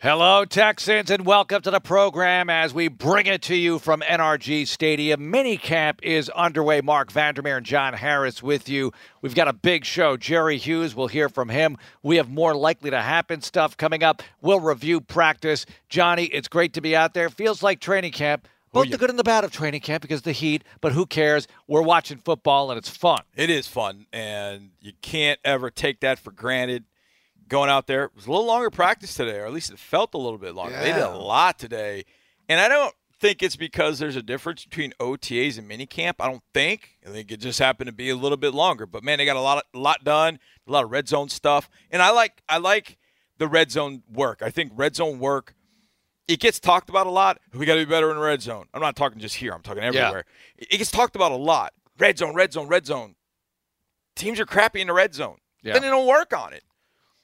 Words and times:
Hello, 0.00 0.44
Texans, 0.44 1.10
and 1.10 1.26
welcome 1.26 1.60
to 1.60 1.72
the 1.72 1.80
program 1.80 2.48
as 2.48 2.72
we 2.72 2.86
bring 2.86 3.26
it 3.26 3.42
to 3.42 3.56
you 3.56 3.80
from 3.80 4.00
NRG 4.02 4.68
Stadium. 4.68 5.32
Minicamp 5.32 5.98
is 6.04 6.30
underway. 6.30 6.80
Marc 6.80 7.10
Vandermeer 7.10 7.56
and 7.56 7.66
John 7.66 7.94
Harris 7.94 8.40
with 8.40 8.68
you. 8.68 8.92
We've 9.22 9.34
got 9.34 9.48
a 9.48 9.52
big 9.52 9.84
show. 9.84 10.16
Jerry 10.16 10.56
Hughes, 10.56 10.94
we'll 10.94 11.08
hear 11.08 11.28
from 11.28 11.48
him. 11.48 11.76
We 12.04 12.14
have 12.18 12.30
more 12.30 12.54
likely 12.54 12.90
to 12.90 13.02
happen 13.02 13.40
stuff 13.40 13.76
coming 13.76 14.04
up. 14.04 14.22
We'll 14.40 14.60
review 14.60 15.00
practice. 15.00 15.66
Johnny, 15.88 16.26
it's 16.26 16.46
great 16.46 16.74
to 16.74 16.80
be 16.80 16.94
out 16.94 17.12
there. 17.12 17.28
Feels 17.28 17.60
like 17.64 17.80
training 17.80 18.12
camp. 18.12 18.46
Oh, 18.46 18.74
Both 18.74 18.86
yeah. 18.86 18.90
the 18.92 18.98
good 18.98 19.10
and 19.10 19.18
the 19.18 19.24
bad 19.24 19.42
of 19.42 19.50
training 19.50 19.80
camp 19.80 20.02
because 20.02 20.22
the 20.22 20.30
heat, 20.30 20.62
but 20.80 20.92
who 20.92 21.06
cares? 21.06 21.48
We're 21.66 21.82
watching 21.82 22.18
football 22.18 22.70
and 22.70 22.78
it's 22.78 22.88
fun. 22.88 23.22
It 23.34 23.50
is 23.50 23.66
fun, 23.66 24.06
and 24.12 24.70
you 24.80 24.92
can't 25.02 25.40
ever 25.44 25.70
take 25.70 25.98
that 26.00 26.20
for 26.20 26.30
granted 26.30 26.84
going 27.48 27.70
out 27.70 27.86
there. 27.86 28.04
It 28.04 28.14
was 28.14 28.26
a 28.26 28.30
little 28.30 28.46
longer 28.46 28.70
practice 28.70 29.14
today, 29.14 29.38
or 29.38 29.46
at 29.46 29.52
least 29.52 29.70
it 29.70 29.78
felt 29.78 30.14
a 30.14 30.18
little 30.18 30.38
bit 30.38 30.54
longer. 30.54 30.78
They 30.78 30.92
did 30.92 31.02
a 31.02 31.16
lot 31.16 31.58
today. 31.58 32.04
And 32.48 32.60
I 32.60 32.68
don't 32.68 32.94
think 33.20 33.42
it's 33.42 33.56
because 33.56 33.98
there's 33.98 34.16
a 34.16 34.22
difference 34.22 34.64
between 34.64 34.92
OTAs 35.00 35.58
and 35.58 35.68
minicamp. 35.68 36.14
I 36.20 36.28
don't 36.28 36.42
think. 36.54 36.98
I 37.06 37.10
think 37.10 37.30
it 37.30 37.38
just 37.40 37.58
happened 37.58 37.88
to 37.88 37.92
be 37.92 38.10
a 38.10 38.16
little 38.16 38.38
bit 38.38 38.54
longer. 38.54 38.86
But 38.86 39.02
man, 39.02 39.18
they 39.18 39.24
got 39.24 39.36
a 39.36 39.40
lot 39.40 39.64
a 39.74 39.78
lot 39.78 40.04
done, 40.04 40.38
a 40.66 40.70
lot 40.70 40.84
of 40.84 40.90
red 40.90 41.08
zone 41.08 41.28
stuff. 41.28 41.68
And 41.90 42.00
I 42.02 42.10
like 42.10 42.42
I 42.48 42.58
like 42.58 42.98
the 43.38 43.48
red 43.48 43.70
zone 43.70 44.02
work. 44.12 44.42
I 44.42 44.50
think 44.50 44.72
red 44.74 44.96
zone 44.96 45.18
work 45.18 45.54
it 46.28 46.40
gets 46.40 46.60
talked 46.60 46.90
about 46.90 47.06
a 47.06 47.10
lot. 47.10 47.40
We 47.54 47.64
got 47.64 47.74
to 47.74 47.80
be 47.80 47.90
better 47.90 48.10
in 48.10 48.16
the 48.16 48.22
red 48.22 48.42
zone. 48.42 48.66
I'm 48.74 48.82
not 48.82 48.94
talking 48.94 49.18
just 49.18 49.36
here. 49.36 49.52
I'm 49.52 49.62
talking 49.62 49.82
everywhere. 49.82 50.24
Yeah. 50.58 50.66
It 50.70 50.76
gets 50.76 50.90
talked 50.90 51.16
about 51.16 51.32
a 51.32 51.36
lot. 51.36 51.72
Red 51.98 52.18
zone, 52.18 52.34
red 52.34 52.52
zone, 52.52 52.68
red 52.68 52.86
zone. 52.86 53.16
Teams 54.14 54.38
are 54.38 54.44
crappy 54.44 54.80
in 54.80 54.88
the 54.88 54.92
red 54.92 55.14
zone. 55.14 55.38
Yeah. 55.62 55.72
Then 55.72 55.82
they 55.82 55.88
don't 55.88 56.06
work 56.06 56.36
on 56.36 56.52
it. 56.52 56.62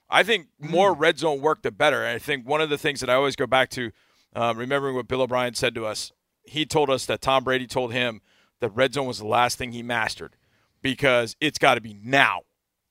I 0.08 0.22
think 0.22 0.48
more 0.58 0.94
mm. 0.94 1.00
red 1.00 1.18
zone 1.18 1.40
work, 1.40 1.62
the 1.62 1.70
better. 1.70 2.04
And 2.04 2.14
I 2.14 2.18
think 2.18 2.46
one 2.46 2.60
of 2.60 2.70
the 2.70 2.78
things 2.78 3.00
that 3.00 3.10
I 3.10 3.14
always 3.14 3.36
go 3.36 3.46
back 3.46 3.70
to, 3.70 3.90
um, 4.34 4.58
remembering 4.58 4.94
what 4.94 5.08
Bill 5.08 5.22
O'Brien 5.22 5.54
said 5.54 5.74
to 5.74 5.86
us, 5.86 6.12
he 6.42 6.66
told 6.66 6.90
us 6.90 7.06
that 7.06 7.20
Tom 7.20 7.44
Brady 7.44 7.66
told 7.66 7.92
him 7.92 8.20
that 8.60 8.70
red 8.70 8.94
zone 8.94 9.06
was 9.06 9.18
the 9.18 9.26
last 9.26 9.58
thing 9.58 9.72
he 9.72 9.82
mastered 9.82 10.36
because 10.82 11.36
it's 11.40 11.58
got 11.58 11.74
to 11.74 11.80
be 11.80 11.96
now. 12.02 12.42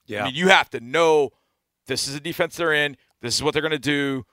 Yeah. 0.05 0.23
I 0.23 0.25
mean, 0.25 0.35
you 0.35 0.49
have 0.49 0.69
to 0.71 0.79
know 0.79 1.29
this 1.87 2.07
is 2.07 2.15
the 2.15 2.19
defense 2.19 2.55
they're 2.55 2.73
in, 2.73 2.97
this 3.21 3.35
is 3.35 3.43
what 3.43 3.53
they're 3.53 3.61
going 3.61 3.71
to 3.71 3.79
do, 3.79 4.25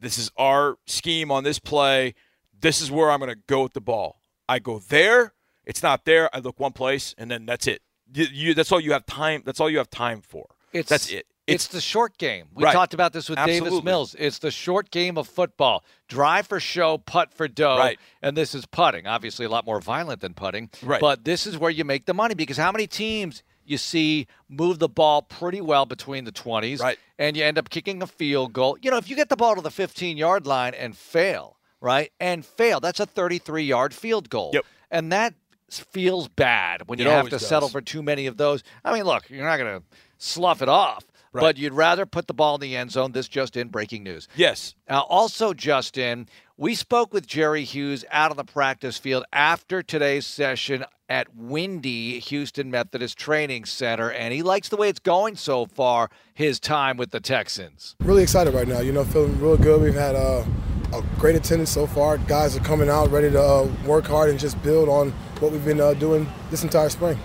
this 0.00 0.18
is 0.18 0.30
our 0.36 0.76
scheme 0.86 1.30
on 1.30 1.44
this 1.44 1.58
play, 1.58 2.14
this 2.60 2.80
is 2.80 2.90
where 2.90 3.10
I'm 3.10 3.20
going 3.20 3.30
to 3.30 3.40
go 3.46 3.62
with 3.62 3.74
the 3.74 3.80
ball. 3.80 4.20
I 4.48 4.58
go 4.58 4.78
there, 4.78 5.34
it's 5.64 5.82
not 5.82 6.04
there, 6.04 6.34
I 6.34 6.38
look 6.38 6.58
one 6.58 6.72
place, 6.72 7.14
and 7.18 7.30
then 7.30 7.46
that's 7.46 7.66
it. 7.66 7.82
You, 8.12 8.26
you, 8.32 8.54
that's 8.54 8.72
all 8.72 8.80
you 8.80 8.92
have 8.92 9.04
time. 9.04 9.42
That's 9.44 9.60
all 9.60 9.68
you 9.68 9.78
have 9.78 9.90
time 9.90 10.22
for. 10.22 10.46
It's, 10.72 10.88
that's 10.88 11.10
it. 11.10 11.26
It's, 11.48 11.64
it's, 11.64 11.74
the 11.74 11.80
short 11.80 12.18
game. 12.18 12.46
We 12.54 12.64
right. 12.64 12.72
talked 12.72 12.94
about 12.94 13.12
this 13.12 13.28
with 13.28 13.38
Absolutely. 13.38 13.70
Davis 13.70 13.84
Mills. 13.84 14.16
It's 14.18 14.38
the 14.38 14.50
short 14.50 14.90
game 14.90 15.16
of 15.16 15.26
football. 15.26 15.84
Drive 16.08 16.46
for 16.46 16.60
show, 16.60 16.98
putt 16.98 17.32
for 17.32 17.48
dough. 17.48 17.78
Right. 17.78 17.98
And 18.22 18.36
this 18.36 18.54
is 18.54 18.66
putting. 18.66 19.06
Obviously, 19.06 19.46
a 19.46 19.48
lot 19.48 19.66
more 19.66 19.80
violent 19.80 20.20
than 20.20 20.34
putting. 20.34 20.70
Right. 20.82 21.00
But 21.00 21.24
this 21.24 21.46
is 21.46 21.56
where 21.56 21.70
you 21.70 21.84
make 21.84 22.06
the 22.06 22.14
money 22.14 22.34
because 22.34 22.56
how 22.56 22.72
many 22.72 22.86
teams 22.86 23.42
you 23.68 23.78
see 23.78 24.26
move 24.48 24.78
the 24.78 24.88
ball 24.88 25.22
pretty 25.22 25.60
well 25.60 25.86
between 25.86 26.24
the 26.24 26.32
20s 26.32 26.80
right. 26.80 26.98
and 27.18 27.36
you 27.36 27.44
end 27.44 27.58
up 27.58 27.70
kicking 27.70 28.02
a 28.02 28.06
field 28.06 28.52
goal. 28.52 28.78
You 28.80 28.90
know, 28.90 28.96
if 28.96 29.10
you 29.10 29.16
get 29.16 29.28
the 29.28 29.36
ball 29.36 29.54
to 29.54 29.60
the 29.60 29.70
15 29.70 30.16
yard 30.16 30.46
line 30.46 30.74
and 30.74 30.96
fail, 30.96 31.58
right? 31.80 32.10
And 32.18 32.44
fail, 32.44 32.80
that's 32.80 33.00
a 33.00 33.06
33 33.06 33.64
yard 33.64 33.94
field 33.94 34.30
goal. 34.30 34.50
Yep. 34.54 34.64
And 34.90 35.12
that 35.12 35.34
feels 35.70 36.28
bad 36.28 36.88
when 36.88 36.98
you 36.98 37.08
have 37.08 37.26
to 37.26 37.32
does. 37.32 37.46
settle 37.46 37.68
for 37.68 37.80
too 37.80 38.02
many 38.02 38.26
of 38.26 38.36
those. 38.36 38.62
I 38.84 38.92
mean, 38.92 39.04
look, 39.04 39.28
you're 39.28 39.44
not 39.44 39.58
going 39.58 39.80
to 39.80 39.86
slough 40.16 40.62
it 40.62 40.68
off. 40.68 41.04
Right. 41.32 41.42
But 41.42 41.58
you'd 41.58 41.74
rather 41.74 42.06
put 42.06 42.26
the 42.26 42.34
ball 42.34 42.54
in 42.54 42.60
the 42.60 42.76
end 42.76 42.92
zone. 42.92 43.12
This 43.12 43.28
just 43.28 43.56
in 43.56 43.68
breaking 43.68 44.02
news. 44.02 44.28
Yes. 44.34 44.74
Now, 44.88 45.02
also, 45.02 45.52
Justin, 45.52 46.28
we 46.56 46.74
spoke 46.74 47.12
with 47.12 47.26
Jerry 47.26 47.64
Hughes 47.64 48.04
out 48.10 48.30
on 48.30 48.36
the 48.36 48.44
practice 48.44 48.98
field 48.98 49.24
after 49.32 49.82
today's 49.82 50.26
session 50.26 50.84
at 51.08 51.34
Windy 51.34 52.18
Houston 52.18 52.70
Methodist 52.70 53.18
Training 53.18 53.64
Center, 53.64 54.10
and 54.10 54.34
he 54.34 54.42
likes 54.42 54.68
the 54.68 54.76
way 54.76 54.88
it's 54.88 54.98
going 54.98 55.36
so 55.36 55.66
far. 55.66 56.10
His 56.34 56.60
time 56.60 56.96
with 56.96 57.10
the 57.10 57.20
Texans. 57.20 57.96
Really 58.00 58.22
excited 58.22 58.54
right 58.54 58.68
now. 58.68 58.80
You 58.80 58.92
know, 58.92 59.04
feeling 59.04 59.40
real 59.40 59.56
good. 59.56 59.80
We've 59.82 59.94
had 59.94 60.14
uh, 60.14 60.44
a 60.92 61.02
great 61.18 61.36
attendance 61.36 61.70
so 61.70 61.86
far. 61.86 62.18
Guys 62.18 62.56
are 62.56 62.60
coming 62.60 62.88
out 62.88 63.10
ready 63.10 63.30
to 63.30 63.40
uh, 63.40 63.68
work 63.86 64.06
hard 64.06 64.30
and 64.30 64.38
just 64.38 64.62
build 64.62 64.88
on 64.88 65.10
what 65.40 65.52
we've 65.52 65.64
been 65.64 65.80
uh, 65.80 65.94
doing 65.94 66.26
this 66.50 66.62
entire 66.62 66.88
spring. 66.88 67.18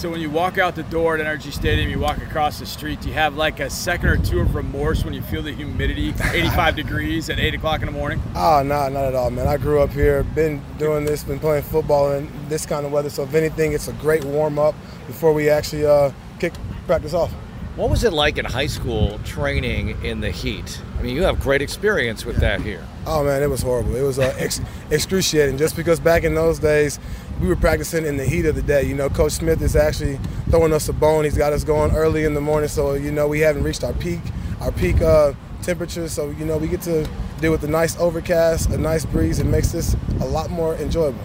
So 0.00 0.08
when 0.08 0.22
you 0.22 0.30
walk 0.30 0.56
out 0.56 0.76
the 0.76 0.82
door 0.84 1.18
at 1.18 1.20
NRG 1.20 1.52
Stadium, 1.52 1.90
you 1.90 1.98
walk 1.98 2.22
across 2.22 2.58
the 2.58 2.64
street, 2.64 3.02
do 3.02 3.08
you 3.08 3.14
have 3.16 3.36
like 3.36 3.60
a 3.60 3.68
second 3.68 4.08
or 4.08 4.16
two 4.16 4.40
of 4.40 4.54
remorse 4.54 5.04
when 5.04 5.12
you 5.12 5.20
feel 5.20 5.42
the 5.42 5.52
humidity, 5.52 6.08
85 6.32 6.74
degrees 6.74 7.28
at 7.28 7.38
8 7.38 7.56
o'clock 7.56 7.80
in 7.80 7.86
the 7.86 7.92
morning? 7.92 8.22
Oh, 8.34 8.62
no, 8.64 8.88
not 8.88 9.04
at 9.04 9.14
all, 9.14 9.28
man. 9.28 9.46
I 9.46 9.58
grew 9.58 9.82
up 9.82 9.90
here, 9.90 10.22
been 10.22 10.62
doing 10.78 11.04
this, 11.04 11.22
been 11.22 11.38
playing 11.38 11.64
football 11.64 12.12
in 12.12 12.30
this 12.48 12.64
kind 12.64 12.86
of 12.86 12.92
weather. 12.92 13.10
So 13.10 13.24
if 13.24 13.34
anything, 13.34 13.74
it's 13.74 13.88
a 13.88 13.92
great 13.92 14.24
warm 14.24 14.58
up 14.58 14.74
before 15.06 15.34
we 15.34 15.50
actually 15.50 15.84
uh, 15.84 16.12
kick 16.38 16.54
practice 16.86 17.12
off. 17.12 17.30
What 17.76 17.90
was 17.90 18.02
it 18.02 18.14
like 18.14 18.38
in 18.38 18.46
high 18.46 18.68
school 18.68 19.20
training 19.24 20.02
in 20.02 20.22
the 20.22 20.30
heat? 20.30 20.80
I 20.98 21.02
mean, 21.02 21.14
you 21.14 21.24
have 21.24 21.40
great 21.40 21.60
experience 21.60 22.24
with 22.24 22.36
that 22.38 22.62
here. 22.62 22.86
Oh 23.06 23.22
man, 23.22 23.42
it 23.42 23.50
was 23.50 23.62
horrible. 23.62 23.94
It 23.96 24.02
was 24.02 24.18
uh, 24.18 24.34
ex- 24.38 24.60
excruciating. 24.90 25.56
Just 25.56 25.76
because 25.76 26.00
back 26.00 26.24
in 26.24 26.34
those 26.34 26.58
days, 26.58 26.98
we 27.40 27.48
were 27.48 27.56
practicing 27.56 28.04
in 28.04 28.16
the 28.16 28.24
heat 28.24 28.44
of 28.44 28.54
the 28.54 28.62
day. 28.62 28.82
You 28.82 28.94
know, 28.94 29.08
Coach 29.08 29.32
Smith 29.32 29.62
is 29.62 29.74
actually 29.74 30.18
throwing 30.50 30.72
us 30.72 30.88
a 30.88 30.92
bone. 30.92 31.24
He's 31.24 31.38
got 31.38 31.52
us 31.52 31.64
going 31.64 31.92
early 31.92 32.24
in 32.24 32.34
the 32.34 32.40
morning, 32.40 32.68
so 32.68 32.92
you 32.94 33.10
know 33.10 33.26
we 33.26 33.40
haven't 33.40 33.62
reached 33.62 33.82
our 33.82 33.94
peak, 33.94 34.20
our 34.60 34.72
peak 34.72 35.00
uh, 35.00 35.32
temperature. 35.62 36.08
So 36.08 36.30
you 36.30 36.44
know 36.44 36.58
we 36.58 36.68
get 36.68 36.82
to 36.82 37.08
deal 37.40 37.50
with 37.50 37.64
a 37.64 37.68
nice 37.68 37.98
overcast, 37.98 38.70
a 38.70 38.78
nice 38.78 39.06
breeze. 39.06 39.38
It 39.38 39.44
makes 39.44 39.72
this 39.72 39.96
a 40.20 40.26
lot 40.26 40.50
more 40.50 40.74
enjoyable. 40.76 41.20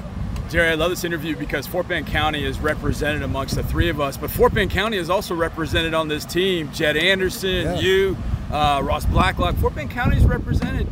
Jerry, 0.49 0.69
I 0.69 0.75
love 0.75 0.91
this 0.91 1.03
interview 1.03 1.35
because 1.35 1.65
Fort 1.67 1.87
Bend 1.87 2.07
County 2.07 2.45
is 2.45 2.59
represented 2.59 3.23
amongst 3.23 3.55
the 3.55 3.63
three 3.63 3.89
of 3.89 3.99
us, 3.99 4.15
but 4.15 4.29
Fort 4.29 4.53
Bend 4.53 4.71
County 4.71 4.95
is 4.95 5.09
also 5.09 5.35
represented 5.35 5.93
on 5.93 6.07
this 6.07 6.23
team. 6.23 6.71
Jet 6.71 6.95
Anderson, 6.95 7.49
yeah. 7.49 7.79
you, 7.79 8.17
uh, 8.51 8.79
Ross 8.83 9.05
Blacklock. 9.05 9.55
Fort 9.55 9.75
Bend 9.75 9.91
County 9.91 10.17
is 10.17 10.23
represented. 10.23 10.87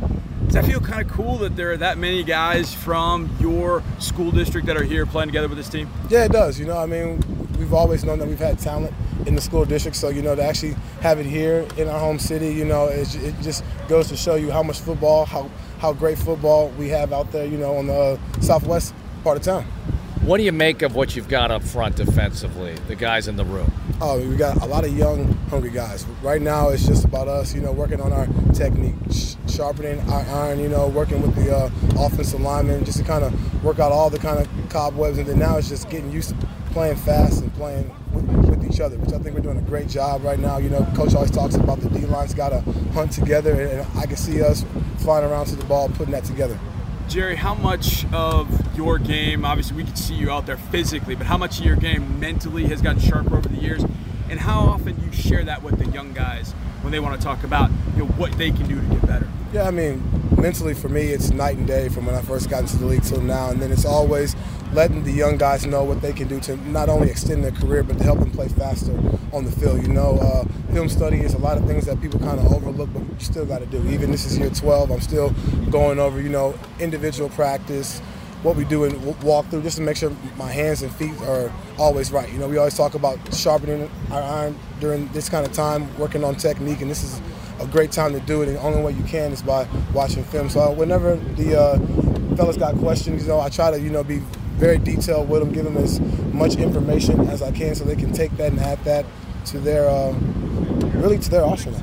Does 0.54 0.64
that 0.64 0.70
feel 0.70 0.80
kind 0.80 1.02
of 1.02 1.10
cool 1.10 1.38
that 1.38 1.56
there 1.56 1.72
are 1.72 1.76
that 1.78 1.98
many 1.98 2.22
guys 2.22 2.72
from 2.72 3.28
your 3.40 3.82
school 3.98 4.30
district 4.30 4.68
that 4.68 4.76
are 4.76 4.84
here 4.84 5.04
playing 5.04 5.26
together 5.26 5.48
with 5.48 5.58
this 5.58 5.68
team? 5.68 5.90
Yeah, 6.08 6.26
it 6.26 6.30
does. 6.30 6.60
You 6.60 6.66
know, 6.66 6.78
I 6.78 6.86
mean, 6.86 7.20
we've 7.58 7.74
always 7.74 8.04
known 8.04 8.20
that 8.20 8.28
we've 8.28 8.38
had 8.38 8.60
talent 8.60 8.94
in 9.26 9.34
the 9.34 9.40
school 9.40 9.64
district, 9.64 9.96
so 9.96 10.10
you 10.10 10.22
know 10.22 10.36
to 10.36 10.44
actually 10.44 10.76
have 11.00 11.18
it 11.18 11.26
here 11.26 11.66
in 11.76 11.88
our 11.88 11.98
home 11.98 12.20
city, 12.20 12.54
you 12.54 12.64
know, 12.64 12.86
it, 12.86 13.12
it 13.16 13.34
just 13.42 13.64
goes 13.88 14.06
to 14.10 14.16
show 14.16 14.36
you 14.36 14.52
how 14.52 14.62
much 14.62 14.78
football, 14.78 15.24
how 15.24 15.50
how 15.80 15.92
great 15.92 16.18
football 16.18 16.68
we 16.78 16.88
have 16.88 17.12
out 17.12 17.32
there, 17.32 17.46
you 17.46 17.58
know, 17.58 17.76
on 17.76 17.88
the 17.88 17.92
uh, 17.92 18.18
southwest 18.40 18.94
part 19.24 19.36
of 19.36 19.42
town. 19.42 19.66
What 20.24 20.38
do 20.38 20.42
you 20.44 20.52
make 20.52 20.80
of 20.80 20.94
what 20.94 21.14
you've 21.14 21.28
got 21.28 21.50
up 21.50 21.62
front 21.62 21.96
defensively, 21.96 22.72
the 22.88 22.94
guys 22.94 23.28
in 23.28 23.36
the 23.36 23.44
room? 23.44 23.70
Oh, 24.00 24.26
we 24.26 24.36
got 24.36 24.56
a 24.62 24.64
lot 24.64 24.86
of 24.86 24.96
young, 24.96 25.34
hungry 25.50 25.68
guys. 25.68 26.06
Right 26.22 26.40
now, 26.40 26.70
it's 26.70 26.86
just 26.86 27.04
about 27.04 27.28
us, 27.28 27.54
you 27.54 27.60
know, 27.60 27.72
working 27.72 28.00
on 28.00 28.10
our 28.10 28.26
technique, 28.54 28.94
sharpening 29.46 30.00
our 30.08 30.22
iron, 30.22 30.60
you 30.60 30.70
know, 30.70 30.88
working 30.88 31.20
with 31.20 31.34
the 31.34 31.54
uh, 31.54 31.70
offensive 31.98 32.40
linemen, 32.40 32.86
just 32.86 32.96
to 33.00 33.04
kind 33.04 33.22
of 33.22 33.62
work 33.62 33.78
out 33.78 33.92
all 33.92 34.08
the 34.08 34.18
kind 34.18 34.38
of 34.38 34.48
cobwebs. 34.70 35.18
And 35.18 35.26
then 35.26 35.38
now 35.38 35.58
it's 35.58 35.68
just 35.68 35.90
getting 35.90 36.10
used 36.10 36.30
to 36.30 36.48
playing 36.72 36.96
fast 36.96 37.42
and 37.42 37.52
playing 37.52 37.94
with, 38.14 38.24
with 38.48 38.64
each 38.64 38.80
other, 38.80 38.96
which 38.96 39.12
I 39.12 39.18
think 39.18 39.36
we're 39.36 39.42
doing 39.42 39.58
a 39.58 39.68
great 39.68 39.88
job 39.88 40.24
right 40.24 40.38
now. 40.38 40.56
You 40.56 40.70
know, 40.70 40.90
coach 40.96 41.14
always 41.14 41.32
talks 41.32 41.54
about 41.54 41.80
the 41.80 41.90
D 41.90 42.06
line's 42.06 42.32
got 42.32 42.48
to 42.48 42.60
hunt 42.92 43.12
together, 43.12 43.60
and 43.60 43.86
I 43.98 44.06
can 44.06 44.16
see 44.16 44.40
us 44.40 44.64
flying 45.00 45.26
around 45.26 45.48
to 45.48 45.56
the 45.56 45.66
ball, 45.66 45.90
putting 45.90 46.12
that 46.12 46.24
together. 46.24 46.58
Jerry, 47.08 47.36
how 47.36 47.52
much 47.52 48.06
of 48.14 48.48
your 48.76 48.98
game, 48.98 49.44
obviously 49.44 49.76
we 49.76 49.84
can 49.84 49.96
see 49.96 50.14
you 50.14 50.30
out 50.30 50.46
there 50.46 50.56
physically, 50.56 51.14
but 51.14 51.26
how 51.26 51.38
much 51.38 51.58
of 51.58 51.64
your 51.64 51.76
game 51.76 52.18
mentally 52.20 52.64
has 52.66 52.82
gotten 52.82 53.00
sharper 53.00 53.36
over 53.36 53.48
the 53.48 53.60
years? 53.60 53.84
And 54.28 54.40
how 54.40 54.60
often 54.60 55.00
you 55.04 55.12
share 55.12 55.44
that 55.44 55.62
with 55.62 55.78
the 55.78 55.86
young 55.90 56.12
guys 56.12 56.52
when 56.82 56.92
they 56.92 57.00
want 57.00 57.18
to 57.20 57.24
talk 57.24 57.44
about 57.44 57.70
you 57.94 58.00
know, 58.00 58.06
what 58.12 58.32
they 58.32 58.50
can 58.50 58.66
do 58.66 58.80
to 58.80 58.86
get 58.86 59.06
better? 59.06 59.28
Yeah, 59.52 59.68
I 59.68 59.70
mean, 59.70 60.02
mentally 60.36 60.74
for 60.74 60.88
me, 60.88 61.02
it's 61.02 61.30
night 61.30 61.56
and 61.56 61.66
day 61.66 61.88
from 61.88 62.06
when 62.06 62.14
I 62.14 62.22
first 62.22 62.50
got 62.50 62.62
into 62.62 62.76
the 62.76 62.86
league 62.86 63.04
till 63.04 63.20
now. 63.20 63.50
And 63.50 63.62
then 63.62 63.70
it's 63.70 63.84
always 63.84 64.34
letting 64.72 65.04
the 65.04 65.12
young 65.12 65.36
guys 65.36 65.64
know 65.64 65.84
what 65.84 66.02
they 66.02 66.12
can 66.12 66.26
do 66.26 66.40
to 66.40 66.56
not 66.68 66.88
only 66.88 67.08
extend 67.08 67.44
their 67.44 67.52
career, 67.52 67.84
but 67.84 67.98
to 67.98 68.04
help 68.04 68.18
them 68.18 68.32
play 68.32 68.48
faster 68.48 68.92
on 69.32 69.44
the 69.44 69.52
field. 69.52 69.80
You 69.82 69.92
know, 69.92 70.18
uh, 70.18 70.44
film 70.72 70.88
study 70.88 71.20
is 71.20 71.34
a 71.34 71.38
lot 71.38 71.56
of 71.56 71.66
things 71.66 71.86
that 71.86 72.00
people 72.00 72.18
kind 72.18 72.40
of 72.40 72.52
overlook, 72.52 72.92
but 72.92 73.02
you 73.02 73.14
still 73.20 73.46
got 73.46 73.60
to 73.60 73.66
do. 73.66 73.86
Even 73.88 74.10
this 74.10 74.26
is 74.26 74.36
year 74.36 74.50
12, 74.50 74.90
I'm 74.90 75.00
still 75.00 75.30
going 75.70 76.00
over, 76.00 76.20
you 76.20 76.30
know, 76.30 76.58
individual 76.80 77.28
practice, 77.28 78.00
what 78.44 78.56
we 78.56 78.64
do 78.64 78.84
in 78.84 78.92
walkthrough, 79.22 79.62
just 79.62 79.78
to 79.78 79.82
make 79.82 79.96
sure 79.96 80.12
my 80.36 80.52
hands 80.52 80.82
and 80.82 80.94
feet 80.94 81.18
are 81.22 81.50
always 81.78 82.12
right. 82.12 82.30
You 82.30 82.38
know, 82.38 82.46
we 82.46 82.58
always 82.58 82.76
talk 82.76 82.94
about 82.94 83.18
sharpening 83.34 83.90
our 84.10 84.22
iron 84.22 84.58
during 84.80 85.08
this 85.08 85.30
kind 85.30 85.46
of 85.46 85.52
time, 85.52 85.96
working 85.98 86.22
on 86.22 86.36
technique, 86.36 86.82
and 86.82 86.90
this 86.90 87.02
is 87.02 87.22
a 87.58 87.66
great 87.66 87.90
time 87.90 88.12
to 88.12 88.20
do 88.20 88.42
it. 88.42 88.48
And 88.48 88.58
the 88.58 88.60
only 88.60 88.82
way 88.82 88.92
you 88.92 89.02
can 89.04 89.32
is 89.32 89.42
by 89.42 89.66
watching 89.94 90.24
film. 90.24 90.50
So 90.50 90.70
whenever 90.72 91.16
the 91.16 91.58
uh, 91.58 92.36
fellas 92.36 92.58
got 92.58 92.76
questions, 92.76 93.22
you 93.22 93.28
know, 93.28 93.40
I 93.40 93.48
try 93.48 93.70
to, 93.70 93.80
you 93.80 93.88
know, 93.88 94.04
be 94.04 94.18
very 94.56 94.76
detailed 94.76 95.28
with 95.30 95.40
them, 95.40 95.50
give 95.50 95.64
them 95.64 95.78
as 95.78 95.98
much 96.32 96.56
information 96.56 97.20
as 97.28 97.40
I 97.40 97.50
can 97.50 97.74
so 97.74 97.84
they 97.84 97.96
can 97.96 98.12
take 98.12 98.36
that 98.36 98.52
and 98.52 98.60
add 98.60 98.78
that 98.84 99.06
to 99.46 99.58
their, 99.58 99.88
uh, 99.88 100.12
really 101.00 101.18
to 101.18 101.30
their 101.30 101.44
arsenal. 101.44 101.80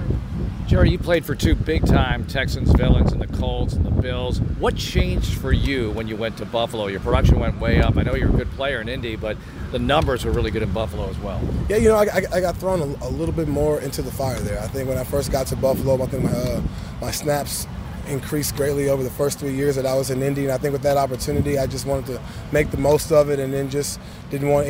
Jerry, 0.71 0.91
you 0.91 0.97
played 0.97 1.25
for 1.25 1.35
two 1.35 1.53
big 1.53 1.85
time 1.85 2.25
Texans 2.27 2.71
villains 2.71 3.11
and 3.11 3.21
the 3.21 3.27
Colts 3.27 3.73
and 3.73 3.85
the 3.85 3.91
Bills. 3.91 4.39
What 4.39 4.77
changed 4.77 5.33
for 5.33 5.51
you 5.51 5.91
when 5.91 6.07
you 6.07 6.15
went 6.15 6.37
to 6.37 6.45
Buffalo? 6.45 6.87
Your 6.87 7.01
production 7.01 7.41
went 7.41 7.59
way 7.59 7.81
up. 7.81 7.97
I 7.97 8.03
know 8.03 8.15
you're 8.15 8.29
a 8.29 8.31
good 8.31 8.49
player 8.51 8.79
in 8.79 8.87
Indy, 8.87 9.17
but 9.17 9.35
the 9.73 9.79
numbers 9.79 10.23
were 10.23 10.31
really 10.31 10.49
good 10.49 10.61
in 10.61 10.71
Buffalo 10.71 11.09
as 11.09 11.17
well. 11.17 11.41
Yeah, 11.67 11.75
you 11.75 11.89
know, 11.89 11.97
I, 11.97 12.03
I, 12.05 12.21
I 12.35 12.39
got 12.39 12.55
thrown 12.55 12.79
a, 12.79 12.85
a, 13.05 13.09
little 13.09 13.35
bit 13.35 13.49
more 13.49 13.81
into 13.81 14.01
the 14.01 14.11
fire 14.11 14.39
there. 14.39 14.61
I 14.61 14.67
think 14.67 14.87
when 14.87 14.97
I 14.97 15.03
first 15.03 15.29
got 15.29 15.45
to 15.47 15.57
Buffalo, 15.57 16.01
I 16.01 16.05
think 16.05 16.23
my, 16.23 16.31
uh, 16.31 16.61
my 17.01 17.11
snaps 17.11 17.67
increased 18.07 18.55
greatly 18.55 18.89
over 18.89 19.03
the 19.03 19.09
first 19.09 19.39
three 19.39 19.53
years 19.53 19.75
that 19.75 19.85
I 19.85 19.93
was 19.95 20.09
in 20.09 20.21
Indy. 20.21 20.43
And 20.43 20.51
I 20.51 20.57
think 20.57 20.73
with 20.73 20.81
that 20.83 20.97
opportunity, 20.97 21.57
I 21.57 21.67
just 21.67 21.85
wanted 21.85 22.05
to 22.07 22.21
make 22.51 22.71
the 22.71 22.77
most 22.77 23.11
of 23.11 23.29
it, 23.29 23.39
and 23.39 23.53
then 23.53 23.69
just 23.69 23.99
didn't 24.29 24.49
want 24.49 24.67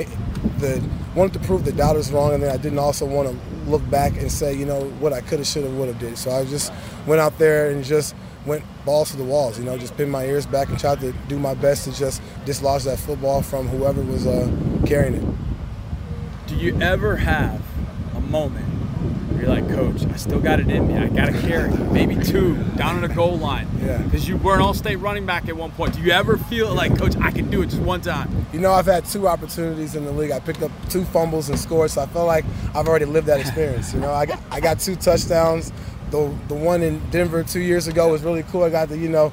the 0.59 0.83
wanted 1.15 1.33
to 1.33 1.39
prove 1.39 1.65
the 1.65 1.71
doubters 1.71 2.11
wrong, 2.11 2.33
and 2.33 2.43
then 2.43 2.51
I 2.51 2.57
didn't 2.57 2.79
also 2.79 3.05
want 3.05 3.29
to 3.29 3.69
look 3.69 3.87
back 3.89 4.13
and 4.13 4.31
say, 4.31 4.53
you 4.53 4.65
know, 4.65 4.85
what 4.99 5.13
I 5.13 5.21
could 5.21 5.39
have, 5.39 5.47
should 5.47 5.63
have, 5.63 5.73
would 5.73 5.87
have 5.87 5.99
did. 5.99 6.17
So 6.17 6.31
I 6.31 6.45
just 6.45 6.71
went 7.05 7.21
out 7.21 7.37
there 7.37 7.69
and 7.69 7.83
just 7.83 8.15
went 8.45 8.63
balls 8.85 9.11
to 9.11 9.17
the 9.17 9.23
walls. 9.23 9.59
You 9.59 9.65
know, 9.65 9.77
just 9.77 9.95
pinned 9.97 10.11
my 10.11 10.25
ears 10.25 10.45
back 10.45 10.69
and 10.69 10.79
tried 10.79 10.99
to 11.01 11.13
do 11.27 11.37
my 11.37 11.53
best 11.53 11.85
to 11.85 11.91
just 11.91 12.21
dislodge 12.45 12.83
that 12.83 12.99
football 12.99 13.41
from 13.41 13.67
whoever 13.67 14.01
was 14.01 14.25
uh, 14.25 14.49
carrying 14.85 15.15
it. 15.15 16.47
Do 16.47 16.55
you 16.55 16.79
ever 16.81 17.17
have 17.17 17.61
a 18.15 18.19
moment 18.19 18.70
you're 19.41 19.49
like, 19.49 19.67
Coach, 19.69 20.05
I 20.05 20.15
still 20.15 20.39
got 20.39 20.59
it 20.59 20.69
in 20.69 20.87
me. 20.87 20.97
I 20.97 21.07
got 21.07 21.25
to 21.25 21.41
carry 21.41 21.69
maybe 21.91 22.15
two 22.15 22.55
down 22.77 22.95
on 22.95 23.01
the 23.01 23.07
goal 23.07 23.37
line. 23.37 23.67
Yeah. 23.79 23.97
Because 23.97 24.27
you 24.27 24.37
were 24.37 24.55
an 24.55 24.61
all-state 24.61 24.97
running 24.97 25.25
back 25.25 25.49
at 25.49 25.57
one 25.57 25.71
point. 25.71 25.93
Do 25.95 26.01
you 26.01 26.11
ever 26.11 26.37
feel 26.37 26.73
like, 26.73 26.97
Coach, 26.97 27.15
I 27.17 27.31
can 27.31 27.49
do 27.49 27.63
it 27.63 27.69
just 27.69 27.81
one 27.81 28.01
time? 28.01 28.45
You 28.53 28.59
know, 28.59 28.71
I've 28.71 28.85
had 28.85 29.05
two 29.05 29.27
opportunities 29.27 29.95
in 29.95 30.05
the 30.05 30.11
league. 30.11 30.31
I 30.31 30.39
picked 30.39 30.61
up 30.61 30.71
two 30.89 31.03
fumbles 31.05 31.49
and 31.49 31.59
scored, 31.59 31.89
so 31.89 32.01
I 32.01 32.05
feel 32.05 32.25
like 32.25 32.45
I've 32.75 32.87
already 32.87 33.05
lived 33.05 33.27
that 33.27 33.39
experience. 33.39 33.93
You 33.93 33.99
know, 33.99 34.13
I 34.13 34.27
got, 34.27 34.39
I 34.51 34.59
got 34.59 34.79
two 34.79 34.95
touchdowns. 34.95 35.71
The 36.11 36.33
the 36.47 36.55
one 36.55 36.83
in 36.83 37.01
Denver 37.09 37.41
two 37.43 37.61
years 37.61 37.87
ago 37.87 38.11
was 38.11 38.21
really 38.21 38.43
cool. 38.43 38.63
I 38.63 38.69
got 38.69 38.89
to, 38.89 38.97
you 38.97 39.09
know, 39.09 39.31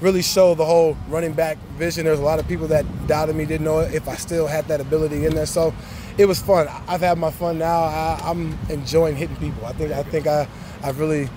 really 0.00 0.22
show 0.22 0.54
the 0.54 0.64
whole 0.64 0.96
running 1.08 1.32
back 1.32 1.58
vision. 1.76 2.04
There's 2.04 2.20
a 2.20 2.24
lot 2.24 2.38
of 2.38 2.46
people 2.48 2.68
that 2.68 2.86
doubted 3.06 3.36
me, 3.36 3.44
didn't 3.44 3.64
know 3.64 3.80
if 3.80 4.08
I 4.08 4.14
still 4.14 4.46
had 4.46 4.66
that 4.68 4.80
ability 4.80 5.26
in 5.26 5.34
there. 5.34 5.44
So 5.44 5.74
it 6.18 6.26
was 6.26 6.40
fun. 6.40 6.68
I've 6.88 7.00
had 7.00 7.18
my 7.18 7.30
fun 7.30 7.58
now. 7.58 7.80
I, 7.80 8.30
am 8.30 8.58
enjoying 8.68 9.16
hitting 9.16 9.36
people. 9.36 9.66
I 9.66 9.72
think 9.72 9.92
I 9.92 10.02
think 10.02 10.26
I 10.26 10.48
I've 10.82 10.98
really 10.98 11.28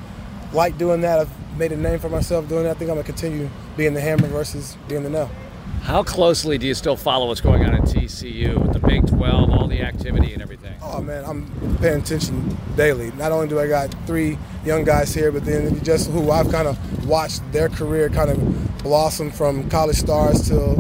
like 0.54 0.78
doing 0.78 1.02
that. 1.02 1.20
I've 1.20 1.58
made 1.58 1.72
a 1.72 1.78
name 1.78 2.00
for 2.00 2.10
myself 2.10 2.48
doing 2.48 2.64
that. 2.64 2.72
I 2.72 2.74
think 2.74 2.90
I'm 2.90 2.96
gonna 2.96 3.06
continue 3.06 3.50
being 3.78 3.94
the 3.94 4.02
hammer 4.02 4.28
versus 4.28 4.78
being 4.88 5.04
the 5.04 5.10
nail. 5.10 5.30
How 5.84 6.02
closely 6.02 6.58
do 6.58 6.66
you 6.66 6.74
still 6.74 6.96
follow 6.96 7.28
what's 7.28 7.42
going 7.42 7.66
on 7.66 7.74
at 7.74 7.82
TCU 7.82 8.58
with 8.58 8.72
the 8.72 8.80
Big 8.80 9.06
12, 9.06 9.50
all 9.50 9.68
the 9.68 9.82
activity 9.82 10.32
and 10.32 10.42
everything? 10.42 10.76
Oh 10.82 11.02
man, 11.02 11.26
I'm 11.26 11.78
paying 11.80 12.00
attention 12.00 12.58
daily. 12.78 13.12
Not 13.12 13.34
only 13.34 13.50
do 13.50 13.60
I 13.60 13.68
got 13.68 13.94
three 14.08 14.38
young 14.64 14.86
guys 14.86 15.14
here, 15.14 15.30
but 15.30 15.44
then 15.44 15.84
just 15.84 16.10
who 16.10 16.32
I've 16.32 16.50
kind 16.52 16.70
of 16.70 17.06
watched 17.06 17.42
their 17.52 17.68
career 17.68 18.10
kind 18.10 18.30
of 18.30 18.84
blossom 18.84 19.30
from 19.30 19.70
college 19.70 19.98
stars 19.98 20.48
to 20.48 20.72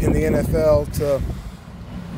in 0.00 0.12
the 0.12 0.24
NFL 0.24 0.92
to 0.98 1.22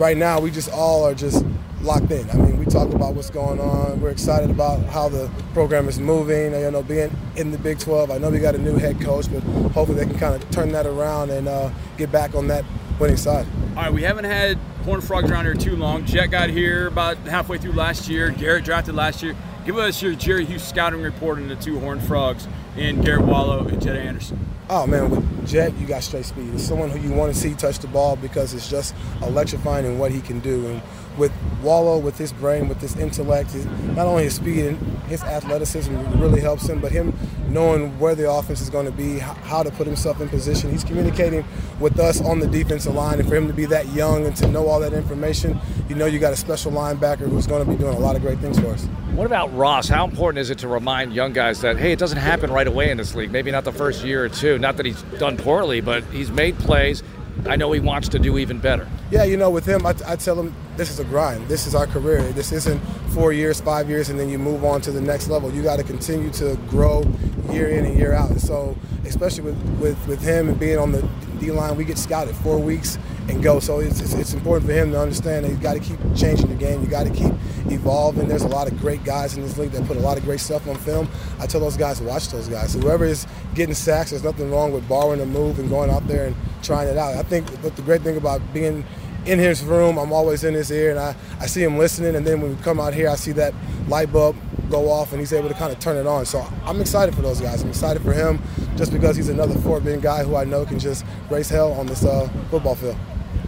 right 0.02 0.16
now 0.16 0.40
we 0.40 0.50
just 0.50 0.68
all 0.72 1.06
are 1.06 1.14
just 1.14 1.44
locked 1.80 2.10
in. 2.10 2.28
I 2.30 2.34
mean, 2.34 2.58
we 2.58 2.66
talk 2.66 2.92
about 2.92 3.14
what's 3.14 3.30
going 3.30 3.60
on. 3.60 4.00
We're 4.00 4.10
excited 4.10 4.50
about 4.50 4.84
how 4.86 5.08
the 5.08 5.30
program 5.54 5.88
is 5.88 6.00
moving. 6.00 6.52
You 6.52 6.72
know, 6.72 6.82
being 6.82 7.16
in 7.36 7.52
the 7.52 7.58
Big 7.58 7.78
12. 7.78 8.10
I 8.10 8.18
know 8.18 8.28
we 8.28 8.40
got 8.40 8.56
a 8.56 8.58
new 8.58 8.76
head 8.76 9.00
coach, 9.00 9.32
but 9.32 9.40
hopefully 9.70 10.04
they 10.04 10.06
can 10.10 10.18
kind 10.18 10.34
of 10.34 10.50
turn 10.50 10.72
that 10.72 10.86
around 10.86 11.30
and 11.30 11.46
uh, 11.46 11.70
get 11.98 12.10
back 12.10 12.34
on 12.34 12.48
that 12.48 12.64
winning 12.98 13.16
side. 13.16 13.46
All 13.76 13.84
right, 13.84 13.92
we 13.92 14.02
haven't 14.02 14.24
had 14.24 14.56
Horned 14.84 15.04
Frogs 15.04 15.30
around 15.30 15.44
here 15.44 15.54
too 15.54 15.76
long. 15.76 16.04
Jet 16.04 16.26
got 16.26 16.50
here 16.50 16.88
about 16.88 17.16
halfway 17.18 17.58
through 17.58 17.72
last 17.72 18.08
year. 18.08 18.30
Garret 18.30 18.64
drafted 18.64 18.96
last 18.96 19.22
year. 19.22 19.36
Give 19.64 19.78
us 19.78 20.02
your 20.02 20.16
Jerry 20.16 20.44
Hughes 20.44 20.64
scouting 20.64 21.00
report 21.00 21.38
on 21.38 21.46
the 21.46 21.54
two 21.54 21.78
Horned 21.78 22.02
Frogs 22.02 22.48
and 22.76 23.04
Garret 23.04 23.24
Wallow 23.24 23.68
and 23.68 23.80
Jet 23.80 23.96
Anderson. 23.96 24.44
Oh 24.74 24.86
man, 24.86 25.10
with 25.10 25.46
Jet, 25.46 25.76
you 25.76 25.86
got 25.86 26.02
straight 26.02 26.24
speed. 26.24 26.48
It's 26.54 26.62
someone 26.62 26.88
who 26.88 26.98
you 26.98 27.12
want 27.12 27.30
to 27.30 27.38
see 27.38 27.52
touch 27.52 27.80
the 27.80 27.88
ball 27.88 28.16
because 28.16 28.54
it's 28.54 28.70
just 28.70 28.94
electrifying 29.20 29.84
in 29.84 29.98
what 29.98 30.10
he 30.12 30.22
can 30.22 30.40
do. 30.40 30.66
And 30.66 30.82
with 31.16 31.32
Wallow, 31.62 31.98
with 31.98 32.18
his 32.18 32.32
brain, 32.32 32.68
with 32.68 32.80
his 32.80 32.96
intellect, 32.96 33.52
his, 33.52 33.66
not 33.66 34.06
only 34.06 34.24
his 34.24 34.34
speed 34.34 34.66
and 34.66 34.78
his 35.04 35.22
athleticism 35.22 35.94
really 36.20 36.40
helps 36.40 36.68
him, 36.68 36.80
but 36.80 36.92
him 36.92 37.12
knowing 37.48 37.98
where 37.98 38.14
the 38.14 38.30
offense 38.30 38.60
is 38.60 38.70
going 38.70 38.86
to 38.86 38.92
be, 38.92 39.18
how 39.18 39.62
to 39.62 39.70
put 39.70 39.86
himself 39.86 40.20
in 40.20 40.28
position. 40.28 40.70
He's 40.70 40.84
communicating 40.84 41.44
with 41.78 41.98
us 42.00 42.20
on 42.20 42.40
the 42.40 42.46
defensive 42.46 42.94
line, 42.94 43.20
and 43.20 43.28
for 43.28 43.36
him 43.36 43.46
to 43.46 43.52
be 43.52 43.66
that 43.66 43.88
young 43.92 44.26
and 44.26 44.34
to 44.36 44.48
know 44.48 44.66
all 44.66 44.80
that 44.80 44.92
information, 44.92 45.58
you 45.88 45.94
know 45.94 46.06
you 46.06 46.18
got 46.18 46.32
a 46.32 46.36
special 46.36 46.72
linebacker 46.72 47.28
who's 47.28 47.46
going 47.46 47.64
to 47.64 47.70
be 47.70 47.76
doing 47.76 47.94
a 47.94 48.00
lot 48.00 48.16
of 48.16 48.22
great 48.22 48.38
things 48.38 48.58
for 48.58 48.68
us. 48.68 48.84
What 49.14 49.26
about 49.26 49.54
Ross? 49.54 49.88
How 49.88 50.06
important 50.06 50.40
is 50.40 50.48
it 50.48 50.58
to 50.60 50.68
remind 50.68 51.12
young 51.12 51.34
guys 51.34 51.60
that 51.60 51.76
hey, 51.76 51.92
it 51.92 51.98
doesn't 51.98 52.18
happen 52.18 52.50
right 52.50 52.66
away 52.66 52.90
in 52.90 52.96
this 52.96 53.14
league? 53.14 53.30
Maybe 53.30 53.50
not 53.50 53.64
the 53.64 53.72
first 53.72 54.02
year 54.02 54.24
or 54.24 54.30
two. 54.30 54.58
Not 54.58 54.78
that 54.78 54.86
he's 54.86 55.02
done 55.18 55.36
poorly, 55.36 55.82
but 55.82 56.02
he's 56.04 56.30
made 56.30 56.58
plays. 56.58 57.02
I 57.46 57.56
know 57.56 57.72
he 57.72 57.80
wants 57.80 58.08
to 58.10 58.18
do 58.18 58.38
even 58.38 58.58
better. 58.58 58.86
Yeah, 59.10 59.24
you 59.24 59.36
know, 59.36 59.50
with 59.50 59.66
him, 59.66 59.84
I, 59.84 59.94
I 60.06 60.16
tell 60.16 60.38
him 60.38 60.54
this 60.76 60.90
is 60.90 61.00
a 61.00 61.04
grind. 61.04 61.48
This 61.48 61.66
is 61.66 61.74
our 61.74 61.86
career. 61.86 62.22
This 62.32 62.52
isn't 62.52 62.78
four 63.10 63.32
years, 63.32 63.60
five 63.60 63.88
years, 63.88 64.08
and 64.08 64.18
then 64.18 64.28
you 64.28 64.38
move 64.38 64.64
on 64.64 64.80
to 64.82 64.92
the 64.92 65.00
next 65.00 65.28
level. 65.28 65.52
You 65.52 65.62
got 65.62 65.76
to 65.76 65.82
continue 65.82 66.30
to 66.32 66.56
grow 66.68 67.04
year 67.50 67.68
in 67.68 67.84
and 67.84 67.98
year 67.98 68.12
out. 68.12 68.30
And 68.30 68.40
so, 68.40 68.76
especially 69.04 69.44
with, 69.44 69.78
with, 69.80 70.06
with 70.06 70.22
him 70.22 70.48
and 70.48 70.58
being 70.58 70.78
on 70.78 70.92
the 70.92 71.08
D 71.42 71.50
line, 71.50 71.76
we 71.76 71.84
get 71.84 71.98
scouted 71.98 72.34
four 72.36 72.58
weeks 72.58 72.98
and 73.28 73.42
go. 73.42 73.60
So 73.60 73.80
it's, 73.80 74.00
it's, 74.00 74.14
it's 74.14 74.34
important 74.34 74.66
for 74.66 74.72
him 74.72 74.92
to 74.92 75.00
understand 75.00 75.44
that 75.44 75.50
he's 75.50 75.58
got 75.58 75.74
to 75.74 75.80
keep 75.80 75.98
changing 76.14 76.48
the 76.48 76.54
game. 76.54 76.80
You 76.80 76.88
got 76.88 77.06
to 77.06 77.12
keep 77.12 77.32
evolving. 77.70 78.28
There's 78.28 78.42
a 78.42 78.48
lot 78.48 78.70
of 78.70 78.78
great 78.78 79.04
guys 79.04 79.36
in 79.36 79.42
this 79.42 79.58
league 79.58 79.72
that 79.72 79.86
put 79.86 79.96
a 79.96 80.00
lot 80.00 80.16
of 80.18 80.24
great 80.24 80.40
stuff 80.40 80.66
on 80.68 80.76
film. 80.76 81.08
I 81.38 81.46
tell 81.46 81.60
those 81.60 81.76
guys 81.76 82.00
watch 82.00 82.28
those 82.28 82.48
guys. 82.48 82.74
Whoever 82.74 83.04
is 83.04 83.26
getting 83.54 83.74
sacks, 83.74 84.10
there's 84.10 84.24
nothing 84.24 84.50
wrong 84.50 84.72
with 84.72 84.88
borrowing 84.88 85.20
a 85.20 85.26
move 85.26 85.58
and 85.58 85.68
going 85.68 85.90
out 85.90 86.06
there 86.06 86.26
and 86.26 86.36
trying 86.62 86.88
it 86.88 86.96
out. 86.96 87.14
I 87.14 87.22
think 87.22 87.46
that 87.62 87.76
the 87.76 87.82
great 87.82 88.02
thing 88.02 88.16
about 88.16 88.40
being 88.52 88.84
in 89.26 89.38
his 89.38 89.62
room, 89.64 89.98
I'm 89.98 90.12
always 90.12 90.44
in 90.44 90.54
his 90.54 90.70
ear, 90.70 90.90
and 90.90 90.98
I, 90.98 91.14
I 91.40 91.46
see 91.46 91.62
him 91.62 91.78
listening. 91.78 92.16
And 92.16 92.26
then 92.26 92.40
when 92.40 92.56
we 92.56 92.62
come 92.62 92.80
out 92.80 92.94
here, 92.94 93.08
I 93.08 93.16
see 93.16 93.32
that 93.32 93.54
light 93.88 94.12
bulb 94.12 94.36
go 94.70 94.90
off, 94.90 95.12
and 95.12 95.20
he's 95.20 95.32
able 95.32 95.48
to 95.48 95.54
kind 95.54 95.72
of 95.72 95.78
turn 95.78 95.96
it 95.96 96.06
on. 96.06 96.26
So 96.26 96.46
I'm 96.64 96.80
excited 96.80 97.14
for 97.14 97.22
those 97.22 97.40
guys. 97.40 97.62
I'm 97.62 97.68
excited 97.68 98.02
for 98.02 98.12
him 98.12 98.40
just 98.76 98.92
because 98.92 99.16
he's 99.16 99.28
another 99.28 99.54
Fort 99.60 99.84
Bend 99.84 100.02
guy 100.02 100.24
who 100.24 100.36
I 100.36 100.44
know 100.44 100.64
can 100.64 100.78
just 100.78 101.04
race 101.30 101.48
hell 101.48 101.72
on 101.72 101.86
this 101.86 102.04
uh, 102.04 102.28
football 102.50 102.74
field. 102.74 102.96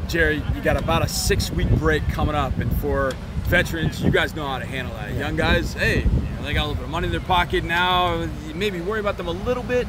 Jerry, 0.09 0.43
you 0.55 0.61
got 0.63 0.77
about 0.77 1.03
a 1.03 1.09
six 1.09 1.51
week 1.51 1.71
break 1.71 2.07
coming 2.09 2.35
up, 2.35 2.57
and 2.59 2.75
for 2.77 3.13
veterans, 3.45 4.03
you 4.03 4.11
guys 4.11 4.35
know 4.35 4.47
how 4.47 4.59
to 4.59 4.67
handle 4.67 4.95
that. 4.95 5.15
Young 5.15 5.37
guys, 5.37 5.73
hey, 5.73 6.07
they 6.43 6.53
got 6.53 6.67
a 6.67 6.69
little 6.69 6.75
bit 6.75 6.85
of 6.85 6.91
money 6.91 7.07
in 7.07 7.11
their 7.11 7.21
pocket 7.21 7.65
now. 7.65 8.29
Maybe 8.55 8.81
worry 8.81 9.01
about 9.01 9.17
them 9.17 9.29
a 9.29 9.33
little 9.33 9.63
bit. 9.63 9.89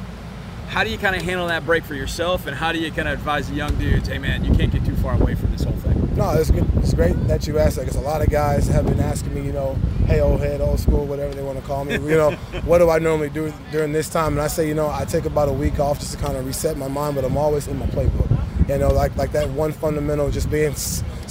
How 0.67 0.83
do 0.83 0.89
you 0.89 0.97
kind 0.97 1.15
of 1.15 1.21
handle 1.21 1.47
that 1.47 1.65
break 1.65 1.83
for 1.85 1.95
yourself, 1.95 2.47
and 2.47 2.55
how 2.55 2.71
do 2.71 2.79
you 2.79 2.91
kind 2.91 3.07
of 3.07 3.13
advise 3.17 3.47
the 3.47 3.55
young 3.55 3.75
dudes, 3.77 4.07
hey 4.07 4.17
man, 4.17 4.43
you 4.43 4.53
can't 4.53 4.71
get 4.71 4.85
too 4.85 4.95
far 4.97 5.13
away 5.13 5.35
from 5.35 5.51
this 5.51 5.63
whole 5.63 5.73
thing? 5.77 6.15
No, 6.15 6.31
it's 6.31 6.51
good. 6.51 6.65
It's 6.77 6.93
great 6.93 7.15
that 7.27 7.47
you 7.47 7.59
asked 7.59 7.75
that 7.75 7.83
because 7.83 7.97
a 7.97 8.01
lot 8.01 8.21
of 8.21 8.29
guys 8.29 8.67
have 8.67 8.85
been 8.85 8.99
asking 8.99 9.33
me, 9.33 9.41
you 9.41 9.53
know, 9.53 9.75
hey 10.05 10.21
old 10.21 10.39
head, 10.39 10.61
old 10.61 10.79
school, 10.79 11.05
whatever 11.05 11.33
they 11.33 11.43
want 11.43 11.59
to 11.59 11.65
call 11.65 11.85
me. 11.85 11.93
You 11.93 12.17
know, 12.17 12.31
what 12.65 12.79
do 12.79 12.89
I 12.89 12.99
normally 12.99 13.29
do 13.29 13.53
during 13.71 13.91
this 13.91 14.09
time? 14.09 14.33
And 14.33 14.41
I 14.41 14.47
say, 14.47 14.67
you 14.67 14.73
know, 14.73 14.89
I 14.89 15.05
take 15.05 15.25
about 15.25 15.49
a 15.49 15.53
week 15.53 15.79
off 15.79 15.99
just 15.99 16.13
to 16.13 16.17
kind 16.17 16.37
of 16.37 16.45
reset 16.45 16.77
my 16.77 16.87
mind, 16.87 17.15
but 17.15 17.25
I'm 17.25 17.37
always 17.37 17.67
in 17.67 17.77
my 17.77 17.85
playbook. 17.87 18.69
You 18.69 18.77
know, 18.77 18.89
like 18.89 19.15
like 19.15 19.31
that 19.33 19.49
one 19.49 19.71
fundamental, 19.71 20.31
just 20.31 20.49
being 20.49 20.73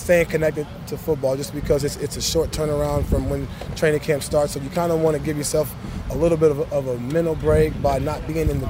staying 0.04 0.26
connected 0.26 0.66
to 0.86 0.98
football, 0.98 1.36
just 1.36 1.54
because 1.54 1.82
it's 1.82 1.96
it's 1.96 2.16
a 2.16 2.22
short 2.22 2.50
turnaround 2.50 3.06
from 3.06 3.28
when 3.30 3.48
training 3.74 4.00
camp 4.00 4.22
starts. 4.22 4.52
So 4.52 4.60
you 4.60 4.68
kind 4.70 4.92
of 4.92 5.00
want 5.00 5.16
to 5.16 5.22
give 5.22 5.36
yourself 5.36 5.74
a 6.10 6.16
little 6.16 6.36
bit 6.36 6.50
of 6.50 6.58
a, 6.60 6.74
of 6.74 6.86
a 6.86 6.98
mental 6.98 7.34
break 7.34 7.80
by 7.82 7.98
not 7.98 8.26
being 8.26 8.50
in 8.50 8.60
the 8.60 8.66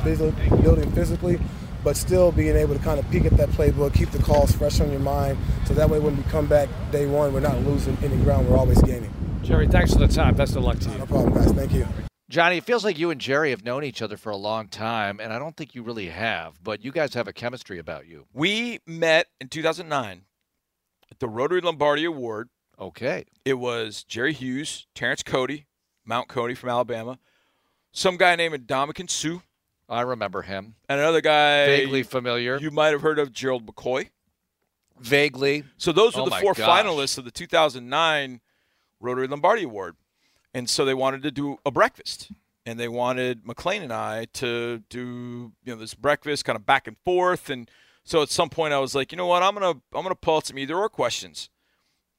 building 0.62 0.90
physically, 0.92 1.40
but 1.82 1.96
still 1.96 2.30
being 2.30 2.56
able 2.56 2.74
to 2.74 2.82
kind 2.82 3.00
of 3.00 3.10
peek 3.10 3.24
at 3.24 3.36
that 3.36 3.48
playbook, 3.50 3.94
keep 3.94 4.10
the 4.12 4.22
calls 4.22 4.52
fresh 4.52 4.80
on 4.80 4.90
your 4.90 5.00
mind, 5.00 5.36
so 5.66 5.74
that 5.74 5.90
way 5.90 5.98
when 5.98 6.16
we 6.16 6.22
come 6.24 6.46
back 6.46 6.68
day 6.92 7.06
one, 7.06 7.34
we're 7.34 7.40
not 7.40 7.58
losing 7.62 7.98
any 8.02 8.16
ground. 8.22 8.48
We're 8.48 8.56
always 8.56 8.80
gaining. 8.82 9.12
Jerry, 9.42 9.66
thanks 9.66 9.92
for 9.92 9.98
the 9.98 10.08
time. 10.08 10.34
Best 10.34 10.56
of 10.56 10.62
luck 10.62 10.78
to 10.78 10.90
you. 10.90 10.98
No 10.98 11.06
problem, 11.06 11.34
guys. 11.34 11.52
Thank 11.52 11.72
you. 11.72 11.86
Johnny, 12.30 12.56
it 12.56 12.64
feels 12.64 12.84
like 12.84 12.98
you 12.98 13.10
and 13.10 13.20
Jerry 13.20 13.50
have 13.50 13.64
known 13.64 13.84
each 13.84 14.00
other 14.00 14.16
for 14.16 14.30
a 14.30 14.36
long 14.36 14.68
time, 14.68 15.20
and 15.20 15.32
I 15.32 15.38
don't 15.38 15.56
think 15.56 15.74
you 15.74 15.82
really 15.82 16.08
have, 16.08 16.62
but 16.62 16.82
you 16.82 16.90
guys 16.90 17.12
have 17.14 17.28
a 17.28 17.32
chemistry 17.32 17.78
about 17.78 18.06
you. 18.06 18.26
We 18.32 18.80
met 18.86 19.26
in 19.40 19.48
2009 19.48 20.22
at 21.14 21.20
the 21.20 21.28
Rotary 21.28 21.60
Lombardi 21.60 22.04
Award. 22.04 22.48
Okay. 22.78 23.24
It 23.44 23.54
was 23.54 24.02
Jerry 24.02 24.32
Hughes, 24.32 24.88
Terrence 24.96 25.22
Cody, 25.22 25.66
Mount 26.04 26.26
Cody 26.26 26.54
from 26.54 26.70
Alabama, 26.70 27.20
some 27.92 28.16
guy 28.16 28.34
named 28.34 28.66
Ndamukong 28.66 29.08
Suh. 29.08 29.38
I 29.88 30.00
remember 30.00 30.42
him. 30.42 30.74
And 30.88 30.98
another 30.98 31.20
guy. 31.20 31.66
Vaguely 31.66 32.02
familiar. 32.02 32.58
You 32.58 32.72
might 32.72 32.88
have 32.88 33.02
heard 33.02 33.20
of 33.20 33.32
Gerald 33.32 33.64
McCoy. 33.64 34.10
Vaguely. 34.98 35.62
So 35.76 35.92
those 35.92 36.16
were 36.16 36.22
oh 36.22 36.24
the 36.24 36.36
four 36.36 36.54
gosh. 36.54 36.68
finalists 36.84 37.16
of 37.18 37.24
the 37.24 37.30
2009 37.30 38.40
Rotary 38.98 39.28
Lombardi 39.28 39.62
Award. 39.62 39.96
And 40.52 40.68
so 40.68 40.84
they 40.84 40.94
wanted 40.94 41.22
to 41.22 41.30
do 41.30 41.58
a 41.64 41.70
breakfast. 41.70 42.32
And 42.66 42.80
they 42.80 42.88
wanted 42.88 43.46
McLean 43.46 43.82
and 43.82 43.92
I 43.92 44.24
to 44.34 44.82
do, 44.88 45.52
you 45.64 45.74
know, 45.74 45.76
this 45.76 45.94
breakfast 45.94 46.44
kind 46.44 46.56
of 46.56 46.66
back 46.66 46.88
and 46.88 46.96
forth. 47.04 47.50
And 47.50 47.70
so 48.04 48.22
at 48.22 48.28
some 48.30 48.50
point 48.50 48.74
I 48.74 48.78
was 48.78 48.94
like, 48.94 49.12
you 49.12 49.18
know 49.18 49.26
what, 49.26 49.42
I'm 49.42 49.54
gonna 49.54 49.80
I'm 49.92 50.02
gonna 50.02 50.14
pull 50.14 50.36
out 50.36 50.46
some 50.46 50.58
either 50.58 50.76
or 50.76 50.88
questions. 50.88 51.50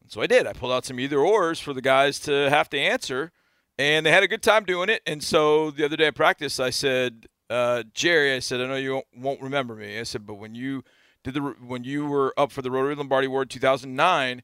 And 0.02 0.12
so 0.12 0.22
I 0.22 0.28
did. 0.28 0.48
I 0.48 0.54
pulled 0.54 0.72
out 0.72 0.86
some 0.86 1.00
either 1.00 1.20
ors 1.20 1.60
for 1.60 1.74
the 1.74 1.82
guys 1.82 2.20
to 2.22 2.50
have 2.50 2.70
to 2.72 2.80
answer. 2.80 3.32
and 3.78 4.06
they 4.06 4.12
had 4.12 4.24
a 4.24 4.28
good 4.28 4.42
time 4.44 4.64
doing 4.66 4.90
it. 4.90 5.02
And 5.06 5.24
so 5.24 5.72
the 5.72 5.84
other 5.86 5.98
day 5.98 6.08
at 6.08 6.16
practice, 6.16 6.60
I 6.60 6.70
said, 6.70 7.26
uh, 7.50 7.84
Jerry, 7.94 8.34
I 8.34 8.40
said, 8.40 8.62
I 8.62 8.68
know 8.68 8.76
you 8.76 8.94
won't, 8.94 9.06
won't 9.16 9.42
remember 9.42 9.76
me. 9.76 10.00
I 10.00 10.04
said, 10.04 10.26
but 10.26 10.36
when 10.36 10.56
you 10.56 10.84
did 11.24 11.34
the 11.34 11.42
when 11.42 11.84
you 11.84 12.06
were 12.06 12.34
up 12.38 12.52
for 12.52 12.62
the 12.62 12.72
Rotary 12.72 12.96
Lombardi 12.96 13.28
Award 13.28 13.50
2009, 13.50 14.42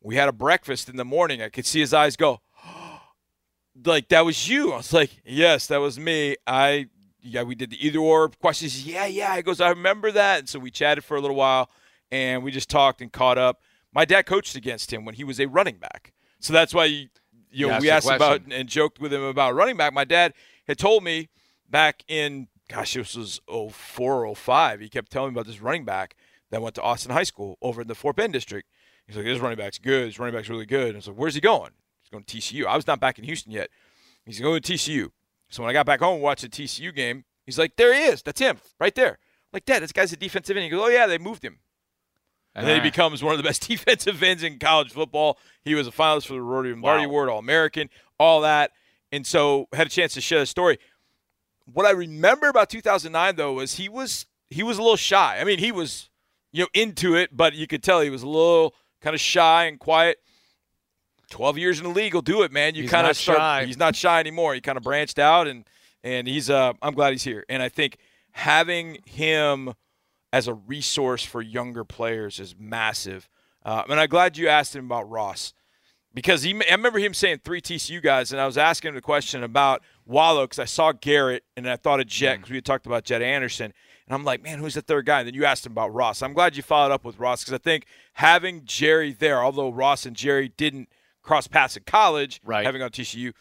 we 0.00 0.16
had 0.16 0.28
a 0.28 0.32
breakfast 0.32 0.88
in 0.88 0.96
the 0.96 1.04
morning. 1.04 1.42
I 1.42 1.48
could 1.48 1.66
see 1.66 1.80
his 1.80 1.94
eyes 1.94 2.16
go, 2.16 2.40
like 3.84 4.08
that 4.08 4.24
was 4.24 4.48
you. 4.48 4.72
I 4.72 4.76
was 4.78 4.92
like, 4.92 5.10
yes, 5.24 5.66
that 5.68 5.78
was 5.78 5.98
me. 5.98 6.36
I 6.46 6.88
yeah, 7.22 7.42
we 7.42 7.54
did 7.54 7.70
the 7.70 7.86
either 7.86 7.98
or 7.98 8.28
questions. 8.28 8.86
Yeah, 8.86 9.06
yeah. 9.06 9.36
He 9.36 9.42
goes, 9.42 9.60
I 9.60 9.70
remember 9.70 10.10
that. 10.12 10.40
And 10.40 10.48
so 10.48 10.58
we 10.58 10.70
chatted 10.70 11.04
for 11.04 11.16
a 11.16 11.20
little 11.20 11.36
while, 11.36 11.70
and 12.10 12.42
we 12.42 12.50
just 12.50 12.68
talked 12.68 13.00
and 13.00 13.12
caught 13.12 13.38
up. 13.38 13.60
My 13.94 14.04
dad 14.04 14.26
coached 14.26 14.56
against 14.56 14.92
him 14.92 15.04
when 15.04 15.14
he 15.14 15.24
was 15.24 15.38
a 15.38 15.46
running 15.46 15.76
back, 15.76 16.12
so 16.40 16.52
that's 16.52 16.72
why 16.72 16.86
you, 16.86 17.08
you 17.50 17.68
know 17.68 17.78
we 17.78 17.90
asked 17.90 18.10
about 18.10 18.40
and 18.50 18.68
joked 18.68 19.00
with 19.00 19.12
him 19.12 19.22
about 19.22 19.54
running 19.54 19.76
back. 19.76 19.92
My 19.92 20.04
dad 20.04 20.32
had 20.66 20.78
told 20.78 21.04
me 21.04 21.28
back 21.68 22.02
in 22.08 22.48
gosh, 22.72 22.94
this 22.94 23.14
was 23.14 23.40
04 23.48 24.34
05. 24.34 24.80
He 24.80 24.88
kept 24.88 25.12
telling 25.12 25.32
me 25.32 25.34
about 25.34 25.46
this 25.46 25.60
running 25.60 25.84
back 25.84 26.16
that 26.50 26.62
went 26.62 26.74
to 26.76 26.82
Austin 26.82 27.12
High 27.12 27.22
School 27.22 27.58
over 27.60 27.82
in 27.82 27.88
the 27.88 27.94
Fort 27.94 28.16
Bend 28.16 28.32
district. 28.32 28.68
He's 29.06 29.16
like, 29.16 29.24
this 29.24 29.40
running 29.40 29.58
back's 29.58 29.78
good. 29.78 30.08
This 30.08 30.18
running 30.18 30.34
back's 30.34 30.48
really 30.48 30.66
good. 30.66 30.88
And 30.88 30.96
I 30.96 30.98
was 30.98 31.08
like, 31.08 31.16
where's 31.16 31.34
he 31.34 31.40
going? 31.40 31.72
He's 32.02 32.10
going 32.10 32.24
to 32.24 32.36
TCU. 32.36 32.66
I 32.66 32.76
was 32.76 32.86
not 32.86 33.00
back 33.00 33.18
in 33.18 33.24
Houston 33.24 33.52
yet. 33.52 33.68
He's 34.24 34.40
going 34.40 34.60
to 34.60 34.72
TCU. 34.72 35.10
So 35.52 35.62
when 35.62 35.70
I 35.70 35.72
got 35.72 35.86
back 35.86 36.00
home 36.00 36.14
and 36.14 36.22
watched 36.22 36.42
the 36.42 36.48
TCU 36.48 36.94
game, 36.94 37.24
he's 37.46 37.58
like, 37.58 37.76
there 37.76 37.94
he 37.94 38.04
is. 38.04 38.22
That's 38.22 38.40
him 38.40 38.58
right 38.80 38.94
there. 38.94 39.10
I'm 39.10 39.52
like, 39.52 39.64
Dad, 39.64 39.82
this 39.82 39.92
guy's 39.92 40.12
a 40.12 40.16
defensive 40.16 40.56
end. 40.56 40.64
He 40.64 40.70
goes, 40.70 40.80
oh, 40.82 40.88
yeah, 40.88 41.06
they 41.06 41.18
moved 41.18 41.44
him. 41.44 41.58
And 42.54 42.66
then 42.66 42.82
he 42.82 42.90
becomes 42.90 43.22
one 43.22 43.32
of 43.32 43.38
the 43.38 43.44
best 43.44 43.62
defensive 43.68 44.22
ends 44.22 44.42
in 44.42 44.58
college 44.58 44.92
football. 44.92 45.38
He 45.62 45.74
was 45.74 45.86
a 45.86 45.90
finalist 45.90 46.26
for 46.26 46.34
the 46.34 46.42
Rotary 46.42 46.72
Lombardi 46.72 47.06
wow. 47.06 47.10
Award, 47.10 47.28
All 47.28 47.38
American, 47.38 47.88
all 48.18 48.40
that. 48.42 48.72
And 49.10 49.26
so 49.26 49.68
had 49.72 49.86
a 49.86 49.90
chance 49.90 50.14
to 50.14 50.20
share 50.20 50.40
the 50.40 50.46
story 50.46 50.78
what 51.70 51.86
I 51.86 51.90
remember 51.90 52.48
about 52.48 52.70
2009 52.70 53.36
though 53.36 53.54
was 53.54 53.74
he 53.74 53.88
was 53.88 54.26
he 54.50 54.62
was 54.62 54.78
a 54.78 54.82
little 54.82 54.96
shy. 54.96 55.38
I 55.40 55.44
mean, 55.44 55.58
he 55.58 55.72
was 55.72 56.10
you 56.52 56.64
know 56.64 56.68
into 56.74 57.14
it, 57.14 57.36
but 57.36 57.54
you 57.54 57.66
could 57.66 57.82
tell 57.82 58.00
he 58.00 58.10
was 58.10 58.22
a 58.22 58.28
little 58.28 58.74
kind 59.00 59.14
of 59.14 59.20
shy 59.20 59.64
and 59.64 59.78
quiet. 59.78 60.18
12 61.32 61.58
years 61.58 61.78
in 61.78 61.84
the 61.84 61.90
league 61.90 62.14
will 62.14 62.20
do 62.20 62.42
it, 62.42 62.52
man. 62.52 62.74
You 62.74 62.86
kind 62.86 63.06
of 63.06 63.16
start 63.16 63.38
shy. 63.38 63.64
he's 63.64 63.78
not 63.78 63.96
shy 63.96 64.20
anymore. 64.20 64.54
He 64.54 64.60
kind 64.60 64.76
of 64.76 64.84
branched 64.84 65.18
out 65.18 65.48
and 65.48 65.64
and 66.04 66.28
he's 66.28 66.50
uh 66.50 66.74
I'm 66.82 66.94
glad 66.94 67.12
he's 67.12 67.24
here. 67.24 67.44
And 67.48 67.62
I 67.62 67.70
think 67.70 67.96
having 68.32 68.98
him 69.06 69.72
as 70.32 70.46
a 70.46 70.54
resource 70.54 71.24
for 71.24 71.40
younger 71.40 71.84
players 71.84 72.38
is 72.38 72.54
massive. 72.58 73.28
Uh, 73.64 73.82
and 73.88 73.98
I'm 73.98 74.08
glad 74.08 74.36
you 74.36 74.48
asked 74.48 74.76
him 74.76 74.86
about 74.86 75.08
Ross 75.08 75.54
because 76.14 76.42
he, 76.42 76.54
I 76.54 76.74
remember 76.74 76.98
him 76.98 77.14
saying 77.14 77.40
three 77.44 77.60
TCU 77.60 78.02
guys, 78.02 78.32
and 78.32 78.40
I 78.40 78.46
was 78.46 78.58
asking 78.58 78.90
him 78.90 78.94
the 78.94 79.02
question 79.02 79.42
about 79.42 79.82
Wallow 80.04 80.44
because 80.44 80.58
I 80.58 80.64
saw 80.64 80.92
Garret 80.92 81.44
and 81.56 81.68
I 81.68 81.76
thought 81.76 82.00
of 82.00 82.06
Jet 82.06 82.36
because 82.36 82.48
mm. 82.48 82.52
we 82.52 82.56
had 82.56 82.64
talked 82.64 82.86
about 82.86 83.04
Jet 83.04 83.22
Anderson. 83.22 83.72
And 84.06 84.14
I'm 84.14 84.24
like, 84.24 84.42
man, 84.42 84.58
who's 84.58 84.74
the 84.74 84.82
third 84.82 85.06
guy? 85.06 85.20
And 85.20 85.28
then 85.28 85.34
you 85.34 85.44
asked 85.44 85.64
him 85.64 85.72
about 85.72 85.94
Ross. 85.94 86.22
I'm 86.22 86.34
glad 86.34 86.56
you 86.56 86.62
followed 86.62 86.92
up 86.92 87.04
with 87.04 87.18
Ross 87.18 87.42
because 87.42 87.54
I 87.54 87.58
think 87.58 87.86
having 88.14 88.64
Jerry 88.64 89.12
there, 89.12 89.42
although 89.42 89.70
Ross 89.70 90.04
and 90.04 90.16
Jerry 90.16 90.52
didn't 90.56 90.88
cross 91.22 91.46
paths 91.46 91.76
in 91.76 91.84
college, 91.84 92.40
right. 92.44 92.64
having 92.64 92.82
on 92.82 92.90
TCU, 92.90 93.32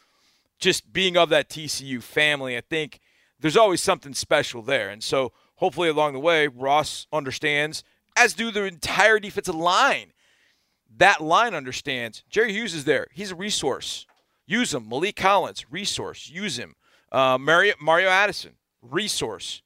just 0.59 0.91
being 0.93 1.17
of 1.17 1.29
that 1.29 1.49
TCU 1.49 2.01
family, 2.01 2.55
I 2.55 2.61
think 2.61 2.99
there's 3.39 3.57
always 3.57 3.81
something 3.81 4.13
special 4.13 4.61
there. 4.61 4.89
And 4.89 5.03
so 5.03 5.31
hopefully 5.55 5.89
along 5.89 6.13
the 6.13 6.19
way, 6.19 6.47
Ross 6.47 7.07
understands, 7.11 7.83
as 8.15 8.33
do 8.33 8.51
the 8.51 8.65
entire 8.65 9.19
defensive 9.19 9.55
line. 9.55 10.13
That 10.97 11.21
line 11.21 11.53
understands 11.53 12.23
Jerry 12.29 12.53
Hughes 12.53 12.73
is 12.73 12.85
there. 12.85 13.07
He's 13.13 13.31
a 13.31 13.35
resource. 13.35 14.05
Use 14.45 14.73
him. 14.73 14.89
Maliek 14.89 15.15
Collins, 15.15 15.65
resource. 15.71 16.29
Use 16.29 16.57
him. 16.57 16.75
Uh, 17.11 17.37
Mario, 17.39 17.73
Mario 17.81 18.09
Addison, 18.09 18.53
resource. 18.81 19.61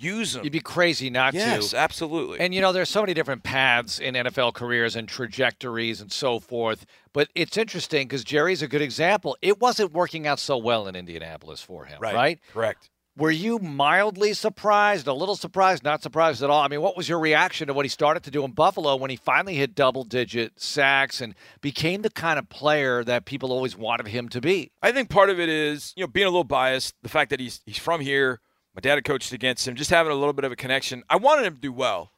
Use 0.00 0.34
them. 0.34 0.44
You'd 0.44 0.52
be 0.52 0.60
crazy 0.60 1.10
not 1.10 1.34
yes, 1.34 1.44
to. 1.44 1.60
Yes, 1.62 1.74
absolutely. 1.74 2.38
And 2.38 2.54
you 2.54 2.60
know, 2.60 2.72
there's 2.72 2.88
so 2.88 3.00
many 3.00 3.14
different 3.14 3.42
paths 3.42 3.98
in 3.98 4.14
NFL 4.14 4.54
careers 4.54 4.94
and 4.94 5.08
trajectories 5.08 6.00
and 6.00 6.12
so 6.12 6.38
forth. 6.38 6.86
But 7.12 7.28
it's 7.34 7.56
interesting 7.56 8.06
because 8.06 8.22
Jerry's 8.22 8.62
a 8.62 8.68
good 8.68 8.82
example. 8.82 9.36
It 9.42 9.60
wasn't 9.60 9.92
working 9.92 10.26
out 10.26 10.38
so 10.38 10.56
well 10.56 10.86
in 10.86 10.94
Indianapolis 10.94 11.60
for 11.60 11.84
him, 11.84 11.98
right? 12.00 12.14
right? 12.14 12.40
Correct. 12.52 12.90
Were 13.16 13.32
you 13.32 13.58
mildly 13.58 14.32
surprised, 14.32 15.08
a 15.08 15.12
little 15.12 15.34
surprised, 15.34 15.82
not 15.82 16.04
surprised 16.04 16.40
at 16.40 16.50
all? 16.50 16.62
I 16.62 16.68
mean, 16.68 16.80
what 16.80 16.96
was 16.96 17.08
your 17.08 17.18
reaction 17.18 17.66
to 17.66 17.74
what 17.74 17.84
he 17.84 17.88
started 17.88 18.22
to 18.22 18.30
do 18.30 18.44
in 18.44 18.52
Buffalo 18.52 18.94
when 18.94 19.10
he 19.10 19.16
finally 19.16 19.56
hit 19.56 19.74
double 19.74 20.04
digit 20.04 20.60
sacks 20.60 21.20
and 21.20 21.34
became 21.60 22.02
the 22.02 22.10
kind 22.10 22.38
of 22.38 22.48
player 22.48 23.02
that 23.02 23.24
people 23.24 23.50
always 23.50 23.76
wanted 23.76 24.06
him 24.06 24.28
to 24.28 24.40
be? 24.40 24.70
I 24.80 24.92
think 24.92 25.10
part 25.10 25.30
of 25.30 25.40
it 25.40 25.48
is, 25.48 25.92
you 25.96 26.04
know, 26.04 26.06
being 26.06 26.28
a 26.28 26.30
little 26.30 26.44
biased, 26.44 26.94
the 27.02 27.08
fact 27.08 27.30
that 27.30 27.40
he's 27.40 27.60
he's 27.66 27.76
from 27.76 28.00
here, 28.00 28.38
my 28.74 28.80
dad 28.80 28.96
had 28.96 29.04
coached 29.04 29.32
against 29.32 29.66
him, 29.66 29.74
just 29.74 29.90
having 29.90 30.12
a 30.12 30.16
little 30.16 30.32
bit 30.32 30.44
of 30.44 30.52
a 30.52 30.56
connection. 30.56 31.02
I 31.08 31.16
wanted 31.16 31.44
him 31.44 31.54
to 31.54 31.60
do 31.60 31.72
well. 31.72 32.12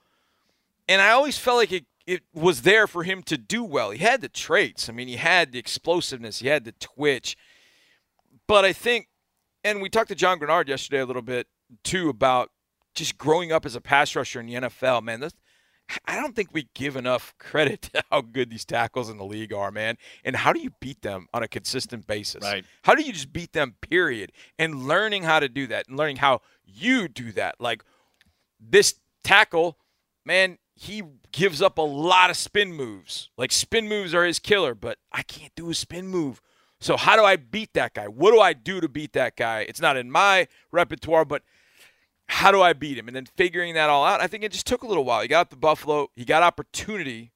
And 0.89 1.01
I 1.01 1.11
always 1.11 1.39
felt 1.39 1.59
like 1.59 1.73
it, 1.73 1.85
it 2.07 2.23
was 2.35 2.63
there 2.63 2.87
for 2.87 3.05
him 3.05 3.23
to 3.25 3.39
do 3.39 3.63
well. 3.63 3.91
He 3.91 3.99
had 3.99 4.21
the 4.21 4.29
traits. 4.29 4.89
I 4.89 4.93
mean, 4.93 5.09
he 5.09 5.17
had 5.17 5.53
the 5.53 5.59
explosiveness, 5.59 6.41
he 6.41 6.49
had 6.49 6.65
the 6.65 6.73
twitch. 6.73 7.37
But 8.47 8.65
I 8.65 8.73
think 8.73 9.09
and 9.65 9.83
we 9.83 9.89
talked 9.89 10.09
to 10.09 10.15
John 10.15 10.39
Greenard 10.39 10.69
yesterday 10.69 11.01
a 11.01 11.07
little 11.07 11.23
bit 11.23 11.47
too 11.85 12.09
about 12.09 12.51
just 12.95 13.19
growing 13.19 13.53
up 13.53 13.67
as 13.67 13.75
a 13.75 13.81
pass 13.81 14.17
rusher 14.17 14.41
in 14.41 14.47
the 14.47 14.55
NFL. 14.55 15.03
Man, 15.03 15.21
this, 15.21 15.35
I 16.07 16.17
don't 16.17 16.35
think 16.35 16.51
we 16.53 16.69
give 16.75 16.97
enough 16.97 17.35
credit 17.39 17.83
to 17.83 18.03
how 18.11 18.21
good 18.21 18.51
these 18.51 18.65
tackles 18.65 19.11
in 19.11 19.19
the 19.19 19.25
league 19.25 19.53
are, 19.53 19.71
man. 19.71 19.97
And 20.25 20.37
how 20.37 20.53
do 20.53 20.61
you 20.61 20.71
beat 20.81 21.03
them 21.03 21.27
on 21.33 21.43
a 21.43 21.49
consistent 21.49 22.07
basis? 22.07 22.43
Right. 22.43 22.65
How 22.83 22.95
do 22.95 23.03
you 23.03 23.13
just 23.13 23.33
beat 23.33 23.53
them, 23.53 23.77
period? 23.81 24.33
And 24.59 24.87
learning 24.87 25.25
how 25.25 25.41
to 25.41 25.49
do 25.49 25.67
that 25.69 25.89
and 25.89 25.97
learning 25.97 26.17
how 26.17 26.43
you 26.65 27.09
do 27.09 27.33
that. 27.33 27.61
Like 27.61 27.85
this 28.61 28.95
tackle, 29.25 29.79
man, 30.25 30.59
he 30.75 31.03
gives 31.33 31.61
up 31.61 31.79
a 31.79 31.83
lot 31.83 32.31
of 32.31 32.37
spin 32.37 32.73
moves. 32.73 33.31
Like 33.37 33.53
spin 33.53 33.89
moves 33.89 34.15
are 34.15 34.25
his 34.25 34.39
killer, 34.39 34.75
but 34.75 34.99
I 35.13 35.23
can't 35.23 35.55
do 35.55 35.71
a 35.71 35.75
spin 35.75 36.09
move. 36.09 36.41
So 36.81 36.97
how 36.97 37.17
do 37.17 37.25
I 37.25 37.37
beat 37.37 37.75
that 37.75 37.93
guy? 37.93 38.07
What 38.09 38.33
do 38.33 38.41
I 38.41 38.55
do 38.55 38.81
to 38.81 38.89
beat 38.89 39.13
that 39.13 39.37
guy? 39.37 39.61
It's 39.61 39.81
not 39.81 39.99
in 39.99 40.11
my 40.11 40.49
repertoire, 40.73 41.27
but 41.27 41.43
how 42.31 42.53
do 42.53 42.63
I 42.63 42.73
beat 42.73 42.97
him? 42.97 43.09
And 43.09 43.17
then 43.17 43.27
figuring 43.27 43.75
that 43.75 43.91
all 43.91 44.05
out, 44.05 44.21
I 44.21 44.27
think 44.27 44.45
it 44.45 44.53
just 44.53 44.67
took 44.67 44.83
a 44.83 44.87
little 44.87 45.05
while. 45.05 45.21
He 45.23 45.29
got 45.29 45.51
the 45.51 45.57
Buffalo, 45.57 46.09
he 46.15 46.25
got 46.25 46.43
opportunity, 46.43 47.33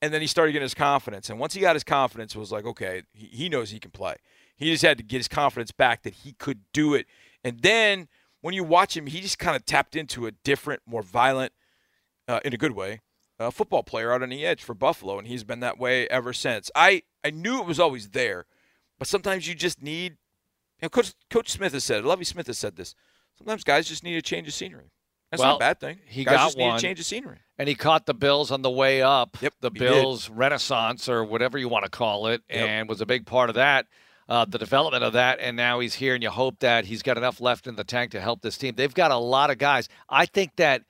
and 0.00 0.12
then 0.12 0.20
he 0.20 0.26
started 0.26 0.52
getting 0.52 0.64
his 0.64 0.74
confidence. 0.74 1.28
And 1.28 1.38
once 1.38 1.54
he 1.54 1.60
got 1.60 1.76
his 1.76 1.84
confidence, 1.84 2.34
it 2.34 2.38
was 2.38 2.52
like, 2.52 2.64
okay, 2.64 3.02
he, 3.12 3.26
he 3.26 3.48
knows 3.48 3.70
he 3.70 3.78
can 3.78 3.90
play. 3.90 4.16
He 4.56 4.70
just 4.70 4.82
had 4.82 4.98
to 4.98 5.04
get 5.04 5.18
his 5.18 5.28
confidence 5.28 5.72
back 5.72 6.02
that 6.02 6.14
he 6.14 6.32
could 6.32 6.60
do 6.72 6.94
it. 6.94 7.06
And 7.44 7.60
then 7.60 8.08
when 8.40 8.54
you 8.54 8.64
watch 8.64 8.96
him, 8.96 9.06
he 9.06 9.20
just 9.20 9.38
kind 9.38 9.56
of 9.56 9.64
tapped 9.64 9.96
into 9.96 10.26
a 10.26 10.30
different, 10.30 10.82
more 10.86 11.02
violent, 11.02 11.52
uh, 12.28 12.40
in 12.44 12.52
a 12.54 12.56
good 12.56 12.72
way, 12.72 13.00
uh, 13.38 13.50
football 13.50 13.82
player 13.82 14.12
out 14.12 14.22
on 14.22 14.28
the 14.28 14.46
edge 14.46 14.62
for 14.62 14.74
Buffalo, 14.74 15.18
and 15.18 15.26
he's 15.26 15.44
been 15.44 15.60
that 15.60 15.78
way 15.78 16.08
ever 16.08 16.32
since. 16.32 16.70
I, 16.74 17.02
I 17.24 17.30
knew 17.30 17.60
it 17.60 17.66
was 17.66 17.80
always 17.80 18.10
there. 18.10 18.46
But 18.98 19.08
sometimes 19.08 19.48
you 19.48 19.56
just 19.56 19.82
need. 19.82 20.12
You 20.80 20.86
know, 20.86 20.88
Coach 20.90 21.14
Coach 21.28 21.50
Smith 21.50 21.72
has 21.72 21.82
said. 21.82 22.04
Lovie 22.04 22.24
Smith 22.24 22.46
has 22.46 22.58
said 22.58 22.76
this. 22.76 22.94
Sometimes 23.44 23.64
guys 23.64 23.88
just 23.88 24.04
need 24.04 24.16
a 24.16 24.22
change 24.22 24.48
of 24.48 24.54
scenery. 24.54 24.92
That's 25.30 25.40
well, 25.40 25.52
not 25.52 25.56
a 25.56 25.58
bad 25.60 25.80
thing. 25.80 25.98
He 26.06 26.24
guys 26.24 26.36
got 26.36 26.44
just 26.44 26.58
one. 26.58 26.70
Need 26.70 26.76
a 26.76 26.80
change 26.80 27.00
of 27.00 27.06
scenery. 27.06 27.38
And 27.58 27.68
he 27.68 27.74
caught 27.74 28.06
the 28.06 28.14
Bills 28.14 28.50
on 28.50 28.62
the 28.62 28.70
way 28.70 29.00
up. 29.00 29.38
Yep, 29.40 29.54
the 29.60 29.70
Bills 29.70 30.26
did. 30.26 30.36
Renaissance 30.36 31.08
or 31.08 31.24
whatever 31.24 31.56
you 31.56 31.68
want 31.68 31.84
to 31.84 31.90
call 31.90 32.26
it, 32.26 32.42
yep. 32.50 32.68
and 32.68 32.88
was 32.88 33.00
a 33.00 33.06
big 33.06 33.26
part 33.26 33.48
of 33.48 33.54
that. 33.54 33.86
Uh, 34.28 34.44
the 34.44 34.58
development 34.58 35.02
of 35.02 35.14
that, 35.14 35.40
and 35.40 35.56
now 35.56 35.80
he's 35.80 35.94
here, 35.94 36.14
and 36.14 36.22
you 36.22 36.30
hope 36.30 36.60
that 36.60 36.84
he's 36.84 37.02
got 37.02 37.16
enough 37.16 37.40
left 37.40 37.66
in 37.66 37.76
the 37.76 37.84
tank 37.84 38.12
to 38.12 38.20
help 38.20 38.40
this 38.40 38.56
team. 38.56 38.74
They've 38.76 38.94
got 38.94 39.10
a 39.10 39.16
lot 39.16 39.50
of 39.50 39.58
guys. 39.58 39.88
I 40.08 40.26
think 40.26 40.56
that 40.56 40.82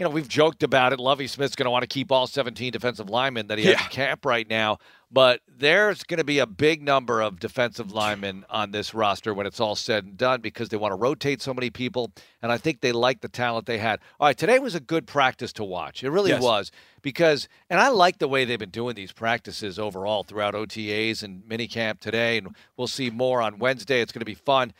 you 0.00 0.04
know, 0.04 0.10
we've 0.10 0.28
joked 0.28 0.62
about 0.62 0.94
it. 0.94 0.98
Lovie 0.98 1.26
Smith's 1.26 1.54
going 1.54 1.66
to 1.66 1.70
want 1.70 1.82
to 1.82 1.86
keep 1.86 2.10
all 2.10 2.26
17 2.26 2.72
defensive 2.72 3.10
linemen 3.10 3.48
that 3.48 3.58
he 3.58 3.68
yeah. 3.68 3.76
has 3.76 3.84
in 3.84 3.92
camp 3.92 4.24
right 4.24 4.48
now. 4.48 4.78
But 5.12 5.42
there's 5.46 6.04
going 6.04 6.16
to 6.16 6.24
be 6.24 6.38
a 6.38 6.46
big 6.46 6.80
number 6.80 7.20
of 7.20 7.38
defensive 7.38 7.92
linemen 7.92 8.46
on 8.48 8.70
this 8.70 8.94
roster 8.94 9.34
when 9.34 9.46
it's 9.46 9.60
all 9.60 9.76
said 9.76 10.06
and 10.06 10.16
done 10.16 10.40
because 10.40 10.70
they 10.70 10.78
want 10.78 10.92
to 10.92 10.96
rotate 10.96 11.42
so 11.42 11.52
many 11.52 11.68
people. 11.68 12.12
And 12.40 12.50
I 12.50 12.56
think 12.56 12.80
they 12.80 12.92
like 12.92 13.20
the 13.20 13.28
talent 13.28 13.66
they 13.66 13.76
had. 13.76 14.00
All 14.18 14.26
right, 14.26 14.38
today 14.38 14.58
was 14.58 14.74
a 14.74 14.80
good 14.80 15.06
practice 15.06 15.52
to 15.54 15.64
watch. 15.64 16.02
It 16.02 16.08
really 16.08 16.30
yes. 16.30 16.42
was 16.42 16.72
because, 17.02 17.46
and 17.68 17.78
I 17.78 17.88
like 17.88 18.20
the 18.20 18.28
way 18.28 18.46
they've 18.46 18.58
been 18.58 18.70
doing 18.70 18.94
these 18.94 19.12
practices 19.12 19.78
overall 19.78 20.22
throughout 20.24 20.54
OTAs 20.54 21.22
and 21.22 21.42
minicamp 21.42 22.00
today. 22.00 22.38
And 22.38 22.56
we'll 22.78 22.88
see 22.88 23.10
more 23.10 23.42
on 23.42 23.58
Wednesday. 23.58 24.00
It's 24.00 24.12
going 24.12 24.20
to 24.20 24.24
be 24.24 24.32
fun. 24.32 24.72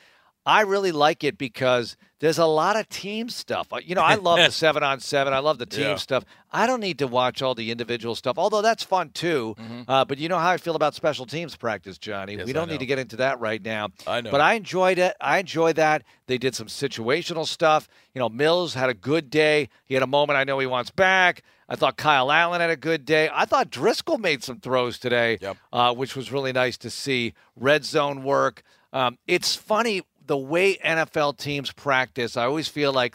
I 0.47 0.63
really 0.63 0.91
like 0.93 1.23
it 1.23 1.37
because 1.37 1.97
there's 2.21 2.39
a 2.39 2.47
lot 2.47 2.77
of 2.77 2.89
team 2.89 3.29
stuff. 3.29 3.73
Uh, 3.73 3.81
you 3.85 3.95
know, 3.95 4.01
I 4.03 4.15
love 4.15 4.39
the 4.39 4.51
seven 4.51 4.83
on 4.83 4.99
seven. 5.01 5.33
I 5.33 5.39
love 5.39 5.59
the 5.59 5.67
team 5.67 5.83
Yeah. 5.83 5.95
stuff. 5.97 6.25
I 6.51 6.67
don't 6.67 6.81
need 6.81 6.99
to 6.99 7.07
watch 7.07 7.43
all 7.43 7.55
the 7.55 7.71
individual 7.71 8.15
stuff, 8.15 8.39
although 8.39 8.63
that's 8.63 8.83
fun 8.83 9.11
too. 9.11 9.55
Uh, 9.87 10.05
but 10.05 10.19
you 10.19 10.29
know 10.29 10.39
how 10.39 10.51
I 10.51 10.57
feel 10.57 10.77
about 10.77 10.95
special 10.95 11.27
teams 11.27 11.57
practice, 11.57 11.99
Johnny. 11.99 12.37
Yes, 12.37 12.47
we 12.47 12.53
don't 12.53 12.69
need 12.69 12.81
to 12.81 12.87
get 12.87 12.99
into 12.99 13.17
that 13.17 13.39
right 13.41 13.63
now. 13.63 13.89
I 14.07 14.21
know. 14.23 14.31
But 14.31 14.41
I 14.41 14.55
enjoyed 14.55 14.99
it. 14.99 15.15
I 15.21 15.39
enjoyed 15.39 15.77
that. 15.77 16.03
They 16.27 16.39
did 16.39 16.55
some 16.55 16.67
situational 16.67 17.47
stuff. 17.47 17.89
You 18.15 18.19
know, 18.21 18.29
Mills 18.29 18.75
had 18.75 18.89
a 18.91 18.95
good 18.95 19.31
day. 19.31 19.69
He 19.85 19.95
had 19.95 20.03
a 20.03 20.07
moment 20.09 20.39
I 20.39 20.45
know 20.45 20.59
he 20.59 20.67
wants 20.67 20.91
back. 20.91 21.43
I 21.69 21.77
thought 21.77 21.97
Kyle 21.97 22.33
Allen 22.33 22.61
had 22.61 22.71
a 22.71 22.77
good 22.77 23.05
day. 23.05 23.31
I 23.33 23.45
thought 23.45 23.71
Driskel 23.71 24.19
made 24.19 24.43
some 24.43 24.59
throws 24.59 24.99
today, 24.99 25.39
Yep. 25.41 25.57
uh, 25.73 25.95
which 25.95 26.17
was 26.17 26.33
really 26.33 26.53
nice 26.53 26.77
to 26.79 26.91
see. 26.91 27.35
Red 27.55 27.85
zone 27.85 28.25
work. 28.25 28.63
Um, 28.93 29.19
it's 29.29 29.55
funny 29.55 30.03
the 30.27 30.37
way 30.39 30.77
NFL 30.77 31.39
teams 31.39 31.73
practice. 31.73 32.37
I 32.37 32.45
always 32.45 32.69
feel 32.69 32.93
like, 32.93 33.15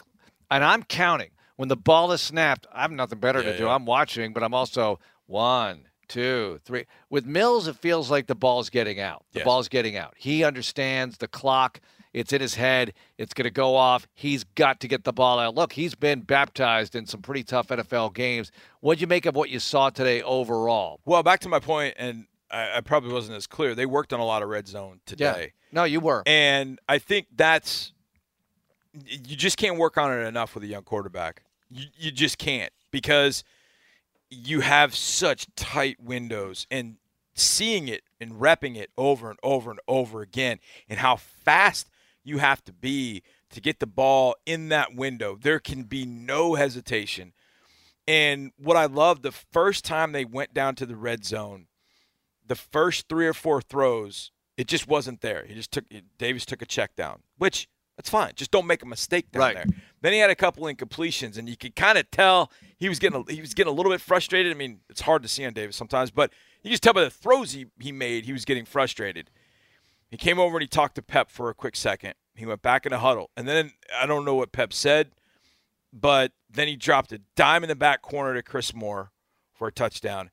and 0.50 0.64
I'm 0.64 0.82
counting 0.82 1.30
when 1.56 1.68
the 1.68 1.76
ball 1.76 2.12
is 2.12 2.20
snapped. 2.20 2.66
I 2.72 2.82
have 2.82 2.90
nothing 2.92 3.18
better 3.18 3.40
Yeah, 3.42 3.52
to 3.52 3.58
do. 3.58 3.64
yeah. 3.64 3.74
I'm 3.74 3.86
watching, 3.86 4.32
but 4.32 4.42
I'm 4.42 4.54
also 4.54 4.98
one, 5.26 5.86
two, 6.08 6.60
three. 6.64 6.84
With 7.10 7.26
Mills, 7.26 7.66
it 7.68 7.76
feels 7.76 8.10
like 8.10 8.26
the 8.26 8.34
ball's 8.34 8.70
getting 8.70 9.00
out. 9.00 9.24
The 9.32 9.40
Yes. 9.40 9.44
ball's 9.44 9.68
getting 9.68 9.96
out. 9.96 10.14
He 10.16 10.44
understands 10.44 11.18
the 11.18 11.28
clock. 11.28 11.80
It's 12.12 12.32
in 12.32 12.40
his 12.40 12.54
head. 12.54 12.94
It's 13.18 13.34
going 13.34 13.44
to 13.44 13.50
go 13.50 13.76
off. 13.76 14.06
He's 14.14 14.42
got 14.44 14.80
to 14.80 14.88
get 14.88 15.04
the 15.04 15.12
ball 15.12 15.38
out. 15.38 15.54
Look, 15.54 15.74
he's 15.74 15.94
been 15.94 16.20
baptized 16.20 16.94
in 16.94 17.04
some 17.06 17.20
pretty 17.20 17.42
tough 17.44 17.68
NFL 17.68 18.14
games. 18.14 18.50
What'd 18.80 19.02
you 19.02 19.06
make 19.06 19.26
of 19.26 19.34
what 19.36 19.50
you 19.50 19.58
saw 19.60 19.90
today 19.90 20.22
overall? 20.22 21.00
Well, 21.04 21.22
back 21.22 21.40
to 21.40 21.48
my 21.50 21.58
point, 21.58 21.94
and 21.98 22.26
I, 22.50 22.78
I 22.78 22.80
probably 22.80 23.12
wasn't 23.12 23.36
as 23.36 23.46
clear. 23.46 23.74
They 23.74 23.84
worked 23.84 24.14
on 24.14 24.20
a 24.20 24.24
lot 24.24 24.42
of 24.42 24.48
red 24.48 24.66
zone 24.66 25.00
today. 25.04 25.52
No, 25.76 25.84
you 25.84 26.00
were. 26.00 26.22
And 26.24 26.78
I 26.88 26.96
think 26.98 27.26
that's 27.36 27.92
you 28.94 29.36
just 29.36 29.58
can't 29.58 29.76
work 29.76 29.98
on 29.98 30.10
it 30.10 30.22
enough 30.26 30.54
with 30.54 30.64
a 30.64 30.66
young 30.66 30.84
quarterback. 30.84 31.42
You, 31.70 31.84
you 31.98 32.10
just 32.10 32.38
can't 32.38 32.72
because 32.90 33.44
you 34.30 34.60
have 34.60 34.94
such 34.94 35.46
tight 35.54 35.98
windows 36.02 36.66
and 36.70 36.96
seeing 37.34 37.88
it 37.88 38.04
and 38.18 38.32
repping 38.32 38.76
it 38.76 38.90
over 38.96 39.28
and 39.28 39.38
over 39.42 39.70
and 39.70 39.78
over 39.86 40.22
again 40.22 40.60
and 40.88 40.98
how 40.98 41.16
fast 41.16 41.90
you 42.24 42.38
have 42.38 42.64
to 42.64 42.72
be 42.72 43.22
to 43.50 43.60
get 43.60 43.78
the 43.78 43.86
ball 43.86 44.34
in 44.46 44.70
that 44.70 44.94
window. 44.94 45.36
There 45.38 45.60
can 45.60 45.82
be 45.82 46.06
no 46.06 46.54
hesitation. 46.54 47.34
And 48.08 48.52
what 48.56 48.78
I 48.78 48.86
love 48.86 49.20
the 49.20 49.30
first 49.32 49.84
time 49.84 50.12
they 50.12 50.24
went 50.24 50.54
down 50.54 50.74
to 50.76 50.86
the 50.86 50.96
red 50.96 51.26
zone, 51.26 51.66
the 52.46 52.54
first 52.54 53.10
three 53.10 53.26
or 53.26 53.34
four 53.34 53.60
throws, 53.60 54.30
it 54.56 54.66
just 54.68 54.86
wasn't 54.88 55.20
there. 55.20 55.44
He 55.46 55.54
just 55.54 55.70
took 55.72 55.84
Davis 56.18 56.44
took 56.46 56.62
a 56.62 56.66
check 56.66 56.96
down, 56.96 57.20
which 57.38 57.68
that's 57.96 58.10
fine. 58.10 58.32
Just 58.36 58.50
don't 58.50 58.66
make 58.66 58.82
a 58.82 58.86
mistake 58.86 59.30
down 59.32 59.40
Right. 59.40 59.54
there. 59.54 59.66
Then 60.02 60.12
he 60.12 60.18
had 60.18 60.28
a 60.30 60.34
couple 60.34 60.64
incompletions, 60.64 61.38
and 61.38 61.48
you 61.48 61.56
could 61.56 61.74
kind 61.74 61.96
of 61.96 62.10
tell 62.10 62.50
he 62.76 62.88
was 62.88 62.98
getting 62.98 63.24
a, 63.26 63.32
he 63.32 63.40
was 63.40 63.54
getting 63.54 63.72
a 63.72 63.74
little 63.76 63.90
bit 63.90 64.00
frustrated. 64.00 64.52
I 64.52 64.54
mean, 64.56 64.80
it's 64.90 65.00
hard 65.00 65.22
to 65.22 65.28
see 65.28 65.44
on 65.46 65.52
Davis 65.54 65.76
sometimes, 65.76 66.10
but 66.10 66.30
you 66.62 66.70
just 66.70 66.82
tell 66.82 66.92
by 66.92 67.02
the 67.04 67.10
throws 67.10 67.52
he, 67.52 67.66
he 67.80 67.92
made, 67.92 68.24
he 68.26 68.32
was 68.32 68.44
getting 68.44 68.64
frustrated. 68.64 69.30
He 70.10 70.16
came 70.16 70.38
over 70.38 70.56
and 70.56 70.62
he 70.62 70.68
talked 70.68 70.94
to 70.96 71.02
Pep 71.02 71.30
for 71.30 71.48
a 71.48 71.54
quick 71.54 71.74
second. 71.74 72.14
He 72.34 72.44
went 72.46 72.60
back 72.62 72.84
in 72.86 72.92
a 72.92 72.98
huddle, 72.98 73.30
and 73.36 73.48
then 73.48 73.72
I 73.98 74.04
don't 74.06 74.24
know 74.26 74.34
what 74.34 74.52
Pep 74.52 74.72
said, 74.72 75.10
but 75.92 76.32
then 76.50 76.68
he 76.68 76.76
dropped 76.76 77.12
a 77.12 77.20
dime 77.34 77.62
in 77.64 77.68
the 77.68 77.74
back 77.76 78.02
corner 78.02 78.34
to 78.34 78.42
Chris 78.42 78.74
Moore 78.74 79.10
for 79.54 79.68
a 79.68 79.72
touchdown. 79.72 80.30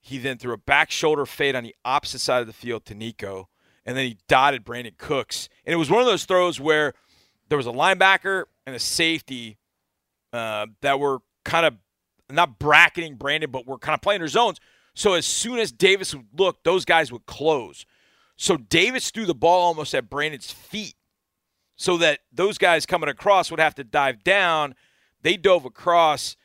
He 0.00 0.18
then 0.18 0.36
threw 0.38 0.52
a 0.52 0.58
back 0.58 0.90
shoulder 0.90 1.24
fade 1.26 1.54
on 1.56 1.64
the 1.64 1.74
opposite 1.84 2.20
side 2.20 2.40
of 2.42 2.46
the 2.46 2.52
field 2.52 2.84
to 2.86 2.94
Nico, 2.94 3.48
and 3.88 3.96
then 3.96 4.04
he 4.04 4.18
dotted 4.28 4.66
Brandin 4.66 4.98
Cooks. 4.98 5.48
And 5.64 5.72
it 5.72 5.76
was 5.76 5.90
one 5.90 6.00
of 6.00 6.06
those 6.06 6.26
throws 6.26 6.60
where 6.60 6.92
there 7.48 7.56
was 7.56 7.66
a 7.66 7.72
linebacker 7.72 8.44
and 8.66 8.76
a 8.76 8.78
safety 8.78 9.56
uh, 10.30 10.66
that 10.82 11.00
were 11.00 11.20
kind 11.46 11.64
of 11.64 11.74
not 12.28 12.58
bracketing 12.58 13.16
Brandin, 13.16 13.50
but 13.50 13.66
were 13.66 13.78
kind 13.78 13.94
of 13.94 14.02
playing 14.02 14.20
their 14.20 14.28
zones. 14.28 14.60
So 14.94 15.14
as 15.14 15.24
soon 15.24 15.58
as 15.58 15.72
Davis 15.72 16.14
would 16.14 16.26
look, 16.36 16.62
those 16.64 16.84
guys 16.84 17.10
would 17.10 17.24
close. 17.24 17.86
So 18.36 18.58
Davis 18.58 19.10
threw 19.10 19.24
the 19.24 19.34
ball 19.34 19.62
almost 19.62 19.94
at 19.94 20.10
Brandin's 20.10 20.52
feet 20.52 20.94
so 21.76 21.96
that 21.96 22.20
those 22.30 22.58
guys 22.58 22.84
coming 22.84 23.08
across 23.08 23.50
would 23.50 23.58
have 23.58 23.74
to 23.76 23.84
dive 23.84 24.22
down. 24.22 24.74
They 25.22 25.38
dove 25.38 25.64
across. 25.64 26.36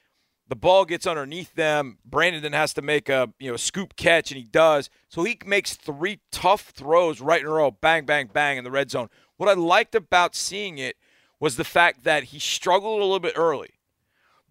The 0.48 0.56
ball 0.56 0.86
gets 0.86 1.08
underneath 1.08 1.56
them. 1.56 1.98
Brandin 2.08 2.42
then 2.42 2.54
has 2.54 2.74
to 2.74 2.82
make 2.82 3.10
a 3.10 3.30
you 3.40 3.50
know 3.50 3.58
scoop 3.58 3.96
catch, 3.96 4.32
and 4.32 4.38
he 4.38 4.44
does. 4.44 4.90
So 5.10 5.24
he 5.24 5.38
makes 5.46 5.76
three 5.76 6.20
tough 6.32 6.70
throws 6.70 7.22
right 7.22 7.42
in 7.42 7.48
a 7.48 7.50
row, 7.50 7.72
bang, 7.72 8.06
bang, 8.06 8.30
bang 8.32 8.58
in 8.58 8.64
the 8.64 8.72
red 8.72 8.92
zone. 8.92 9.10
What 9.38 9.50
I 9.50 9.54
liked 9.54 9.96
about 9.96 10.36
seeing 10.36 10.78
it 10.78 10.98
was 11.40 11.56
the 11.56 11.64
fact 11.64 12.04
that 12.04 12.26
he 12.26 12.40
struggled 12.40 13.00
a 13.00 13.04
little 13.04 13.20
bit 13.20 13.34
early, 13.36 13.72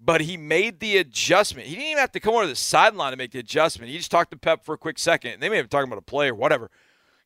but 0.01 0.23
he 0.23 0.37
made 0.37 0.81
the 0.81 0.97
adjustment. 0.97 1.69
He 1.69 1.75
didn't 1.75 1.91
even 1.91 2.01
have 2.01 2.13
to 2.13 2.21
come 2.21 2.35
over 2.35 2.45
to 2.45 2.49
the 2.49 2.57
sideline 2.57 3.13
to 3.13 3.17
make 3.17 3.33
the 3.33 3.39
adjustment. 3.39 3.91
He 3.91 3.97
just 3.97 4.11
talked 4.11 4.31
to 4.33 4.37
Pep 4.37 4.65
for 4.65 4.75
a 4.75 4.79
quick 4.79 4.99
second. 4.99 5.41
They 5.41 5.49
may 5.49 5.57
have 5.57 5.67
been 5.67 5.71
talking 5.71 5.91
about 5.91 6.01
a 6.01 6.03
play 6.03 6.29
or 6.29 6.35
whatever. 6.35 6.71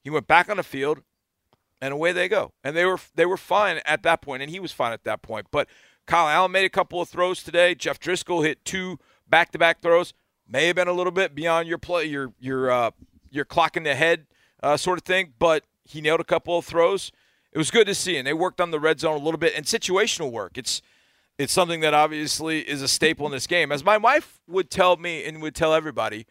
He 0.03 0.11
went 0.11 0.27
back 0.27 0.49
on 0.49 0.57
the 0.57 0.63
field, 0.63 1.01
and 1.81 1.93
away 1.93 2.13
they 2.13 2.29
go. 2.29 2.53
And 2.65 2.77
they 2.77 2.85
were 2.85 2.99
they 3.15 3.27
were 3.27 3.37
fine 3.37 3.81
at 3.85 4.03
that 4.03 4.23
point, 4.23 4.43
and 4.43 4.51
he 4.51 4.61
was 4.61 4.73
fine 4.73 4.93
at 4.93 5.05
that 5.05 5.23
point. 5.23 5.47
But 5.51 5.69
Kyle 6.07 6.29
Allen 6.29 6.53
made 6.53 6.65
a 6.65 6.71
couple 6.71 7.01
of 7.01 7.09
throws 7.09 7.43
today. 7.43 7.75
Jeff 7.75 7.99
Driskel 7.99 8.45
hit 8.45 8.65
two 8.65 8.99
back-to-back 9.29 9.83
throws. 9.83 10.15
May 10.49 10.69
have 10.69 10.77
been 10.77 10.89
a 10.89 10.93
little 10.93 11.13
bit 11.13 11.35
beyond 11.35 11.67
your 11.69 11.79
play, 11.79 12.05
your 12.05 12.33
your 12.39 12.71
uh, 12.71 12.91
your 13.31 13.45
clock 13.45 13.77
in 13.77 13.83
the 13.83 13.95
head 13.97 14.27
uh, 14.63 14.77
sort 14.77 14.99
of 14.99 15.05
thing, 15.05 15.35
but 15.39 15.65
he 15.85 16.01
nailed 16.01 16.21
a 16.21 16.25
couple 16.25 16.57
of 16.57 16.65
throws. 16.65 17.11
It 17.53 17.59
was 17.59 17.71
good 17.71 17.87
to 17.87 17.95
see, 17.95 18.17
and 18.17 18.27
they 18.27 18.33
worked 18.33 18.61
on 18.61 18.71
the 18.71 18.79
red 18.79 19.01
zone 19.01 19.21
a 19.21 19.25
little 19.25 19.39
bit 19.39 19.55
and 19.57 19.67
situational 19.67 20.31
work. 20.31 20.57
It's 20.57 20.83
it's 21.39 21.53
something 21.53 21.81
that 21.81 21.95
obviously 21.95 22.61
is 22.61 22.81
a 22.81 22.89
staple 22.89 23.27
in 23.27 23.33
this 23.33 23.47
game. 23.47 23.73
As 23.73 23.85
my 23.85 23.97
wife 23.97 24.41
would 24.47 24.71
tell 24.71 24.97
me 24.97 25.25
and 25.25 25.43
would 25.43 25.55
tell 25.55 25.75
everybody, 25.75 26.27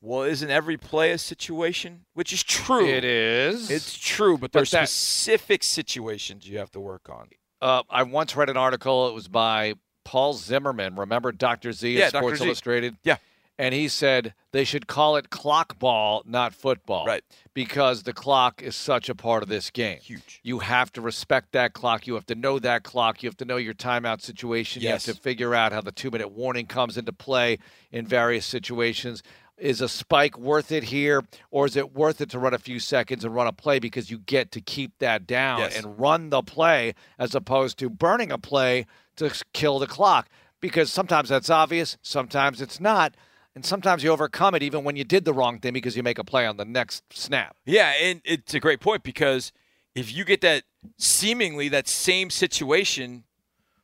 well, 0.00 0.22
isn't 0.22 0.50
every 0.50 0.76
play 0.76 1.10
a 1.10 1.18
situation? 1.18 2.04
Which 2.14 2.32
is 2.32 2.42
true. 2.42 2.86
It 2.86 3.04
is. 3.04 3.70
It's 3.70 3.98
true, 3.98 4.38
but 4.38 4.52
But 4.52 4.70
there's 4.70 4.90
specific 4.90 5.62
situations 5.62 6.48
you 6.48 6.58
have 6.58 6.70
to 6.70 6.80
work 6.80 7.08
on. 7.10 7.30
Uh, 7.64 7.82
I 7.88 8.02
once 8.02 8.36
read 8.36 8.50
an 8.50 8.58
article. 8.58 9.08
It 9.08 9.14
was 9.14 9.26
by 9.26 9.72
Paul 10.04 10.34
Zimmerman. 10.34 10.96
Remember 10.96 11.32
Dr. 11.32 11.72
Z 11.72 11.96
at 11.96 12.12
Yeah. 12.12 12.20
Sports 12.20 12.40
Z. 12.40 12.44
Illustrated? 12.44 12.96
Yeah. 13.04 13.16
And 13.56 13.72
he 13.72 13.88
said 13.88 14.34
they 14.52 14.64
should 14.64 14.86
call 14.86 15.16
it 15.16 15.30
clock 15.30 15.78
ball, 15.78 16.22
not 16.26 16.52
football. 16.54 17.06
Right. 17.06 17.22
Because 17.54 18.02
the 18.02 18.12
clock 18.12 18.60
is 18.60 18.76
such 18.76 19.08
a 19.08 19.14
part 19.14 19.42
of 19.42 19.48
this 19.48 19.70
game. 19.70 20.00
Huge. 20.00 20.40
You 20.42 20.58
have 20.58 20.92
to 20.94 21.00
respect 21.00 21.52
that 21.52 21.72
clock. 21.72 22.06
You 22.06 22.14
have 22.14 22.26
to 22.26 22.34
know 22.34 22.58
that 22.58 22.82
clock. 22.82 23.22
You 23.22 23.28
have 23.30 23.36
to 23.38 23.44
know 23.46 23.56
your 23.56 23.72
timeout 23.72 24.20
situation. 24.20 24.82
Yes. 24.82 25.06
You 25.06 25.12
have 25.12 25.16
to 25.16 25.22
figure 25.22 25.54
out 25.54 25.72
how 25.72 25.80
the 25.80 25.92
two 25.92 26.10
minute 26.10 26.32
warning 26.32 26.66
comes 26.66 26.98
into 26.98 27.12
play 27.14 27.58
in 27.90 28.06
various 28.06 28.44
situations. 28.44 29.22
Is 29.56 29.80
a 29.80 29.88
spike 29.88 30.36
worth 30.36 30.72
it 30.72 30.84
here, 30.84 31.22
or 31.50 31.64
is 31.66 31.76
it 31.76 31.94
worth 31.94 32.20
it 32.20 32.28
to 32.30 32.40
run 32.40 32.54
a 32.54 32.58
few 32.58 32.80
seconds 32.80 33.24
and 33.24 33.32
run 33.32 33.46
a 33.46 33.52
play 33.52 33.78
because 33.78 34.10
you 34.10 34.18
get 34.18 34.50
to 34.52 34.60
keep 34.60 34.98
that 34.98 35.28
down 35.28 35.60
Yes. 35.60 35.76
and 35.76 35.98
run 35.98 36.30
the 36.30 36.42
play 36.42 36.94
as 37.20 37.36
opposed 37.36 37.78
to 37.78 37.88
burning 37.88 38.32
a 38.32 38.38
play 38.38 38.84
to 39.16 39.32
kill 39.52 39.78
the 39.78 39.86
clock? 39.86 40.28
Because 40.60 40.92
sometimes 40.92 41.28
that's 41.28 41.50
obvious, 41.50 41.96
sometimes 42.02 42.60
it's 42.60 42.80
not, 42.80 43.14
and 43.54 43.64
sometimes 43.64 44.02
you 44.02 44.10
overcome 44.10 44.56
it 44.56 44.62
even 44.64 44.82
when 44.82 44.96
you 44.96 45.04
did 45.04 45.24
the 45.24 45.32
wrong 45.32 45.60
thing 45.60 45.72
because 45.72 45.96
you 45.96 46.02
make 46.02 46.18
a 46.18 46.24
play 46.24 46.46
on 46.46 46.56
the 46.56 46.64
next 46.64 47.04
snap. 47.12 47.56
Yeah, 47.64 47.92
and 48.02 48.20
it's 48.24 48.54
a 48.54 48.60
great 48.60 48.80
point 48.80 49.04
because 49.04 49.52
if 49.94 50.12
you 50.12 50.24
get 50.24 50.40
that 50.40 50.64
seemingly 50.98 51.68
that 51.68 51.86
same 51.86 52.28
situation, 52.30 53.22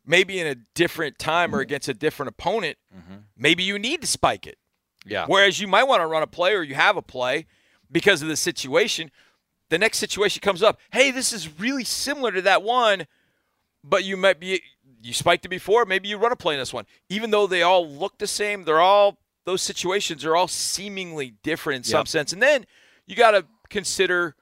maybe 0.04 0.40
in 0.40 0.46
a 0.48 0.56
different 0.74 1.18
time 1.18 1.54
or 1.54 1.60
against 1.60 1.88
a 1.88 1.94
different 1.94 2.30
opponent, 2.30 2.76
mm-hmm. 2.92 3.18
maybe 3.36 3.62
you 3.62 3.78
need 3.78 4.00
to 4.00 4.08
spike 4.08 4.46
it. 4.46 4.58
Yeah. 5.06 5.26
Whereas 5.26 5.60
you 5.60 5.66
might 5.66 5.84
want 5.84 6.02
to 6.02 6.06
run 6.06 6.22
a 6.22 6.26
play 6.26 6.54
or 6.54 6.62
you 6.62 6.74
have 6.74 6.96
a 6.96 7.02
play 7.02 7.46
because 7.90 8.22
of 8.22 8.28
the 8.28 8.36
situation. 8.36 9.10
The 9.68 9.78
next 9.78 9.98
situation 9.98 10.40
comes 10.40 10.62
up. 10.62 10.78
Hey, 10.92 11.10
this 11.10 11.32
is 11.32 11.58
really 11.60 11.84
similar 11.84 12.32
to 12.32 12.42
that 12.42 12.62
one, 12.62 13.06
but 13.84 14.04
you 14.04 14.16
might 14.16 14.40
be 14.40 14.62
you 15.02 15.12
spiked 15.12 15.44
it 15.44 15.48
before. 15.48 15.84
Maybe 15.84 16.08
you 16.08 16.18
run 16.18 16.32
a 16.32 16.36
play 16.36 16.54
in 16.54 16.60
this 16.60 16.74
one, 16.74 16.84
even 17.08 17.30
though 17.30 17.46
they 17.46 17.62
all 17.62 17.88
look 17.88 18.18
the 18.18 18.26
same. 18.26 18.64
They're 18.64 18.80
all 18.80 19.18
those 19.44 19.62
situations 19.62 20.24
are 20.24 20.36
all 20.36 20.48
seemingly 20.48 21.34
different 21.42 21.78
in 21.78 21.84
some 21.84 22.00
Yep. 22.00 22.08
sense. 22.08 22.32
And 22.32 22.42
then 22.42 22.66
you 23.06 23.16
got 23.16 23.30
to 23.30 23.46
consider 23.68 24.36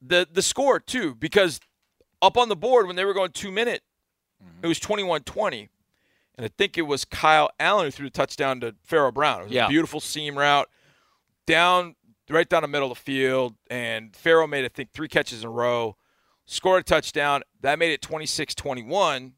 the 0.00 0.28
the 0.30 0.42
score 0.42 0.78
too, 0.78 1.14
because 1.14 1.60
up 2.22 2.36
on 2.36 2.48
the 2.48 2.56
board 2.56 2.86
when 2.86 2.96
they 2.96 3.04
were 3.04 3.14
going 3.14 3.32
two 3.32 3.50
minute, 3.50 3.82
it 4.40 4.44
mm-hmm. 4.44 4.68
was 4.68 4.78
21-20. 4.78 5.68
And 6.40 6.46
I 6.46 6.50
think 6.56 6.78
it 6.78 6.82
was 6.82 7.04
Kyle 7.04 7.50
Allen 7.60 7.84
who 7.84 7.90
threw 7.90 8.06
the 8.06 8.10
touchdown 8.10 8.60
to 8.60 8.74
Pharaoh 8.82 9.12
Brown. 9.12 9.42
It 9.42 9.44
was 9.44 9.52
Yeah. 9.52 9.66
a 9.66 9.68
beautiful 9.68 10.00
seam 10.00 10.38
route 10.38 10.70
down 11.46 11.96
right 12.30 12.48
down 12.48 12.62
the 12.62 12.68
middle 12.68 12.90
of 12.90 12.96
the 12.96 13.04
field. 13.04 13.56
And 13.68 14.16
Pharaoh 14.16 14.46
made, 14.46 14.64
I 14.64 14.68
think, 14.68 14.92
three 14.94 15.06
catches 15.08 15.42
in 15.42 15.48
a 15.48 15.50
row, 15.50 15.98
scored 16.46 16.80
a 16.80 16.82
touchdown. 16.84 17.42
That 17.60 17.78
made 17.78 17.92
it 17.92 18.00
26 18.00 18.54
21. 18.54 19.34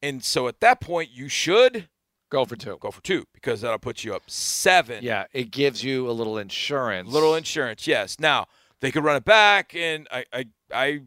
And 0.00 0.24
so 0.24 0.48
at 0.48 0.60
that 0.60 0.80
point, 0.80 1.10
you 1.10 1.28
should 1.28 1.90
Go 2.30 2.46
for 2.46 2.56
two. 2.56 2.78
go 2.80 2.90
for 2.90 3.02
two 3.02 3.26
because 3.34 3.60
that'll 3.60 3.78
put 3.78 4.02
you 4.02 4.14
up 4.14 4.22
seven. 4.30 5.04
Yeah, 5.04 5.26
it 5.34 5.50
gives 5.50 5.84
you 5.84 6.08
a 6.08 6.12
little 6.12 6.38
insurance. 6.38 7.10
Little 7.10 7.34
insurance, 7.34 7.86
yes. 7.86 8.18
Now 8.18 8.46
they 8.80 8.90
could 8.90 9.04
run 9.04 9.16
it 9.16 9.26
back, 9.26 9.74
and 9.74 10.08
I, 10.10 10.24
I, 10.32 10.44
I 10.72 11.00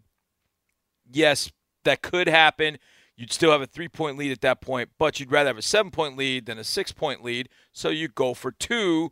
yes, 1.11 1.51
that 1.85 2.03
could 2.03 2.27
happen. 2.27 2.77
You'd 3.15 3.31
still 3.31 3.51
have 3.51 3.61
a 3.61 3.67
three 3.67 3.87
point 3.87 4.17
lead 4.17 4.31
at 4.31 4.41
that 4.41 4.61
point, 4.61 4.89
but 4.97 5.19
you'd 5.19 5.31
rather 5.31 5.49
have 5.49 5.57
a 5.57 5.61
seven 5.61 5.91
point 5.91 6.17
lead 6.17 6.45
than 6.45 6.57
a 6.57 6.63
six 6.63 6.91
point 6.91 7.23
lead. 7.23 7.49
So 7.71 7.89
you 7.89 8.07
go 8.07 8.33
for 8.33 8.51
two 8.51 9.11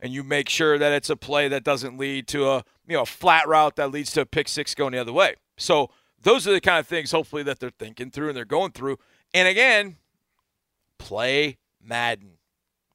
and 0.00 0.12
you 0.12 0.24
make 0.24 0.48
sure 0.48 0.78
that 0.78 0.92
it's 0.92 1.10
a 1.10 1.16
play 1.16 1.48
that 1.48 1.62
doesn't 1.62 1.98
lead 1.98 2.26
to 2.28 2.48
a 2.48 2.64
you 2.86 2.96
know 2.96 3.02
a 3.02 3.06
flat 3.06 3.46
route 3.46 3.76
that 3.76 3.90
leads 3.90 4.10
to 4.12 4.22
a 4.22 4.26
pick 4.26 4.48
six 4.48 4.74
going 4.74 4.92
the 4.92 4.98
other 4.98 5.12
way. 5.12 5.34
So 5.58 5.90
those 6.22 6.48
are 6.48 6.52
the 6.52 6.60
kind 6.60 6.78
of 6.78 6.86
things 6.86 7.12
hopefully 7.12 7.42
that 7.42 7.60
they're 7.60 7.70
thinking 7.70 8.10
through 8.10 8.28
and 8.28 8.36
they're 8.36 8.44
going 8.44 8.72
through. 8.72 8.98
And 9.34 9.46
again, 9.46 9.96
play 10.98 11.58
Madden. 11.82 12.38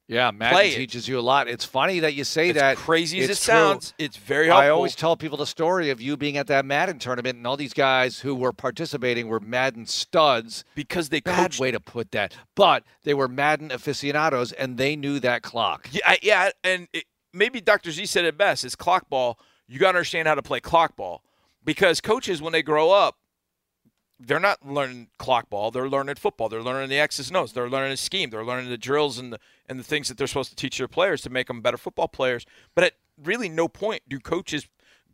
Yeah, 0.09 0.31
Madden 0.31 0.71
teaches 0.71 1.05
you 1.07 1.19
a 1.19 1.21
lot. 1.21 1.49
It's 1.49 1.65
funny 1.65 1.99
that 1.99 2.13
you 2.13 2.23
say 2.23 2.49
it's 2.51 2.59
that. 2.59 2.77
Crazy 2.77 3.19
as 3.19 3.29
it 3.29 3.35
sounds, 3.35 3.91
true. 3.91 4.05
it's 4.05 4.15
very 4.15 4.47
helpful. 4.47 4.63
I 4.65 4.69
always 4.69 4.95
tell 4.95 5.17
people 5.17 5.37
the 5.37 5.45
story 5.45 5.89
of 5.89 5.99
you 5.99 6.15
being 6.15 6.37
at 6.37 6.47
that 6.47 6.63
Madden 6.65 6.97
tournament 6.97 7.35
and 7.37 7.45
all 7.45 7.57
these 7.57 7.73
guys 7.73 8.19
who 8.21 8.33
were 8.33 8.53
participating 8.53 9.27
were 9.27 9.41
Madden 9.41 9.85
studs. 9.85 10.63
because 10.75 11.09
they 11.09 11.19
Bad 11.19 11.35
coached. 11.51 11.59
way 11.59 11.71
to 11.71 11.81
put 11.81 12.11
that, 12.11 12.33
but 12.55 12.83
they 13.03 13.13
were 13.13 13.27
Madden 13.27 13.69
aficionados 13.69 14.53
and 14.53 14.77
they 14.77 14.95
knew 14.95 15.19
that 15.19 15.41
clock. 15.41 15.89
Yeah, 15.91 16.01
I- 16.07 16.19
yeah, 16.21 16.49
and 16.63 16.87
it, 16.93 17.03
maybe 17.33 17.59
Dr. 17.59 17.91
Z 17.91 18.05
said 18.05 18.23
it 18.23 18.37
best. 18.37 18.63
It's 18.63 18.75
clock 18.77 19.09
ball. 19.09 19.37
You 19.67 19.77
got 19.77 19.91
to 19.91 19.97
understand 19.97 20.29
how 20.29 20.35
to 20.35 20.41
play 20.41 20.61
clock 20.61 20.95
ball 20.95 21.21
because 21.65 21.99
coaches, 21.99 22.41
when 22.41 22.53
they 22.53 22.61
grow 22.63 22.91
up, 22.91 23.17
they're 24.19 24.39
not 24.39 24.65
learning 24.65 25.09
clock 25.19 25.49
ball. 25.49 25.69
They're 25.69 25.89
learning 25.89 26.15
football. 26.15 26.49
They're 26.49 26.63
learning 26.63 26.89
the 26.89 26.97
X's 26.97 27.27
and 27.27 27.37
O's. 27.37 27.53
They're 27.53 27.69
learning 27.69 27.91
the 27.91 27.97
scheme. 27.97 28.29
They're 28.31 28.45
learning 28.45 28.69
the 28.69 28.77
drills 28.77 29.19
and 29.19 29.31
the 29.33 29.39
and 29.69 29.79
the 29.79 29.83
things 29.83 30.07
that 30.07 30.17
they're 30.17 30.27
supposed 30.27 30.49
to 30.49 30.55
teach 30.55 30.77
their 30.77 30.87
players 30.87 31.21
to 31.21 31.29
make 31.29 31.47
them 31.47 31.61
better 31.61 31.77
football 31.77 32.07
players. 32.07 32.45
But 32.75 32.83
at 32.85 32.93
really 33.23 33.49
no 33.49 33.67
point 33.67 34.03
do 34.07 34.19
coaches 34.19 34.67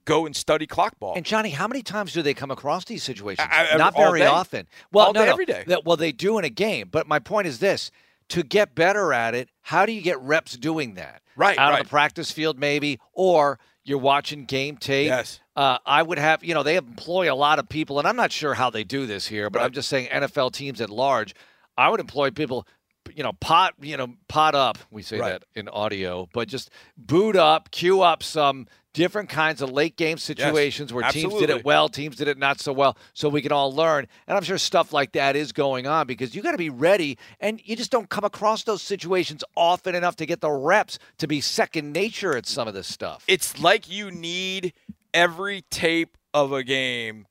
go 0.05 0.25
and 0.25 0.35
study 0.35 0.67
clock 0.67 0.99
ball. 0.99 1.13
And 1.15 1.25
Johnny, 1.25 1.49
how 1.51 1.67
many 1.67 1.81
times 1.81 2.11
do 2.13 2.21
they 2.21 2.33
come 2.33 2.51
across 2.51 2.85
these 2.85 3.03
situations? 3.03 3.47
I- 3.51 3.69
I- 3.71 3.77
Not 3.77 3.95
very 3.95 4.19
day. 4.19 4.25
often. 4.25 4.67
Well, 4.91 5.07
All 5.07 5.13
no, 5.13 5.21
day, 5.21 5.25
no. 5.27 5.31
every 5.31 5.45
day. 5.45 5.63
Well, 5.85 5.95
they 5.97 6.11
do 6.11 6.37
in 6.37 6.43
a 6.45 6.49
game. 6.49 6.89
But 6.91 7.07
my 7.07 7.19
point 7.19 7.47
is 7.47 7.59
this: 7.59 7.89
to 8.29 8.43
get 8.43 8.75
better 8.75 9.13
at 9.13 9.33
it, 9.33 9.49
how 9.61 9.85
do 9.85 9.91
you 9.93 10.01
get 10.01 10.19
reps 10.19 10.57
doing 10.57 10.95
that? 10.95 11.21
Right, 11.35 11.57
out 11.57 11.71
right. 11.71 11.79
on 11.79 11.83
the 11.85 11.89
practice 11.89 12.31
field, 12.31 12.59
maybe, 12.59 12.99
or 13.13 13.57
you're 13.85 13.97
watching 13.97 14.45
game 14.45 14.77
tape. 14.77 15.07
Yes. 15.07 15.39
Uh, 15.55 15.77
I 15.85 16.03
would 16.03 16.17
have, 16.19 16.43
you 16.43 16.53
know, 16.53 16.63
they 16.63 16.75
employ 16.75 17.31
a 17.31 17.35
lot 17.35 17.57
of 17.59 17.67
people, 17.69 17.97
and 17.97 18.07
I'm 18.07 18.15
not 18.15 18.31
sure 18.31 18.53
how 18.53 18.69
they 18.69 18.83
do 18.83 19.05
this 19.07 19.27
here, 19.27 19.49
but 19.49 19.59
Right. 19.59 19.65
I'm 19.65 19.71
just 19.71 19.89
saying 19.89 20.09
NFL 20.11 20.51
teams 20.51 20.79
at 20.79 20.89
large. 20.89 21.33
I 21.77 21.89
would 21.89 21.99
employ 21.99 22.29
people, 22.31 22.67
you 23.15 23.23
know, 23.23 23.33
pot, 23.33 23.73
you 23.81 23.97
know, 23.97 24.15
pot 24.27 24.55
up. 24.55 24.77
We 24.91 25.01
say 25.01 25.19
Right. 25.19 25.31
that 25.31 25.43
in 25.53 25.67
audio, 25.69 26.27
but 26.33 26.47
just 26.47 26.69
boot 26.97 27.35
up, 27.35 27.71
queue 27.71 28.01
up 28.01 28.23
some 28.23 28.67
different 28.93 29.27
kinds 29.27 29.59
of 29.61 29.71
late 29.71 29.95
game 29.97 30.17
situations 30.19 30.93
where 30.93 31.09
teams 31.09 31.33
did 31.39 31.49
it 31.49 31.65
well, 31.65 31.89
teams 31.89 32.15
did 32.15 32.27
it 32.27 32.37
not 32.37 32.59
so 32.59 32.71
well, 32.71 32.95
so 33.13 33.27
we 33.27 33.41
can 33.41 33.51
all 33.51 33.73
learn. 33.73 34.05
And 34.27 34.37
I'm 34.37 34.43
sure 34.43 34.59
stuff 34.59 34.93
like 34.93 35.13
that 35.13 35.35
is 35.35 35.51
going 35.51 35.87
on 35.87 36.05
because 36.05 36.35
you 36.35 36.43
got 36.43 36.51
to 36.51 36.57
be 36.59 36.69
ready, 36.69 37.17
and 37.39 37.59
you 37.65 37.75
just 37.75 37.89
don't 37.89 38.07
come 38.09 38.23
across 38.23 38.63
those 38.63 38.83
situations 38.83 39.43
often 39.55 39.95
enough 39.95 40.15
to 40.17 40.27
get 40.27 40.41
the 40.41 40.51
reps 40.51 40.99
to 41.17 41.27
be 41.27 41.41
second 41.41 41.91
nature 41.91 42.37
at 42.37 42.45
some 42.45 42.67
of 42.67 42.75
this 42.75 42.87
stuff. 42.87 43.23
it's 43.27 43.59
like 43.59 43.89
you 43.89 44.11
need 44.11 44.73
every 45.11 45.61
tape 45.71 46.15
of 46.33 46.51
a 46.53 46.63
game 46.63 47.25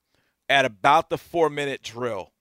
at 0.48 0.64
about 0.64 1.10
the 1.10 1.18
four 1.18 1.48
minute 1.48 1.80
drill. 1.82 2.31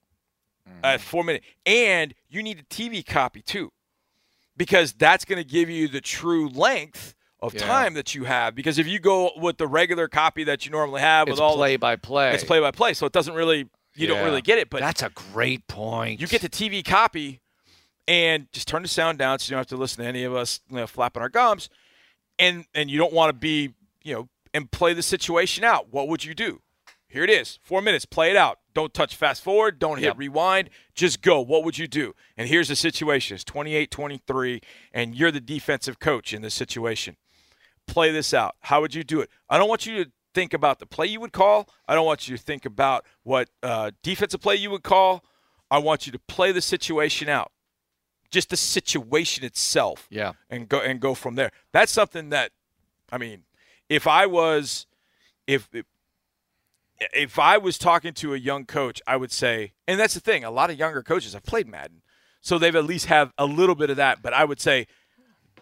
At 0.84 1.02
four 1.02 1.24
minute, 1.24 1.44
and 1.66 2.14
you 2.30 2.42
need 2.44 2.60
a 2.60 2.64
TV 2.64 3.06
copy 3.06 3.42
too, 3.42 3.72
because 4.58 4.94
that's 4.94 5.26
going 5.26 5.42
to 5.42 5.48
give 5.48 5.70
you 5.70 5.88
the 5.88 6.02
true 6.02 6.50
length 6.50 7.16
of 7.40 7.54
Yeah. 7.54 7.62
time 7.66 7.94
that 7.96 8.14
you 8.14 8.26
have. 8.26 8.54
Because 8.56 8.78
if 8.78 8.88
you 8.88 9.00
go 9.00 9.32
with 9.36 9.58
the 9.58 9.68
regular 9.68 10.08
copy 10.08 10.44
that 10.44 10.66
you 10.66 10.72
normally 10.72 11.02
have 11.02 11.28
it's 11.28 11.36
with 11.36 11.40
all 11.40 11.56
play 11.56 11.76
by 11.78 11.96
play. 11.96 12.34
it's 12.34 12.44
play 12.44 12.60
by 12.60 12.72
play, 12.72 12.94
so 12.94 13.06
it 13.06 13.14
doesn't 13.14 13.34
really 13.34 13.68
you 13.96 14.08
don't 14.08 14.24
really 14.24 14.42
get 14.42 14.58
it. 14.58 14.70
But 14.70 14.80
that's 14.80 15.02
a 15.04 15.10
great 15.10 15.68
point. 15.68 16.22
you 16.22 16.28
get 16.28 16.42
the 16.42 16.50
TV 16.50 16.84
copy 16.84 17.42
and 18.08 18.48
just 18.52 18.68
turn 18.68 18.82
the 18.84 18.88
sound 18.88 19.18
down 19.18 19.40
so 19.40 19.46
you 19.46 19.52
don't 19.52 19.60
have 19.60 19.68
to 19.68 19.78
listen 19.78 20.04
to 20.04 20.08
any 20.08 20.24
of 20.24 20.34
us 20.36 20.62
you 20.70 20.78
know, 20.78 20.88
flapping 20.88 21.22
our 21.22 21.30
gums. 21.30 21.70
And 22.40 22.66
and 22.74 22.90
you 22.90 22.98
don't 22.98 23.14
want 23.14 23.30
to 23.30 23.34
be, 23.34 23.74
you 24.04 24.14
know, 24.14 24.30
and 24.54 24.70
play 24.72 24.94
the 24.94 25.04
situation 25.04 25.64
out. 25.64 25.92
What 25.92 26.08
would 26.08 26.24
you 26.24 26.34
do? 26.34 26.62
Here 27.12 27.24
it 27.24 27.30
is. 27.30 27.60
Four 27.62 27.82
minutes. 27.82 28.06
Play 28.06 28.32
it 28.32 28.38
out. 28.38 28.60
Don't 28.74 28.94
touch 28.94 29.16
fast 29.16 29.44
forward. 29.44 29.80
Don't 29.80 29.98
hit 29.98 30.06
Yep. 30.06 30.18
rewind. 30.18 30.70
Just 30.96 31.22
go. 31.22 31.42
What 31.42 31.64
would 31.66 31.78
you 31.78 31.88
do? 31.88 32.16
And 32.38 32.48
here's 32.48 32.70
the 32.70 32.76
situation. 32.76 33.36
It's 33.36 33.44
28-23, 33.44 34.62
and 34.94 35.14
you're 35.14 35.32
the 35.32 35.42
defensive 35.42 36.00
coach 36.00 36.34
in 36.34 36.42
this 36.42 36.54
situation. 36.54 37.18
Play 37.86 38.12
this 38.12 38.34
out. 38.34 38.56
How 38.62 38.80
would 38.82 38.96
you 38.96 39.04
do 39.04 39.20
it? 39.20 39.30
I 39.50 39.58
don't 39.58 39.68
want 39.68 39.86
you 39.86 40.04
to 40.06 40.12
think 40.34 40.54
about 40.54 40.80
the 40.80 40.86
play 40.86 41.08
you 41.08 41.20
would 41.20 41.34
call. 41.34 41.68
I 41.88 41.96
don't 41.96 42.06
want 42.06 42.30
you 42.30 42.38
to 42.38 42.42
think 42.42 42.66
about 42.66 43.06
what 43.24 43.50
uh, 43.62 43.92
defensive 44.02 44.40
play 44.40 44.56
you 44.56 44.72
would 44.72 44.84
call. 44.84 45.26
I 45.70 45.80
want 45.80 46.06
you 46.06 46.14
to 46.14 46.20
play 46.20 46.54
the 46.54 46.62
situation 46.62 47.28
out, 47.28 47.52
just 48.30 48.50
the 48.50 48.58
situation 48.58 49.44
itself, 49.44 50.08
Yeah. 50.10 50.34
and 50.50 50.70
go 50.70 50.80
and 50.80 51.02
go 51.02 51.14
from 51.16 51.36
there. 51.36 51.52
That's 51.74 51.92
something 51.92 52.30
that, 52.30 52.52
I 53.12 53.18
mean, 53.18 53.44
if 53.90 54.08
I 54.08 54.26
was, 54.26 54.86
if 55.48 55.68
if, 55.74 55.86
if 57.14 57.40
I 57.40 57.58
was 57.58 57.78
talking 57.78 58.14
to 58.16 58.34
a 58.34 58.38
young 58.38 58.66
coach, 58.66 59.02
I 59.08 59.18
would 59.18 59.32
say, 59.32 59.74
and 59.88 60.00
that's 60.00 60.14
the 60.14 60.20
thing. 60.20 60.44
A 60.44 60.52
lot 60.52 60.70
of 60.70 60.78
younger 60.78 61.02
coaches 61.04 61.34
have 61.34 61.44
played 61.44 61.68
Madden, 61.68 62.02
so 62.42 62.58
they've 62.58 62.76
at 62.76 62.86
least 62.86 63.08
have 63.08 63.32
a 63.38 63.46
little 63.46 63.76
bit 63.76 63.90
of 63.90 63.98
that. 63.98 64.22
But 64.22 64.34
I 64.34 64.46
would 64.46 64.60
say, 64.60 64.88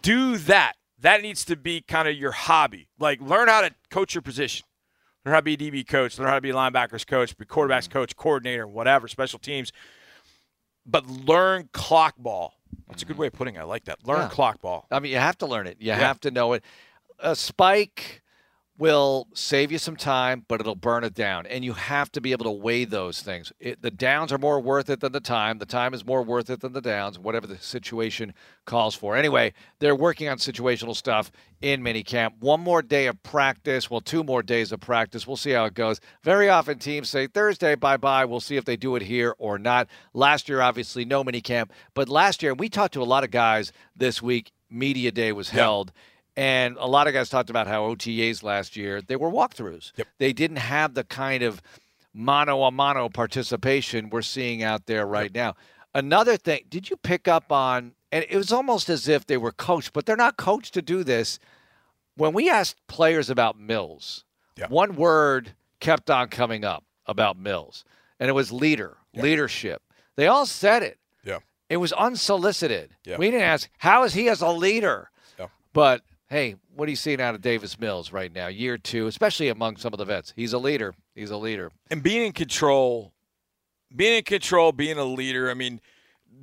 do 0.02 0.36
that. 0.38 0.74
That 0.98 1.22
needs 1.22 1.44
to 1.46 1.56
be 1.56 1.80
kind 1.80 2.08
of 2.08 2.14
your 2.14 2.32
hobby. 2.32 2.88
Like 2.98 3.20
learn 3.20 3.48
how 3.48 3.62
to 3.62 3.74
coach 3.90 4.14
your 4.14 4.22
position. 4.22 4.66
Learn 5.24 5.34
how 5.34 5.40
to 5.40 5.44
be 5.44 5.54
a 5.54 5.56
DB 5.56 5.86
coach. 5.86 6.18
Learn 6.18 6.28
how 6.28 6.34
to 6.34 6.40
be 6.40 6.50
a 6.50 6.54
linebackers 6.54 7.06
coach, 7.06 7.36
be 7.36 7.44
quarterbacks 7.44 7.84
mm-hmm. 7.84 7.92
coach, 7.92 8.16
coordinator, 8.16 8.66
whatever, 8.66 9.08
special 9.08 9.38
teams. 9.38 9.72
But 10.86 11.06
learn 11.06 11.68
clock 11.72 12.14
ball. 12.18 12.54
That's 12.88 13.02
a 13.02 13.06
good 13.06 13.14
mm-hmm. 13.14 13.20
way 13.22 13.26
of 13.28 13.32
putting 13.34 13.54
it. 13.56 13.60
I 13.60 13.64
like 13.64 13.84
that. 13.84 14.06
Learn 14.06 14.22
Yeah. 14.22 14.28
clock 14.28 14.60
ball. 14.60 14.86
I 14.90 14.98
mean, 14.98 15.12
you 15.12 15.18
have 15.18 15.38
to 15.38 15.46
learn 15.46 15.66
it. 15.66 15.76
You 15.80 15.92
have 15.92 16.20
to 16.20 16.30
know 16.30 16.54
it. 16.54 16.64
A 17.18 17.36
spike 17.36 18.19
will 18.80 19.28
save 19.34 19.70
you 19.70 19.76
some 19.76 19.94
time, 19.94 20.46
but 20.48 20.58
it'll 20.58 20.74
burn 20.74 21.04
it 21.04 21.12
down. 21.12 21.46
And 21.46 21.62
you 21.62 21.74
have 21.74 22.10
to 22.12 22.20
be 22.20 22.32
able 22.32 22.46
to 22.46 22.50
weigh 22.50 22.86
those 22.86 23.20
things. 23.20 23.52
It, 23.60 23.82
the 23.82 23.90
downs 23.90 24.32
are 24.32 24.38
more 24.38 24.58
worth 24.58 24.88
it 24.88 25.00
than 25.00 25.12
the 25.12 25.20
time. 25.20 25.58
The 25.58 25.66
time 25.66 25.92
is 25.92 26.04
more 26.04 26.22
worth 26.22 26.48
it 26.48 26.60
than 26.60 26.72
the 26.72 26.80
downs, 26.80 27.18
whatever 27.18 27.46
the 27.46 27.58
situation 27.58 28.32
calls 28.64 28.94
for. 28.94 29.16
Anyway, 29.16 29.52
they're 29.80 29.94
working 29.94 30.30
on 30.30 30.38
situational 30.38 30.96
stuff 30.96 31.30
in 31.60 31.82
minicamp. 31.82 32.38
One 32.40 32.60
more 32.60 32.80
day 32.80 33.06
of 33.06 33.22
practice. 33.22 33.90
Well, 33.90 34.00
two 34.00 34.24
more 34.24 34.42
days 34.42 34.72
of 34.72 34.80
practice. 34.80 35.26
We'll 35.26 35.36
see 35.36 35.50
how 35.50 35.66
it 35.66 35.74
goes. 35.74 36.00
Very 36.24 36.48
often 36.48 36.78
teams 36.78 37.10
say 37.10 37.26
Thursday, 37.26 37.74
bye 37.74 37.98
bye. 37.98 38.24
We'll 38.24 38.40
see 38.40 38.56
if 38.56 38.64
they 38.64 38.78
do 38.78 38.96
it 38.96 39.02
here 39.02 39.34
or 39.38 39.58
not. 39.58 39.88
Last 40.14 40.48
year, 40.48 40.62
obviously, 40.62 41.04
no 41.04 41.22
minicamp. 41.22 41.68
But 41.92 42.08
last 42.08 42.42
year, 42.42 42.54
we 42.54 42.70
talked 42.70 42.94
to 42.94 43.02
a 43.02 43.04
lot 43.04 43.24
of 43.24 43.30
guys 43.30 43.72
this 43.94 44.22
week. 44.22 44.52
Media 44.70 45.10
day 45.10 45.32
was 45.32 45.50
held. 45.50 45.92
And 46.36 46.76
a 46.78 46.86
lot 46.86 47.06
of 47.06 47.12
guys 47.12 47.28
talked 47.28 47.50
about 47.50 47.66
how 47.66 47.82
OTAs 47.82 48.42
last 48.42 48.76
year, 48.76 49.02
they 49.02 49.16
were 49.16 49.30
walkthroughs. 49.30 49.92
Yep. 49.96 50.06
They 50.18 50.32
didn't 50.32 50.56
have 50.58 50.94
the 50.94 51.04
kind 51.04 51.42
of 51.42 51.60
mano 52.14 52.62
a 52.62 52.70
mano 52.70 53.08
participation 53.08 54.10
we're 54.10 54.22
seeing 54.22 54.62
out 54.62 54.86
there 54.86 55.06
right 55.06 55.34
now. 55.34 55.54
Another 55.94 56.36
thing, 56.36 56.60
did 56.68 56.88
you 56.88 56.96
pick 56.96 57.26
up 57.28 57.50
on, 57.50 57.92
and 58.12 58.24
it 58.28 58.36
was 58.36 58.52
almost 58.52 58.88
as 58.88 59.08
if 59.08 59.26
they 59.26 59.36
were 59.36 59.52
coached, 59.52 59.92
but 59.92 60.06
they're 60.06 60.16
not 60.16 60.36
coached 60.36 60.72
to 60.74 60.82
do 60.82 61.02
this. 61.04 61.38
When 62.16 62.32
we 62.32 62.48
asked 62.50 62.76
players 62.86 63.28
about 63.30 63.58
Mills, 63.58 64.24
Yeah. 64.56 64.66
one 64.68 64.94
word 64.94 65.54
kept 65.80 66.10
on 66.10 66.28
coming 66.28 66.64
up 66.64 66.84
about 67.06 67.36
Mills, 67.38 67.84
and 68.20 68.28
it 68.28 68.32
was 68.32 68.52
leader, 68.52 68.98
leadership. 69.14 69.82
They 70.16 70.26
all 70.26 70.46
said 70.46 70.82
it. 70.82 70.98
Yeah. 71.24 71.38
It 71.68 71.78
was 71.78 71.92
unsolicited. 71.92 72.96
Yeah. 73.04 73.16
We 73.16 73.30
didn't 73.30 73.42
ask, 73.46 73.68
how 73.78 74.04
is 74.04 74.14
he 74.14 74.28
as 74.28 74.40
a 74.42 74.48
leader? 74.50 75.10
Yeah. 75.38 75.46
But 75.72 76.02
hey, 76.30 76.54
what 76.74 76.86
are 76.86 76.90
you 76.90 76.96
seeing 76.96 77.20
out 77.20 77.34
of 77.34 77.42
Davis 77.42 77.78
Mills 77.78 78.12
right 78.12 78.32
now? 78.32 78.46
Year 78.46 78.78
two, 78.78 79.06
especially 79.08 79.48
among 79.48 79.76
some 79.76 79.92
of 79.92 79.98
the 79.98 80.04
vets. 80.04 80.32
He's 80.36 80.52
a 80.52 80.58
leader. 80.58 80.94
He's 81.14 81.30
a 81.30 81.36
leader. 81.36 81.72
and 81.90 82.02
being 82.02 82.24
in 82.24 82.32
control, 82.32 83.12
being 83.94 84.18
in 84.18 84.24
control, 84.24 84.72
being 84.72 84.96
a 84.96 85.04
leader. 85.04 85.50
I 85.50 85.54
mean, 85.54 85.80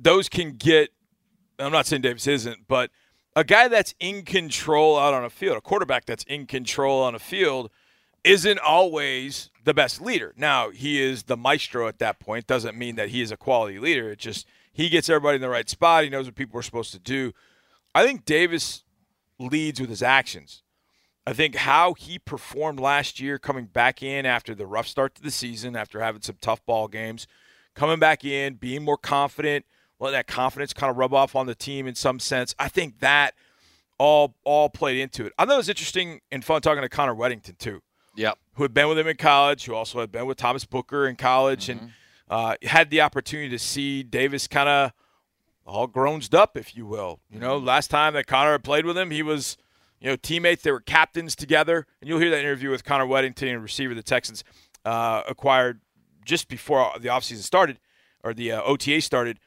those 0.00 0.28
can 0.28 0.52
get. 0.52 0.90
I'm 1.58 1.72
not 1.72 1.86
saying 1.86 2.02
Davis 2.02 2.26
isn't, 2.26 2.68
but 2.68 2.90
a 3.34 3.42
guy 3.42 3.66
that's 3.66 3.94
in 3.98 4.24
control 4.24 4.98
out 4.98 5.14
on 5.14 5.24
a 5.24 5.30
field, 5.30 5.56
a 5.56 5.60
quarterback 5.60 6.04
that's 6.04 6.22
in 6.24 6.46
control 6.46 7.02
on 7.02 7.14
a 7.16 7.18
field, 7.18 7.70
isn't 8.22 8.58
always 8.60 9.50
the 9.64 9.74
best 9.74 10.00
leader. 10.00 10.34
Now 10.36 10.70
he 10.70 11.00
is 11.00 11.24
the 11.24 11.36
maestro 11.36 11.88
at 11.88 11.98
that 11.98 12.20
point. 12.20 12.46
Doesn't 12.46 12.76
mean 12.76 12.96
that 12.96 13.08
he 13.08 13.22
is 13.22 13.32
a 13.32 13.36
quality 13.36 13.78
leader. 13.78 14.10
It 14.10 14.18
just 14.18 14.46
he 14.72 14.88
gets 14.88 15.08
everybody 15.08 15.36
in 15.36 15.40
the 15.40 15.48
right 15.48 15.68
spot. 15.68 16.04
He 16.04 16.10
knows 16.10 16.26
what 16.26 16.36
people 16.36 16.60
are 16.60 16.62
supposed 16.62 16.92
to 16.92 16.98
do. 17.00 17.32
I 17.94 18.04
think 18.04 18.24
Davis 18.24 18.84
leads 19.38 19.80
with 19.80 19.90
his 19.90 20.02
actions. 20.02 20.62
I 21.26 21.34
think 21.34 21.56
how 21.56 21.94
he 21.94 22.18
performed 22.18 22.80
last 22.80 23.20
year, 23.20 23.38
coming 23.38 23.66
back 23.66 24.02
in 24.02 24.24
after 24.24 24.54
the 24.54 24.66
rough 24.66 24.88
start 24.88 25.14
to 25.16 25.22
the 25.22 25.30
season, 25.30 25.76
after 25.76 26.00
having 26.00 26.22
some 26.22 26.36
tough 26.40 26.64
ball 26.64 26.88
games, 26.88 27.26
coming 27.74 27.98
back 27.98 28.24
in, 28.24 28.54
being 28.54 28.82
more 28.82 28.96
confident, 28.96 29.66
letting 30.00 30.16
that 30.16 30.26
confidence 30.26 30.72
kind 30.72 30.90
of 30.90 30.96
rub 30.96 31.12
off 31.12 31.36
on 31.36 31.46
the 31.46 31.54
team 31.54 31.86
in 31.86 31.94
some 31.94 32.18
sense. 32.18 32.54
I 32.58 32.68
think 32.68 33.00
that 33.00 33.34
all 33.98 34.36
all 34.44 34.70
played 34.70 35.00
into 35.00 35.26
it. 35.26 35.32
I 35.38 35.44
thought 35.44 35.54
it 35.54 35.58
was 35.58 35.68
interesting 35.68 36.20
and 36.32 36.44
fun 36.44 36.62
talking 36.62 36.82
to 36.82 36.88
Connor 36.88 37.14
Wedington 37.14 37.58
too. 37.58 37.82
Yeah, 38.16 38.32
who 38.54 38.62
had 38.62 38.72
been 38.72 38.88
with 38.88 38.98
him 38.98 39.06
in 39.06 39.16
college, 39.16 39.66
who 39.66 39.74
also 39.74 40.00
had 40.00 40.10
been 40.10 40.26
with 40.26 40.38
Thomas 40.38 40.64
Booker 40.64 41.06
in 41.06 41.16
college, 41.16 41.68
and 41.68 41.90
uh, 42.30 42.56
had 42.62 42.90
the 42.90 43.00
opportunity 43.00 43.50
to 43.50 43.58
see 43.58 44.02
Davis 44.02 44.48
kind 44.48 44.68
of 44.68 44.92
all 45.68 45.86
grown 45.86 46.20
up, 46.32 46.56
if 46.56 46.76
you 46.76 46.86
will. 46.86 47.20
You 47.30 47.38
know, 47.38 47.58
last 47.58 47.90
time 47.90 48.14
that 48.14 48.26
Connor 48.26 48.58
played 48.58 48.86
with 48.86 48.96
him, 48.96 49.10
he 49.10 49.22
was, 49.22 49.56
you 50.00 50.08
know, 50.08 50.16
teammates. 50.16 50.62
They 50.62 50.72
were 50.72 50.80
captains 50.80 51.36
together, 51.36 51.86
and 52.00 52.08
you'll 52.08 52.18
hear 52.18 52.30
that 52.30 52.40
interview 52.40 52.70
with 52.70 52.84
Connor 52.84 53.06
Wedington, 53.06 53.62
receiver 53.62 53.94
the 53.94 54.02
Texans 54.02 54.42
uh, 54.84 55.22
acquired 55.28 55.80
just 56.24 56.48
before 56.48 56.92
the 56.98 57.08
offseason 57.08 57.42
started 57.42 57.78
or 58.24 58.34
the 58.34 58.52
uh, 58.52 58.62
OTA 58.62 59.00
started, 59.00 59.38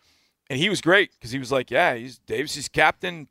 and 0.50 0.60
he 0.60 0.70
was 0.70 0.82
great 0.82 1.12
because 1.12 1.32
he 1.32 1.40
was 1.40 1.52
like, 1.52 1.72
yeah, 1.72 1.96
he's 1.96 2.20
Davis 2.20 2.56
is 2.58 2.68
captain. 2.68 3.28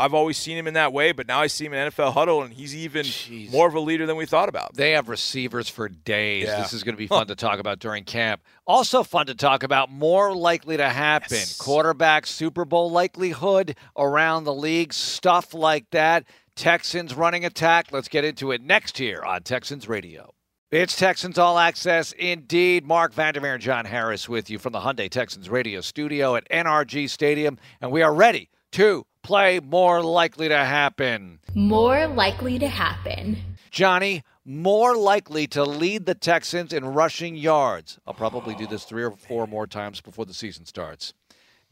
I've 0.00 0.14
always 0.14 0.38
seen 0.38 0.56
him 0.56 0.66
in 0.66 0.74
that 0.74 0.92
way, 0.92 1.12
but 1.12 1.28
now 1.28 1.40
I 1.40 1.46
see 1.46 1.66
him 1.66 1.74
in 1.74 1.90
NFL 1.90 2.14
huddle, 2.14 2.42
and 2.42 2.52
he's 2.52 2.74
even 2.74 3.04
Jeez. 3.04 3.52
more 3.52 3.68
of 3.68 3.74
a 3.74 3.80
leader 3.80 4.06
than 4.06 4.16
we 4.16 4.26
thought 4.26 4.48
about. 4.48 4.74
They 4.74 4.92
have 4.92 5.08
receivers 5.08 5.68
for 5.68 5.88
days. 5.88 6.46
Yeah. 6.46 6.60
This 6.60 6.72
is 6.72 6.82
going 6.82 6.94
to 6.94 6.98
be 6.98 7.06
fun 7.06 7.26
to 7.26 7.34
talk 7.34 7.58
about 7.58 7.78
during 7.78 8.04
camp. 8.04 8.42
Also, 8.66 9.02
fun 9.02 9.26
to 9.26 9.34
talk 9.34 9.62
about, 9.62 9.90
more 9.90 10.34
likely 10.34 10.76
to 10.76 10.88
happen. 10.88 11.36
Yes. 11.36 11.58
Quarterback 11.58 12.26
Super 12.26 12.64
Bowl 12.64 12.90
likelihood 12.90 13.76
around 13.96 14.44
the 14.44 14.54
league, 14.54 14.92
stuff 14.92 15.52
like 15.54 15.90
that. 15.90 16.24
Texans 16.56 17.14
running 17.14 17.44
attack. 17.44 17.92
Let's 17.92 18.08
get 18.08 18.24
into 18.24 18.52
it 18.52 18.62
next 18.62 18.98
here 18.98 19.22
on 19.22 19.42
Texans 19.42 19.88
Radio. 19.88 20.34
It's 20.70 20.96
Texans 20.96 21.36
All 21.36 21.58
Access 21.58 22.12
indeed. 22.12 22.86
Marc 22.86 23.12
Vandermeer 23.12 23.54
and 23.54 23.62
John 23.62 23.86
Harris 23.86 24.28
with 24.28 24.48
you 24.48 24.58
from 24.58 24.72
the 24.72 24.80
Hyundai 24.80 25.10
Texans 25.10 25.50
Radio 25.50 25.80
studio 25.80 26.36
at 26.36 26.48
NRG 26.48 27.10
Stadium, 27.10 27.58
and 27.80 27.90
we 27.90 28.02
are 28.02 28.14
ready 28.14 28.50
to 28.72 29.04
play 29.22 29.60
more 29.60 30.02
likely 30.02 30.48
to 30.48 30.64
happen. 30.64 31.40
More 31.54 32.06
likely 32.06 32.58
to 32.58 32.68
happen. 32.68 33.38
Johnny, 33.70 34.22
more 34.44 34.96
likely 34.96 35.46
to 35.48 35.64
lead 35.64 36.06
the 36.06 36.14
Texans 36.14 36.72
in 36.72 36.84
rushing 36.84 37.36
yards. 37.36 37.98
I'll 38.06 38.14
probably 38.14 38.54
do 38.54 38.66
this 38.66 38.84
three 38.84 39.04
or 39.04 39.12
four 39.12 39.46
more 39.46 39.66
times 39.66 40.00
before 40.00 40.24
the 40.24 40.34
season 40.34 40.66
starts. 40.66 41.14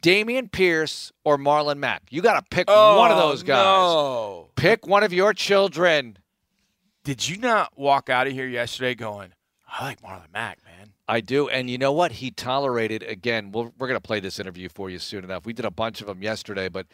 Dameon 0.01 0.53
Pierce 0.53 1.13
or 1.25 1.37
Marlon 1.39 1.79
Mack. 1.79 2.03
You 2.11 2.23
got 2.23 2.39
to 2.39 2.47
pick 2.51 2.69
one 2.69 3.11
of 3.11 3.19
oh, 3.19 3.29
those 3.31 3.43
guys. 3.43 3.65
Oh, 3.67 4.45
No. 4.47 4.51
Pick 4.55 4.87
one 4.87 5.03
of 5.03 5.13
your 5.13 5.33
children. 5.35 6.19
Did 7.03 7.29
you 7.29 7.37
not 7.39 7.73
walk 7.77 8.09
out 8.09 8.27
of 8.27 8.33
here 8.33 8.47
yesterday 8.47 8.95
going, 8.95 9.33
I 9.67 9.85
like 9.85 10.01
Marlon 10.01 10.33
Mack, 10.33 10.59
man? 10.65 10.93
I 11.09 11.21
do. 11.21 11.49
And 11.49 11.69
you 11.69 11.79
know 11.79 11.93
what? 11.93 12.13
He 12.13 12.31
tolerated, 12.31 13.03
again, 13.03 13.51
we'll, 13.51 13.73
we're 13.79 13.89
going 13.89 13.97
to 13.97 14.01
play 14.01 14.21
this 14.21 14.39
interview 14.39 14.69
for 14.69 14.89
you 14.91 14.99
soon 14.99 15.25
enough. 15.25 15.47
We 15.47 15.53
did 15.53 15.65
a 15.65 15.71
bunch 15.71 16.01
of 16.01 16.07
them 16.07 16.23
yesterday, 16.23 16.69
but 16.69 16.87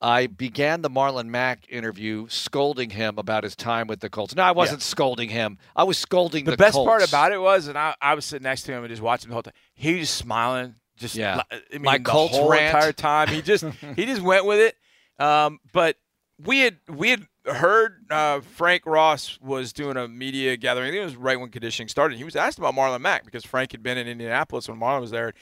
I 0.00 0.28
began 0.28 0.82
the 0.82 0.90
Marlon 0.90 1.26
Mack 1.26 1.64
interview 1.68 2.28
scolding 2.28 2.90
him 2.90 3.18
about 3.18 3.42
his 3.42 3.56
time 3.56 3.88
with 3.88 3.98
the 4.00 4.08
Colts. 4.08 4.34
No, 4.36 4.42
I 4.44 4.52
wasn't 4.52 4.80
scolding 4.82 5.28
him. 5.28 5.58
I 5.74 5.82
was 5.84 5.98
scolding 5.98 6.44
the, 6.44 6.52
The, 6.52 6.56
best 6.56 6.74
Colts. 6.74 6.88
part 6.88 7.08
about 7.08 7.32
it 7.32 7.40
was, 7.40 7.66
and 7.66 7.76
I, 7.76 7.94
I 8.00 8.14
was 8.14 8.24
sitting 8.24 8.44
next 8.44 8.62
to 8.64 8.72
him 8.72 8.84
and 8.84 8.90
just 8.90 9.02
watching 9.02 9.28
the 9.28 9.34
whole 9.34 9.42
time. 9.42 9.54
He 9.74 9.94
was 9.94 10.02
just 10.02 10.16
smiling, 10.16 10.76
just 10.96 11.16
Yeah. 11.16 11.42
I 11.50 11.60
mean, 11.72 11.82
My 11.82 11.98
the 11.98 12.04
Colts 12.04 12.36
whole 12.36 12.48
rant. 12.50 12.74
entire 12.76 12.92
time. 12.92 13.28
He 13.28 13.42
just 13.42 13.64
he 13.96 14.06
just 14.06 14.22
went 14.22 14.44
with 14.44 14.60
it. 14.60 14.76
Um, 15.22 15.58
but 15.72 15.96
we 16.44 16.60
had 16.60 16.76
we 16.88 17.10
had 17.10 17.26
heard 17.44 18.04
uh, 18.10 18.40
Frank 18.40 18.86
Ross 18.86 19.38
was 19.42 19.72
doing 19.72 19.96
a 19.96 20.06
media 20.06 20.56
gathering. 20.56 20.88
I 20.88 20.90
think 20.92 21.00
it 21.00 21.04
was 21.06 21.16
right 21.16 21.40
when 21.40 21.50
conditioning 21.50 21.88
started. 21.88 22.18
He 22.18 22.24
was 22.24 22.36
asked 22.36 22.58
about 22.58 22.74
Marlon 22.74 23.00
Mack 23.00 23.24
because 23.24 23.44
Frank 23.44 23.72
had 23.72 23.82
been 23.82 23.98
in 23.98 24.06
Indianapolis 24.06 24.68
when 24.68 24.78
Marlon 24.78 25.00
was 25.00 25.10
there. 25.10 25.32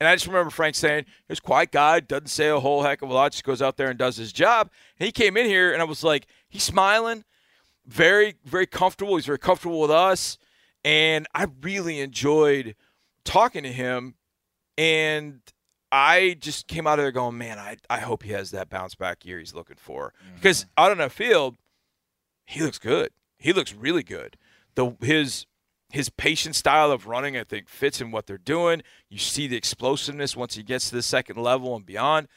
And 0.00 0.08
I 0.08 0.14
just 0.14 0.26
remember 0.26 0.50
Frank 0.50 0.74
saying, 0.74 1.06
"He's 1.28 1.38
a 1.38 1.42
quiet 1.42 1.70
guy, 1.70 2.00
doesn't 2.00 2.26
say 2.26 2.48
a 2.48 2.60
whole 2.60 2.82
heck 2.82 3.02
of 3.02 3.10
a 3.10 3.14
lot, 3.14 3.32
just 3.32 3.44
goes 3.44 3.62
out 3.62 3.76
there 3.76 3.88
and 3.88 3.98
does 3.98 4.16
his 4.16 4.32
job." 4.32 4.70
And 4.98 5.06
he 5.06 5.12
came 5.12 5.36
in 5.36 5.46
here, 5.46 5.72
and 5.72 5.80
I 5.80 5.84
was 5.84 6.02
like, 6.02 6.26
he's 6.48 6.64
smiling, 6.64 7.24
very, 7.86 8.34
very 8.44 8.66
comfortable. 8.66 9.16
He's 9.16 9.26
very 9.26 9.38
comfortable 9.38 9.80
with 9.80 9.90
us, 9.90 10.38
and 10.84 11.26
I 11.34 11.46
really 11.60 12.00
enjoyed 12.00 12.74
talking 13.24 13.62
to 13.62 13.72
him. 13.72 14.14
And 14.78 15.40
I 15.92 16.36
just 16.40 16.66
came 16.66 16.86
out 16.86 16.98
of 16.98 17.04
there 17.04 17.12
going, 17.12 17.36
man, 17.36 17.58
I, 17.58 17.76
I 17.90 17.98
hope 18.00 18.22
he 18.22 18.32
has 18.32 18.50
that 18.52 18.70
bounce 18.70 18.94
back 18.94 19.24
year 19.26 19.38
he's 19.38 19.54
looking 19.54 19.76
for. 19.76 20.14
Mm-hmm. 20.24 20.36
Because 20.36 20.66
out 20.78 20.90
on 20.90 20.98
the 20.98 21.10
field, 21.10 21.56
he 22.46 22.62
looks 22.62 22.78
good. 22.78 23.10
He 23.38 23.52
looks 23.52 23.74
really 23.74 24.02
good. 24.02 24.38
The 24.74 24.96
his 25.00 25.46
his 25.92 26.08
patient 26.08 26.56
style 26.56 26.90
of 26.90 27.06
running, 27.06 27.36
I 27.36 27.44
think, 27.44 27.68
fits 27.68 28.00
in 28.00 28.10
what 28.10 28.26
they're 28.26 28.38
doing. 28.38 28.82
You 29.10 29.18
see 29.18 29.46
the 29.46 29.58
explosiveness 29.58 30.34
once 30.34 30.54
he 30.54 30.62
gets 30.62 30.88
to 30.88 30.94
the 30.94 31.02
second 31.02 31.36
level 31.36 31.76
and 31.76 31.84
beyond. 31.84 32.28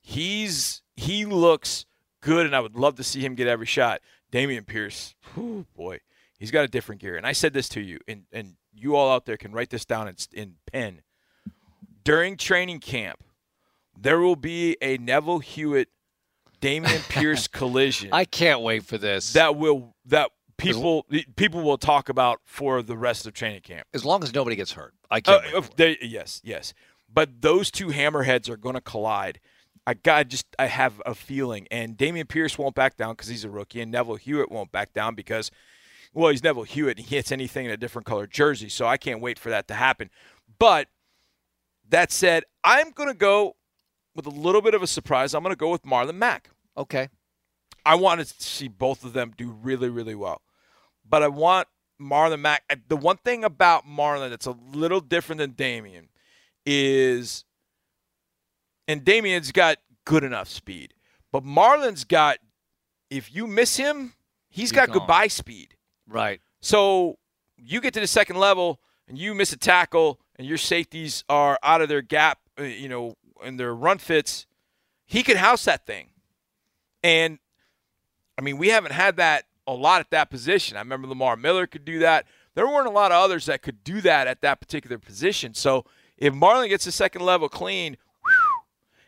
He's 0.00 0.80
he 0.96 1.26
looks 1.26 1.84
good, 2.22 2.46
and 2.46 2.56
I 2.56 2.60
would 2.60 2.74
love 2.74 2.96
to 2.96 3.04
see 3.04 3.20
him 3.20 3.34
get 3.34 3.46
every 3.46 3.66
shot. 3.66 4.00
Dameon 4.32 4.66
Pierce, 4.66 5.14
whew, 5.34 5.66
boy, 5.76 6.00
he's 6.38 6.50
got 6.50 6.64
a 6.64 6.68
different 6.68 7.02
gear. 7.02 7.16
And 7.16 7.26
I 7.26 7.32
said 7.32 7.52
this 7.52 7.68
to 7.70 7.82
you, 7.82 7.98
and, 8.08 8.22
and 8.32 8.54
you 8.74 8.96
all 8.96 9.12
out 9.12 9.26
there 9.26 9.36
can 9.36 9.52
write 9.52 9.68
this 9.68 9.84
down 9.84 10.08
in, 10.08 10.16
in 10.32 10.54
pen. 10.72 11.02
During 12.04 12.38
training 12.38 12.80
camp, 12.80 13.22
there 14.00 14.20
will 14.20 14.36
be 14.36 14.78
a 14.80 14.96
Neville 14.96 15.40
Hewitt 15.40 15.88
Dameon 16.62 17.06
Pierce 17.10 17.46
collision 17.58 18.08
I 18.12 18.24
can't 18.24 18.62
wait 18.62 18.84
for 18.84 18.96
this. 18.96 19.34
that 19.34 19.56
will 19.56 19.94
that 20.06 20.30
people 20.62 21.06
people 21.36 21.62
will 21.62 21.78
talk 21.78 22.08
about 22.08 22.40
for 22.44 22.82
the 22.82 22.96
rest 22.96 23.26
of 23.26 23.32
training 23.34 23.60
camp. 23.62 23.86
as 23.94 24.04
long 24.04 24.22
as 24.22 24.32
nobody 24.34 24.56
gets 24.56 24.72
hurt. 24.72 24.94
I 25.10 25.18
Uh, 25.18 25.20
can't 25.40 25.54
uh, 25.54 25.62
they- 25.76 25.98
yes, 26.00 26.40
yes. 26.44 26.72
But 27.12 27.42
those 27.42 27.70
two 27.70 27.88
hammerheads 27.88 28.48
are 28.48 28.56
going 28.56 28.74
to 28.74 28.80
collide. 28.80 29.38
I 29.86 29.94
got 29.94 30.28
just 30.28 30.46
I 30.58 30.66
have 30.66 31.02
a 31.04 31.14
feeling, 31.14 31.66
and 31.70 31.96
Dameon 31.96 32.28
Pierce 32.28 32.56
won't 32.56 32.74
back 32.74 32.96
down 32.96 33.14
because 33.14 33.28
he's 33.28 33.44
a 33.44 33.50
rookie, 33.50 33.80
and 33.80 33.90
Neville 33.90 34.14
Hewitt 34.16 34.50
won't 34.50 34.70
back 34.72 34.92
down 34.92 35.14
because, 35.14 35.50
well, 36.14 36.30
he's 36.30 36.42
Neville 36.42 36.62
Hewitt. 36.62 36.98
And 36.98 37.06
he 37.06 37.16
hits 37.16 37.32
anything 37.32 37.66
in 37.66 37.72
a 37.72 37.76
different 37.76 38.06
color 38.06 38.26
jersey, 38.26 38.68
so 38.68 38.86
I 38.86 38.96
can't 38.96 39.20
wait 39.20 39.38
for 39.38 39.50
that 39.50 39.66
to 39.68 39.74
happen. 39.74 40.08
But 40.58 40.88
that 41.88 42.12
said, 42.12 42.44
I'm 42.64 42.92
going 42.92 43.08
to 43.08 43.14
go 43.14 43.56
with 44.14 44.24
a 44.26 44.30
little 44.30 44.62
bit 44.62 44.72
of 44.74 44.82
a 44.82 44.86
surprise. 44.86 45.34
I'm 45.34 45.42
going 45.42 45.52
to 45.52 45.58
go 45.58 45.70
with 45.70 45.82
Marlon 45.82 46.14
Mack. 46.14 46.50
Okay. 46.76 47.08
I 47.84 47.96
want 47.96 48.20
to 48.20 48.26
see 48.26 48.68
both 48.68 49.04
of 49.04 49.12
them 49.14 49.32
do 49.36 49.50
really, 49.50 49.88
really 49.88 50.14
well. 50.14 50.40
But 51.12 51.22
I 51.22 51.28
want 51.28 51.68
Marlon 52.00 52.40
Mack. 52.40 52.62
The 52.88 52.96
one 52.96 53.18
thing 53.18 53.44
about 53.44 53.86
Marlon 53.86 54.30
that's 54.30 54.46
a 54.46 54.56
little 54.72 55.00
different 55.00 55.40
than 55.40 55.52
Dameon 55.52 56.08
is, 56.64 57.44
and 58.88 59.04
Dameon's 59.04 59.52
got 59.52 59.76
good 60.06 60.24
enough 60.24 60.48
speed, 60.48 60.94
but 61.30 61.44
Marlon's 61.44 62.04
got, 62.04 62.38
if 63.10 63.34
you 63.34 63.46
miss 63.46 63.76
him, 63.76 64.14
he's 64.48 64.62
He's 64.70 64.72
got 64.72 64.88
gone. 64.88 65.00
goodbye 65.00 65.28
speed. 65.28 65.76
Right. 66.08 66.40
So 66.62 67.18
you 67.58 67.82
get 67.82 67.92
to 67.92 68.00
the 68.00 68.06
second 68.06 68.36
level 68.36 68.80
and 69.06 69.18
you 69.18 69.34
miss 69.34 69.52
a 69.52 69.58
tackle 69.58 70.18
and 70.36 70.48
your 70.48 70.56
safeties 70.56 71.24
are 71.28 71.58
out 71.62 71.82
of 71.82 71.90
their 71.90 72.00
gap, 72.00 72.38
uh, 72.58 72.62
you 72.62 72.88
know, 72.88 73.16
and 73.44 73.60
their 73.60 73.74
run 73.74 73.98
fits, 73.98 74.46
he 75.04 75.22
could 75.22 75.36
house 75.36 75.66
that 75.66 75.84
thing. 75.84 76.08
And 77.02 77.38
I 78.38 78.40
mean, 78.40 78.56
we 78.56 78.68
haven't 78.68 78.92
had 78.92 79.16
that 79.16 79.44
a 79.66 79.72
lot 79.72 80.00
at 80.00 80.10
that 80.10 80.30
position. 80.30 80.76
I 80.76 80.80
remember 80.80 81.08
Lamar 81.08 81.36
Miller 81.36 81.66
could 81.66 81.84
do 81.84 81.98
that. 82.00 82.26
There 82.54 82.66
weren't 82.66 82.86
a 82.86 82.90
lot 82.90 83.12
of 83.12 83.22
others 83.22 83.46
that 83.46 83.62
could 83.62 83.82
do 83.84 84.00
that 84.02 84.26
at 84.26 84.40
that 84.42 84.60
particular 84.60 84.98
position. 84.98 85.54
So 85.54 85.84
if 86.18 86.34
Marlon 86.34 86.68
gets 86.68 86.84
the 86.84 86.92
second 86.92 87.22
level 87.22 87.48
clean, 87.48 87.96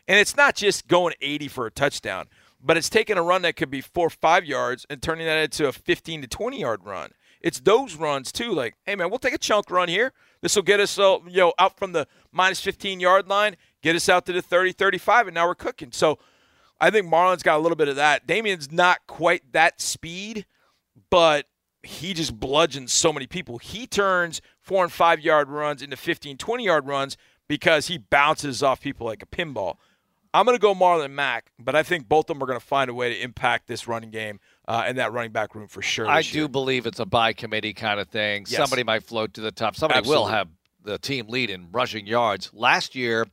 and 0.07 0.19
it's 0.19 0.35
not 0.35 0.55
just 0.55 0.87
going 0.87 1.13
80 1.21 1.47
for 1.47 1.65
a 1.65 1.71
touchdown, 1.71 2.27
but 2.63 2.77
it's 2.77 2.89
taking 2.89 3.17
a 3.17 3.23
run 3.23 3.43
that 3.43 3.55
could 3.55 3.69
be 3.69 3.81
four 3.81 4.07
or 4.07 4.11
five 4.11 4.45
yards 4.45 4.85
and 4.89 5.01
turning 5.01 5.27
that 5.27 5.43
into 5.43 5.67
a 5.67 5.71
15 5.71 6.23
to 6.23 6.27
20 6.27 6.59
yard 6.59 6.81
run. 6.83 7.11
It's 7.41 7.59
those 7.59 7.95
runs 7.95 8.31
too. 8.31 8.53
Like, 8.53 8.75
hey 8.85 8.95
man, 8.95 9.09
we'll 9.09 9.19
take 9.19 9.35
a 9.35 9.39
chunk 9.39 9.69
run 9.69 9.87
here. 9.87 10.13
This 10.41 10.55
will 10.55 10.63
get 10.63 10.79
us, 10.79 10.97
uh, 10.97 11.19
you 11.27 11.37
know, 11.37 11.53
out 11.59 11.77
from 11.77 11.91
the 11.91 12.07
minus 12.31 12.59
15 12.61 12.99
yard 12.99 13.27
line, 13.27 13.55
get 13.81 13.95
us 13.95 14.09
out 14.09 14.25
to 14.25 14.33
the 14.33 14.41
30, 14.41 14.71
35, 14.71 15.27
and 15.27 15.35
now 15.35 15.47
we're 15.47 15.55
cooking. 15.55 15.91
So 15.91 16.17
I 16.79 16.89
think 16.89 17.07
Marlon's 17.07 17.43
got 17.43 17.57
a 17.57 17.61
little 17.61 17.75
bit 17.75 17.87
of 17.87 17.95
that. 17.95 18.27
Dameon's 18.27 18.71
not 18.71 19.07
quite 19.07 19.53
that 19.53 19.79
speed, 19.79 20.45
but 21.09 21.45
he 21.83 22.13
just 22.13 22.39
bludgeons 22.39 22.91
so 22.91 23.13
many 23.13 23.27
people. 23.27 23.57
He 23.59 23.87
turns 23.87 24.41
four 24.59 24.83
and 24.83 24.91
five 24.91 25.19
yard 25.19 25.49
runs 25.49 25.81
into 25.81 25.95
15, 25.95 26.37
20 26.37 26.65
yard 26.65 26.87
runs 26.87 27.17
because 27.47 27.87
he 27.87 27.97
bounces 27.97 28.63
off 28.63 28.81
people 28.81 29.05
like 29.05 29.21
a 29.21 29.25
pinball. 29.25 29.77
I'm 30.33 30.45
going 30.45 30.57
to 30.57 30.61
go 30.61 30.75
Marlon 30.75 31.11
Mack, 31.11 31.51
but 31.57 31.75
I 31.75 31.83
think 31.83 32.09
both 32.09 32.29
of 32.29 32.35
them 32.35 32.43
are 32.43 32.45
going 32.45 32.59
to 32.59 32.65
find 32.65 32.89
a 32.89 32.93
way 32.93 33.13
to 33.13 33.21
impact 33.21 33.67
this 33.67 33.87
running 33.87 34.11
game 34.11 34.41
uh, 34.67 34.83
and 34.85 34.97
that 34.97 35.13
running 35.13 35.31
back 35.31 35.55
room 35.55 35.67
for 35.67 35.81
sure. 35.81 36.09
I 36.09 36.23
do 36.23 36.39
year. 36.39 36.47
believe 36.49 36.85
it's 36.85 36.99
a 36.99 37.05
by 37.05 37.31
committee 37.31 37.73
kind 37.73 38.01
of 38.01 38.09
thing. 38.09 38.45
Yes. 38.49 38.57
Somebody 38.57 38.83
might 38.83 39.03
float 39.03 39.33
to 39.35 39.41
the 39.41 39.51
top. 39.51 39.77
Somebody 39.77 40.07
will 40.07 40.25
have 40.25 40.49
the 40.83 40.97
team 40.97 41.27
lead 41.29 41.49
in 41.49 41.69
rushing 41.71 42.05
yards. 42.05 42.51
Last 42.53 42.95
year, 42.95 43.27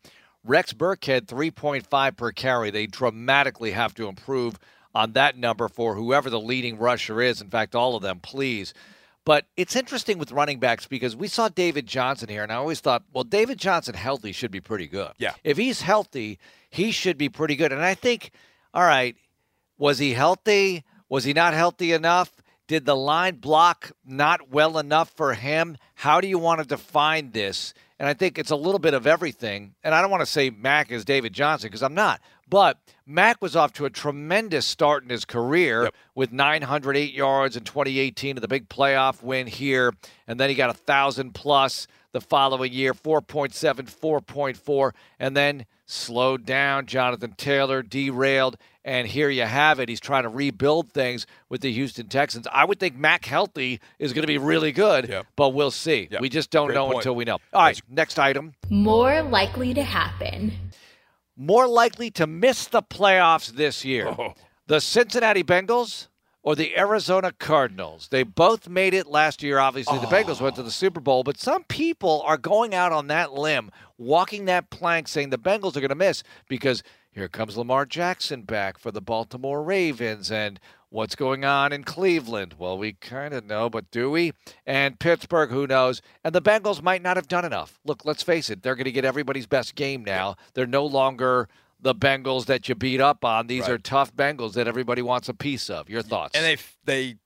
Rex 0.45 0.73
Burkhead 0.73 1.27
3.5 1.27 2.17
per 2.17 2.33
carry. 2.33 2.71
They 2.71 2.87
dramatically 2.87 3.73
have 3.73 3.95
to 3.95 4.09
improve 4.09 4.59
on 4.95 5.13
that 5.13 5.37
number 5.37 5.69
for 5.69 5.95
whoever 5.95 6.29
the 6.31 6.41
leading 6.41 6.79
rusher 6.79 7.21
is. 7.21 7.41
In 7.41 7.49
fact, 7.49 7.75
all 7.75 7.97
of 7.97 8.03
them, 8.03 8.21
please. 8.21 8.75
But 9.25 9.47
it's 9.57 9.77
interesting 9.77 10.19
with 10.19 10.33
running 10.33 10.59
backs 10.59 10.87
because 10.87 11.15
we 11.15 11.29
saw 11.29 11.49
David 11.49 11.87
Johnson 11.87 12.29
here, 12.29 12.43
and 12.43 12.51
I 12.51 12.57
always 12.57 12.81
thought, 12.81 13.05
well, 13.13 13.23
David 13.25 13.57
Johnson 13.59 13.95
healthy 13.95 14.33
should 14.33 14.51
be 14.51 14.61
pretty 14.61 14.89
good. 14.89 15.13
Yeah. 15.19 15.35
If 15.45 15.57
he's 15.57 15.83
healthy, 15.83 16.41
he 16.71 16.91
should 16.91 17.19
be 17.19 17.29
pretty 17.29 17.55
good. 17.55 17.73
And 17.73 17.83
I 17.83 17.95
think, 17.95 18.33
all 18.75 18.83
right, 18.83 19.17
was 19.79 19.99
he 19.99 20.13
healthy? 20.13 20.85
Was 21.09 21.25
he 21.25 21.33
not 21.33 21.55
healthy 21.55 21.93
enough? 21.93 22.33
Did 22.67 22.85
the 22.85 22.97
line 22.97 23.37
block 23.37 23.93
not 24.05 24.51
well 24.51 24.79
enough 24.79 25.11
for 25.11 25.35
him? 25.35 25.77
How 25.95 26.21
do 26.21 26.27
you 26.27 26.39
want 26.39 26.61
to 26.61 26.67
define 26.67 27.31
this? 27.31 27.75
And 28.03 28.09
I 28.09 28.15
think 28.15 28.37
it's 28.37 28.51
a 28.51 28.57
little 28.57 28.81
bit 28.81 28.95
of 28.95 29.07
everything. 29.07 29.77
And 29.85 29.95
I 29.95 30.03
don't 30.03 30.11
want 30.11 30.23
to 30.23 30.27
say 30.27 30.51
Mack 30.51 30.91
is 30.91 31.05
David 31.05 31.33
Johnson 31.33 31.69
because 31.69 31.85
I'm 31.85 31.95
not. 31.95 32.21
But 32.51 32.79
Mack 33.07 33.41
was 33.41 33.55
off 33.55 33.73
to 33.75 33.85
a 33.85 33.91
tremendous 33.91 34.67
start 34.67 35.05
in 35.05 35.09
his 35.09 35.25
career 35.25 35.85
Yep. 35.85 35.95
with 36.17 36.33
908 36.33 37.15
yards 37.15 37.57
in 37.57 37.63
2018 37.63 38.37
and 38.37 38.43
the 38.43 38.49
big 38.49 38.69
playoff 38.69 39.23
win 39.23 39.47
here. 39.47 39.93
And 40.27 40.41
then 40.41 40.49
he 40.49 40.57
got 40.57 40.69
a 40.69 40.73
1,000 40.73 41.33
plus 41.33 41.87
the 42.11 42.21
following 42.21 42.73
year 42.73 42.93
4.7, 42.93 43.89
4.4, 43.89 44.93
and 45.21 45.37
then 45.37 45.65
slowed 45.87 46.45
down. 46.45 46.87
Jonathan 46.87 47.35
Taylor 47.37 47.83
derailed. 47.83 48.57
And 48.85 49.07
here 49.07 49.31
you 49.31 49.43
have 49.45 49.79
it. 49.79 49.89
He's 49.89 50.01
trying 50.01 50.25
to 50.25 50.29
rebuild 50.29 50.91
things 50.93 51.25
with 51.49 51.61
the 51.61 51.73
Houston 51.73 52.09
Texans. 52.09 52.49
I 52.53 52.65
would 52.65 52.81
think 52.81 52.97
Mack 52.97 53.25
healthy 53.25 53.81
is 54.01 54.13
going 54.13 54.23
to 54.23 54.27
be 54.27 54.39
really 54.39 54.73
good, 54.73 55.09
Yep. 55.09 55.27
but 55.37 55.51
we'll 55.51 55.71
see. 55.71 56.09
Yep. 56.11 56.21
We 56.21 56.29
just 56.29 56.51
don't 56.51 56.67
Great 56.67 56.75
know 56.75 56.87
point. 56.87 56.97
until 56.99 57.15
we 57.15 57.25
know. 57.25 57.39
All 57.53 57.63
right, 57.63 57.81
next 57.89 58.19
item. 58.19 58.55
More 58.71 59.23
likely 59.23 59.73
to 59.75 59.83
happen. 59.85 60.53
More 61.37 61.67
likely 61.69 62.11
to 62.13 62.27
miss 62.27 62.67
the 62.67 62.83
playoffs 62.83 63.49
this 63.53 63.85
year. 63.85 64.09
Oh. 64.09 64.35
The 64.67 64.81
Cincinnati 64.81 65.43
Bengals 65.45 66.09
or 66.43 66.57
the 66.57 66.77
Arizona 66.77 67.31
Cardinals. 67.39 68.09
They 68.11 68.23
both 68.25 68.69
made 68.69 68.95
it 68.95 69.07
last 69.07 69.43
year. 69.45 69.59
Obviously, 69.59 69.99
the 69.99 70.07
Bengals 70.07 70.41
went 70.41 70.57
to 70.57 70.63
the 70.63 70.71
Super 70.73 70.99
Bowl, 71.01 71.23
but 71.23 71.39
some 71.39 71.63
people 71.65 72.23
are 72.27 72.37
going 72.37 72.75
out 72.75 72.91
on 72.91 73.07
that 73.09 73.33
limb, 73.33 73.71
walking 73.97 74.47
that 74.47 74.71
plank, 74.71 75.07
saying 75.09 75.31
the 75.31 75.39
Bengals 75.39 75.77
are 75.77 75.81
going 75.81 75.89
to 75.91 75.95
miss 75.95 76.23
because 76.49 76.83
here 77.13 77.29
comes 77.29 77.57
Lamar 77.57 77.85
Jackson 77.87 78.43
back 78.43 78.79
for 78.79 78.91
the 78.91 79.01
Baltimore 79.03 79.63
Ravens. 79.63 80.31
And 80.33 80.59
what's 80.89 81.15
going 81.15 81.45
on 81.45 81.73
in 81.73 81.85
Cleveland? 81.85 82.55
Well, 82.59 82.79
we 82.79 82.95
kind 82.95 83.35
of 83.35 83.45
know, 83.45 83.69
but 83.69 83.91
do 83.91 84.11
we? 84.11 84.33
And 84.67 84.99
Pittsburgh, 84.99 85.51
who 85.51 85.67
knows? 85.67 86.01
And 86.25 86.35
the 86.35 86.43
Bengals 86.43 86.83
might 86.83 87.03
not 87.03 87.17
have 87.17 87.29
done 87.29 87.45
enough. 87.45 87.79
Look, 87.85 88.05
let's 88.05 88.23
face 88.23 88.49
it, 88.51 88.63
they're 88.63 88.75
going 88.75 88.85
to 88.87 88.93
get 88.93 89.05
everybody's 89.05 89.47
best 89.47 89.75
game 89.75 90.05
now. 90.05 90.37
They're 90.55 90.67
no 90.67 90.87
longer 90.87 91.49
the 91.81 91.95
Bengals 91.95 92.47
that 92.47 92.69
you 92.69 92.75
beat 92.75 93.01
up 93.01 93.25
on. 93.25 93.47
These 93.47 93.63
Right. 93.63 93.73
are 93.73 93.79
tough 93.79 94.15
Bengals 94.15 94.55
that 94.55 94.67
everybody 94.69 95.03
wants 95.03 95.29
a 95.29 95.35
piece 95.35 95.69
of. 95.69 95.91
Your 95.91 96.03
thoughts? 96.03 96.35
And 96.37 96.45
they 96.45 96.57
they 96.85 97.17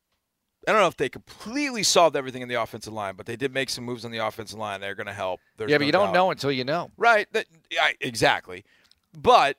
I 0.68 0.72
don't 0.72 0.81
know 0.81 0.88
if 0.88 0.96
they 0.96 1.09
completely 1.09 1.85
solved 1.85 2.16
everything 2.16 2.42
in 2.42 2.49
the 2.49 2.61
offensive 2.61 2.92
line, 2.92 3.14
but 3.14 3.27
they 3.27 3.37
did 3.37 3.55
make 3.55 3.70
some 3.70 3.85
moves 3.85 4.05
on 4.05 4.11
the 4.11 4.18
offensive 4.18 4.59
line. 4.59 4.81
They're 4.81 4.96
going 4.96 5.07
to 5.07 5.12
help. 5.12 5.38
There's 5.57 5.70
yeah, 5.70 5.77
but 5.77 5.83
no 5.83 5.87
you 5.87 5.92
don't 5.92 6.07
doubt. 6.07 6.14
know 6.14 6.31
until 6.33 6.51
you 6.51 6.64
know. 6.64 6.90
Right. 6.96 7.29
That, 7.35 7.46
exactly. 8.01 8.64
But 9.16 9.59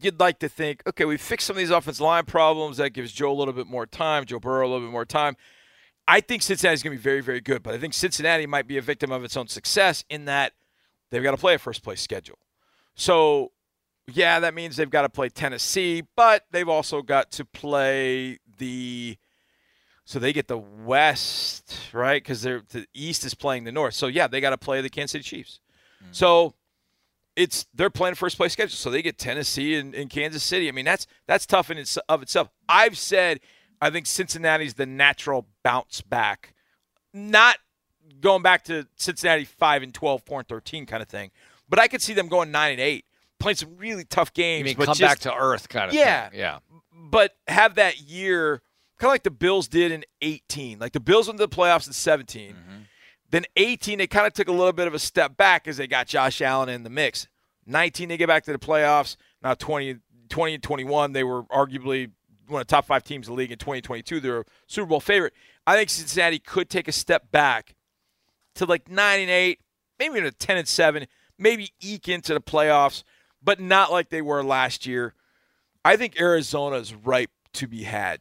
you'd 0.00 0.20
like 0.20 0.38
to 0.40 0.48
think, 0.48 0.82
okay, 0.86 1.04
we 1.04 1.16
fixed 1.16 1.46
some 1.46 1.56
of 1.56 1.58
these 1.58 1.70
offensive 1.70 2.00
line 2.00 2.24
problems. 2.24 2.76
That 2.76 2.90
gives 2.90 3.12
Joe 3.12 3.30
a 3.30 3.34
little 3.34 3.54
bit 3.54 3.66
more 3.66 3.86
time, 3.86 4.24
Joe 4.24 4.38
Burrow 4.38 4.66
a 4.66 4.68
little 4.68 4.86
bit 4.86 4.92
more 4.92 5.04
time. 5.04 5.36
I 6.08 6.20
think 6.20 6.42
Cincinnati's 6.42 6.82
going 6.82 6.96
to 6.96 6.98
be 6.98 7.02
very, 7.02 7.20
very 7.20 7.40
good, 7.40 7.62
but 7.62 7.74
I 7.74 7.78
think 7.78 7.94
Cincinnati 7.94 8.46
might 8.46 8.68
be 8.68 8.76
a 8.76 8.82
victim 8.82 9.10
of 9.10 9.24
its 9.24 9.36
own 9.36 9.48
success 9.48 10.04
in 10.08 10.26
that 10.26 10.52
they've 11.10 11.22
got 11.22 11.32
to 11.32 11.36
play 11.36 11.54
a 11.54 11.58
first 11.58 11.82
place 11.82 12.00
schedule. 12.00 12.38
So, 12.94 13.52
yeah, 14.06 14.38
that 14.40 14.54
means 14.54 14.76
they've 14.76 14.88
got 14.88 15.02
to 15.02 15.08
play 15.08 15.28
Tennessee, 15.28 16.04
but 16.14 16.44
they've 16.52 16.68
also 16.68 17.02
got 17.02 17.32
to 17.32 17.44
play 17.44 18.38
the. 18.58 19.16
So 20.04 20.20
they 20.20 20.32
get 20.32 20.46
the 20.46 20.58
West, 20.58 21.76
right? 21.92 22.22
Because 22.22 22.42
the 22.42 22.86
East 22.94 23.24
is 23.24 23.34
playing 23.34 23.64
the 23.64 23.72
North. 23.72 23.94
So 23.94 24.06
yeah, 24.06 24.28
they 24.28 24.40
got 24.40 24.50
to 24.50 24.58
play 24.58 24.80
the 24.80 24.88
Kansas 24.88 25.10
City 25.10 25.24
Chiefs. 25.24 25.58
Hmm. 25.98 26.06
So 26.12 26.54
it's 27.36 27.66
they're 27.74 27.90
playing 27.90 28.14
first 28.14 28.36
place 28.36 28.52
schedule, 28.52 28.76
so 28.76 28.90
they 28.90 29.02
get 29.02 29.18
Tennessee 29.18 29.74
and, 29.76 29.94
and 29.94 30.08
Kansas 30.10 30.42
City. 30.42 30.68
I 30.68 30.72
mean, 30.72 30.84
that's 30.86 31.06
that's 31.26 31.46
tough 31.46 31.70
in 31.70 31.78
its, 31.78 31.96
of 32.08 32.22
itself. 32.22 32.48
I've 32.68 32.96
said 32.98 33.40
I 33.80 33.90
think 33.90 34.06
Cincinnati's 34.06 34.74
the 34.74 34.86
natural 34.86 35.46
bounce 35.62 36.00
back, 36.00 36.54
not 37.12 37.58
going 38.20 38.42
back 38.42 38.64
to 38.64 38.86
Cincinnati 38.96 39.44
five 39.44 39.82
and 39.82 39.92
12, 39.92 40.22
4 40.24 40.40
and 40.40 40.48
thirteen 40.48 40.86
kind 40.86 41.02
of 41.02 41.08
thing, 41.08 41.30
but 41.68 41.78
I 41.78 41.88
could 41.88 42.00
see 42.02 42.14
them 42.14 42.28
going 42.28 42.50
nine 42.50 42.72
and 42.72 42.80
eight, 42.80 43.04
playing 43.38 43.56
some 43.56 43.76
really 43.76 44.04
tough 44.04 44.32
games. 44.32 44.60
You 44.60 44.64
mean 44.64 44.76
but 44.78 44.86
come 44.86 44.94
just- 44.96 45.10
back 45.10 45.18
to 45.20 45.34
earth 45.34 45.68
kind 45.68 45.88
of 45.90 45.94
Yeah. 45.94 46.30
thing. 46.30 46.38
Yeah. 46.38 46.58
but 47.10 47.36
have 47.48 47.74
that 47.74 48.00
year 48.00 48.62
kind 48.98 49.08
of 49.10 49.12
like 49.12 49.24
the 49.24 49.30
Bills 49.30 49.68
did 49.68 49.92
in 49.92 50.04
18. 50.22 50.78
Like 50.78 50.92
the 50.92 51.00
Bills 51.00 51.26
went 51.26 51.38
to 51.38 51.46
the 51.46 51.54
playoffs 51.54 51.86
in 51.86 51.92
17. 51.92 52.52
Mm-hmm. 52.54 52.60
Then 53.30 53.44
18, 53.56 53.98
they 53.98 54.06
kind 54.06 54.26
of 54.26 54.32
took 54.32 54.48
a 54.48 54.52
little 54.52 54.72
bit 54.72 54.86
of 54.86 54.94
a 54.94 54.98
step 54.98 55.36
back 55.36 55.66
as 55.66 55.76
they 55.76 55.86
got 55.86 56.06
Josh 56.06 56.40
Allen 56.40 56.68
in 56.68 56.84
the 56.84 56.90
mix. 56.90 57.26
19, 57.66 58.08
they 58.08 58.16
get 58.16 58.28
back 58.28 58.44
to 58.44 58.52
the 58.52 58.58
playoffs. 58.58 59.16
Now 59.42 59.54
20, 59.54 59.96
20 60.28 60.54
and 60.54 60.62
21, 60.62 61.12
they 61.12 61.24
were 61.24 61.42
arguably 61.44 62.10
one 62.48 62.60
of 62.60 62.66
the 62.66 62.70
top 62.70 62.86
five 62.86 63.02
teams 63.02 63.26
in 63.26 63.34
the 63.34 63.38
league 63.38 63.50
in 63.50 63.58
2022. 63.58 64.20
They're 64.20 64.40
a 64.40 64.44
Super 64.66 64.86
Bowl 64.86 65.00
favorite. 65.00 65.34
I 65.66 65.76
think 65.76 65.90
Cincinnati 65.90 66.38
could 66.38 66.70
take 66.70 66.88
a 66.88 66.92
step 66.92 67.30
back 67.32 67.74
to 68.54 68.64
like 68.64 68.88
9 68.88 69.20
and 69.20 69.30
8, 69.30 69.60
maybe 69.98 70.14
even 70.16 70.26
a 70.26 70.30
10 70.30 70.58
and 70.58 70.68
7, 70.68 71.06
maybe 71.38 71.72
eke 71.80 72.08
into 72.08 72.34
the 72.34 72.40
playoffs, 72.40 73.02
but 73.42 73.60
not 73.60 73.90
like 73.90 74.10
they 74.10 74.22
were 74.22 74.42
last 74.44 74.86
year. 74.86 75.14
I 75.84 75.96
think 75.96 76.20
Arizona 76.20 76.76
is 76.76 76.94
ripe 76.94 77.30
to 77.54 77.66
be 77.66 77.82
had. 77.82 78.20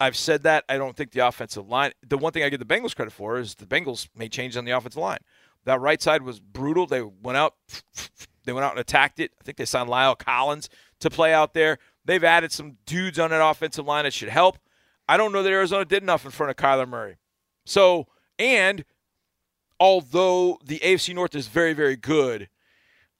I've 0.00 0.16
said 0.16 0.42
that. 0.44 0.64
I 0.68 0.76
don't 0.76 0.96
think 0.96 1.12
the 1.12 1.26
offensive 1.26 1.68
line. 1.68 1.92
The 2.06 2.18
one 2.18 2.32
thing 2.32 2.42
I 2.42 2.48
give 2.48 2.60
the 2.60 2.66
Bengals 2.66 2.94
credit 2.94 3.12
for 3.12 3.38
is 3.38 3.54
the 3.56 3.66
Bengals 3.66 4.08
made 4.16 4.32
changes 4.32 4.56
on 4.56 4.64
the 4.64 4.70
offensive 4.72 5.00
line. 5.00 5.18
That 5.64 5.80
right 5.80 6.00
side 6.00 6.22
was 6.22 6.40
brutal. 6.40 6.86
They 6.86 7.02
went 7.02 7.36
out. 7.38 7.54
They 8.44 8.54
went 8.54 8.64
out 8.64 8.70
and 8.70 8.80
attacked 8.80 9.20
it. 9.20 9.32
I 9.38 9.44
think 9.44 9.58
they 9.58 9.66
signed 9.66 9.90
La'el 9.90 10.18
Collins 10.18 10.70
to 11.00 11.10
play 11.10 11.34
out 11.34 11.52
there. 11.52 11.76
They've 12.06 12.24
added 12.24 12.50
some 12.50 12.78
dudes 12.86 13.18
on 13.18 13.28
that 13.28 13.46
offensive 13.46 13.84
line 13.84 14.04
that 14.04 14.14
should 14.14 14.30
help. 14.30 14.56
I 15.06 15.18
don't 15.18 15.32
know 15.32 15.42
that 15.42 15.52
Arizona 15.52 15.84
did 15.84 16.02
enough 16.02 16.24
in 16.24 16.30
front 16.30 16.48
of 16.48 16.56
Kyler 16.56 16.88
Murray. 16.88 17.16
So, 17.66 18.06
and 18.38 18.86
although 19.78 20.58
the 20.64 20.78
AFC 20.78 21.14
North 21.14 21.34
is 21.34 21.46
very, 21.46 21.74
very 21.74 21.94
good, 21.94 22.48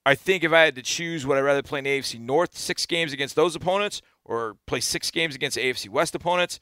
I 0.06 0.14
think 0.14 0.44
if 0.44 0.52
I 0.54 0.62
had 0.62 0.74
to 0.76 0.82
choose, 0.82 1.26
would 1.26 1.36
I 1.36 1.42
rather 1.42 1.62
play 1.62 1.80
in 1.80 1.84
the 1.84 1.98
AFC 1.98 2.18
North 2.18 2.56
six 2.56 2.86
games 2.86 3.12
against 3.12 3.36
those 3.36 3.54
opponents 3.54 4.00
or 4.28 4.56
play 4.66 4.78
six 4.80 5.10
games 5.10 5.34
against 5.34 5.56
AFC 5.56 5.88
West 5.88 6.14
opponents 6.14 6.60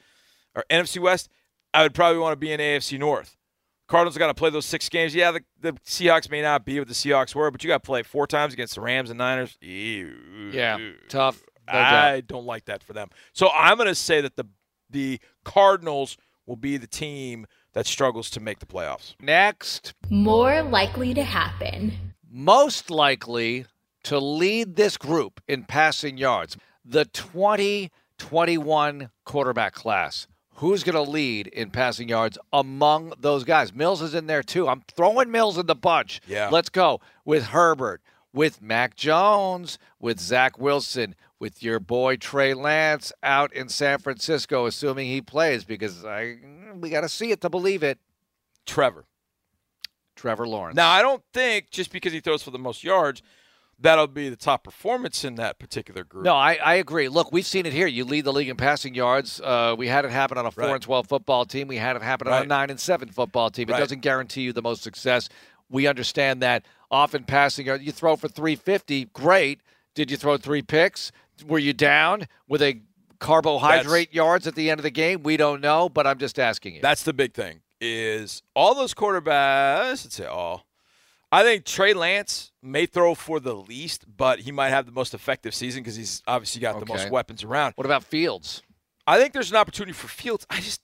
or 0.54 0.64
NFC 0.70 0.98
West? 0.98 1.28
I 1.74 1.82
would 1.82 1.92
probably 1.92 2.18
want 2.18 2.32
to 2.32 2.36
be 2.36 2.50
in 2.52 2.60
AFC 2.60 2.98
North. 2.98 3.36
Cardinals 3.88 4.16
got 4.18 4.28
to 4.28 4.34
play 4.34 4.50
those 4.50 4.64
six 4.66 4.88
games. 4.88 5.14
Yeah, 5.14 5.30
the, 5.32 5.42
the 5.60 5.72
Seahawks 5.86 6.30
may 6.30 6.42
not 6.42 6.64
be 6.64 6.78
what 6.78 6.88
the 6.88 6.94
Seahawks 6.94 7.34
were, 7.34 7.50
but 7.50 7.62
you 7.62 7.68
got 7.68 7.82
to 7.82 7.86
play 7.86 8.02
four 8.02 8.26
times 8.26 8.52
against 8.54 8.74
the 8.74 8.80
Rams 8.80 9.10
and 9.10 9.18
Niners. 9.18 9.56
Ew. 9.60 10.50
Yeah. 10.52 10.78
Tough. 11.08 11.42
No. 11.70 11.78
I 11.78 12.22
don't 12.26 12.46
like 12.46 12.64
that 12.64 12.82
for 12.82 12.92
them. 12.94 13.10
So 13.32 13.48
I'm 13.50 13.76
going 13.76 13.88
to 13.88 13.94
say 13.94 14.20
that 14.22 14.36
the 14.36 14.44
the 14.88 15.18
Cardinals 15.44 16.16
will 16.46 16.56
be 16.56 16.76
the 16.76 16.86
team 16.86 17.46
that 17.74 17.86
struggles 17.86 18.30
to 18.30 18.40
make 18.40 18.60
the 18.60 18.66
playoffs. 18.66 19.14
Next, 19.20 19.94
More 20.08 20.62
likely 20.62 21.12
to 21.14 21.24
happen. 21.24 21.92
most 22.30 22.88
likely 22.90 23.66
to 24.04 24.18
lead 24.20 24.76
this 24.76 24.96
group 24.96 25.40
in 25.48 25.64
passing 25.64 26.16
yards, 26.18 26.56
the 26.86 27.04
2021 27.06 29.10
quarterback 29.24 29.74
class. 29.74 30.26
Who's 30.56 30.84
going 30.84 30.94
to 30.94 31.02
lead 31.02 31.48
in 31.48 31.70
passing 31.70 32.08
yards 32.08 32.38
among 32.52 33.12
those 33.18 33.42
guys? 33.44 33.74
Mills 33.74 34.00
is 34.00 34.14
in 34.14 34.26
there 34.26 34.42
too. 34.42 34.68
I'm 34.68 34.82
throwing 34.96 35.30
Mills 35.30 35.58
in 35.58 35.66
the 35.66 35.74
bunch. 35.74 36.22
Yeah. 36.26 36.48
Let's 36.50 36.70
go 36.70 37.00
with 37.26 37.48
Herbert, 37.48 38.00
with 38.32 38.62
Mac 38.62 38.96
Jones, 38.96 39.78
with 40.00 40.18
Zach 40.18 40.58
Wilson, 40.58 41.14
with 41.38 41.62
your 41.62 41.78
boy 41.78 42.16
Trey 42.16 42.54
Lance 42.54 43.12
out 43.22 43.52
in 43.52 43.68
San 43.68 43.98
Francisco, 43.98 44.64
assuming 44.64 45.08
he 45.08 45.20
plays, 45.20 45.64
because 45.64 46.06
I 46.06 46.38
mm, 46.42 46.80
we 46.80 46.88
got 46.88 47.02
to 47.02 47.08
see 47.08 47.32
it 47.32 47.42
to 47.42 47.50
believe 47.50 47.82
it. 47.82 47.98
Trevor. 48.64 49.04
Trevor 50.14 50.48
Lawrence. 50.48 50.76
Now, 50.76 50.90
I 50.90 51.02
don't 51.02 51.22
think 51.34 51.70
just 51.70 51.92
because 51.92 52.14
he 52.14 52.20
throws 52.20 52.42
for 52.42 52.50
the 52.50 52.58
most 52.58 52.82
yards, 52.82 53.20
that'll 53.78 54.06
be 54.06 54.28
the 54.28 54.36
top 54.36 54.64
performance 54.64 55.24
in 55.24 55.34
that 55.36 55.58
particular 55.58 56.04
group. 56.04 56.24
No, 56.24 56.34
I, 56.34 56.54
I 56.54 56.74
agree. 56.76 57.08
Look, 57.08 57.32
we've 57.32 57.46
seen 57.46 57.66
it 57.66 57.72
here. 57.72 57.86
You 57.86 58.04
lead 58.04 58.24
the 58.24 58.32
league 58.32 58.48
in 58.48 58.56
passing 58.56 58.94
yards. 58.94 59.40
Uh, 59.40 59.74
we 59.76 59.88
had 59.88 60.04
it 60.04 60.10
happen 60.10 60.38
on 60.38 60.46
a 60.46 60.50
four 60.50 60.64
Right. 60.64 60.74
and 60.74 60.82
twelve 60.82 61.06
football 61.06 61.44
team. 61.44 61.68
We 61.68 61.76
had 61.76 61.96
it 61.96 62.02
happen 62.02 62.28
on 62.28 62.42
a 62.42 62.46
nine 62.46 62.70
and 62.70 62.80
seven 62.80 63.08
football 63.10 63.50
team. 63.50 63.68
It 63.68 63.72
Right. 63.72 63.78
doesn't 63.78 64.00
guarantee 64.00 64.42
you 64.42 64.52
the 64.52 64.62
most 64.62 64.82
success. 64.82 65.28
We 65.68 65.86
understand 65.86 66.40
that. 66.42 66.64
Often 66.90 67.24
passing 67.24 67.66
yards, 67.66 67.82
you 67.82 67.90
throw 67.92 68.14
for 68.16 68.28
three 68.28 68.54
fifty. 68.56 69.06
Great. 69.06 69.60
Did 69.94 70.10
you 70.10 70.16
throw 70.16 70.36
three 70.36 70.62
picks? 70.62 71.10
Were 71.46 71.58
you 71.58 71.72
down 71.72 72.28
with 72.48 72.62
a 72.62 72.80
carbohydrate 73.18 74.14
yards 74.14 74.46
at 74.46 74.54
the 74.54 74.70
end 74.70 74.78
of 74.78 74.84
the 74.84 74.90
game? 74.90 75.22
We 75.22 75.36
don't 75.36 75.60
know, 75.60 75.88
but 75.88 76.06
I'm 76.06 76.18
just 76.18 76.38
asking 76.38 76.76
you. 76.76 76.80
That's 76.82 77.02
the 77.02 77.12
big 77.12 77.34
thing. 77.34 77.60
Is 77.80 78.42
all 78.54 78.74
those 78.74 78.94
quarterbacks? 78.94 80.04
Let's 80.04 80.14
say 80.14 80.26
all. 80.26 80.64
I 81.32 81.42
think 81.42 81.64
Trey 81.64 81.92
Lance 81.92 82.52
may 82.62 82.86
throw 82.86 83.14
for 83.14 83.40
the 83.40 83.54
least, 83.54 84.04
but 84.16 84.40
he 84.40 84.52
might 84.52 84.68
have 84.70 84.86
the 84.86 84.92
most 84.92 85.12
effective 85.12 85.54
season 85.54 85.82
because 85.82 85.96
he's 85.96 86.22
obviously 86.26 86.60
got 86.60 86.78
the 86.78 86.86
most 86.86 87.10
weapons 87.10 87.42
around. 87.42 87.72
what 87.76 87.84
about 87.84 88.04
Fields? 88.04 88.62
I 89.06 89.18
think 89.20 89.32
there's 89.32 89.50
an 89.50 89.56
opportunity 89.56 89.92
for 89.92 90.08
Fields. 90.08 90.46
I 90.50 90.60
just, 90.60 90.80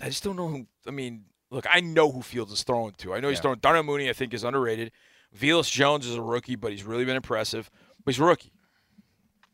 I 0.00 0.06
just 0.06 0.22
don't 0.24 0.36
know 0.36 0.48
who. 0.48 0.66
I 0.86 0.90
mean, 0.92 1.24
look, 1.50 1.66
I 1.68 1.80
know 1.80 2.10
who 2.10 2.22
Fields 2.22 2.52
is 2.52 2.62
throwing 2.62 2.92
to. 2.98 3.14
I 3.14 3.20
know 3.20 3.28
he's 3.28 3.38
Yeah. 3.38 3.42
throwing. 3.42 3.58
Darnell 3.58 3.82
Mooney, 3.82 4.08
I 4.08 4.12
think, 4.12 4.32
is 4.32 4.44
underrated. 4.44 4.92
Velus 5.36 5.70
Jones 5.70 6.06
is 6.06 6.16
a 6.16 6.22
rookie, 6.22 6.56
but 6.56 6.70
he's 6.72 6.84
really 6.84 7.04
been 7.04 7.16
impressive. 7.16 7.70
But 8.04 8.14
he's 8.14 8.20
a 8.20 8.24
rookie. 8.24 8.52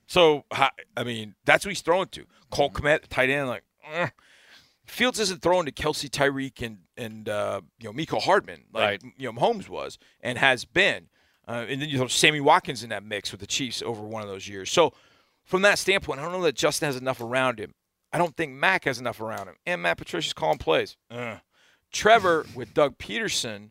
So, 0.06 0.44
I 0.96 1.02
mean, 1.04 1.34
that's 1.44 1.64
who 1.64 1.70
he's 1.70 1.80
throwing 1.82 2.08
to. 2.08 2.26
Cole 2.50 2.70
Kmet, 2.70 3.08
tight 3.08 3.28
end, 3.28 3.48
like, 3.48 3.64
eh. 3.84 4.08
Fields 4.86 5.18
isn't 5.20 5.42
throwing 5.42 5.66
to 5.66 5.72
Kelce 5.72 6.08
Tyreek 6.08 6.64
and 6.64 6.78
and 6.96 7.28
uh, 7.28 7.60
you 7.80 7.88
know 7.88 7.92
Mecole 7.92 8.22
Hardman 8.22 8.64
like 8.72 9.02
Right. 9.02 9.12
you 9.16 9.30
know 9.30 9.38
Mahomes 9.38 9.68
was 9.68 9.98
and 10.20 10.38
has 10.38 10.64
been, 10.64 11.08
uh, 11.48 11.66
and 11.68 11.82
then 11.82 11.88
you 11.88 11.98
throw 11.98 12.06
Sammy 12.06 12.40
Watkins 12.40 12.82
in 12.82 12.90
that 12.90 13.04
mix 13.04 13.30
with 13.32 13.40
the 13.40 13.46
Chiefs 13.46 13.82
over 13.82 14.02
one 14.02 14.22
of 14.22 14.28
those 14.28 14.48
years. 14.48 14.70
So 14.70 14.92
from 15.44 15.62
that 15.62 15.78
standpoint, 15.78 16.20
I 16.20 16.22
don't 16.24 16.32
know 16.32 16.42
that 16.42 16.54
Justin 16.56 16.86
has 16.86 16.96
enough 16.96 17.20
around 17.20 17.58
him. 17.58 17.74
I 18.12 18.18
don't 18.18 18.36
think 18.36 18.52
Mac 18.52 18.84
has 18.84 18.98
enough 18.98 19.20
around 19.20 19.48
him, 19.48 19.56
and 19.66 19.82
Matt 19.82 19.98
Patricia's 19.98 20.32
calling 20.32 20.58
plays. 20.58 20.96
Ugh. 21.10 21.38
Trevor 21.92 22.46
with 22.54 22.74
Doug 22.74 22.98
Pederson, 22.98 23.70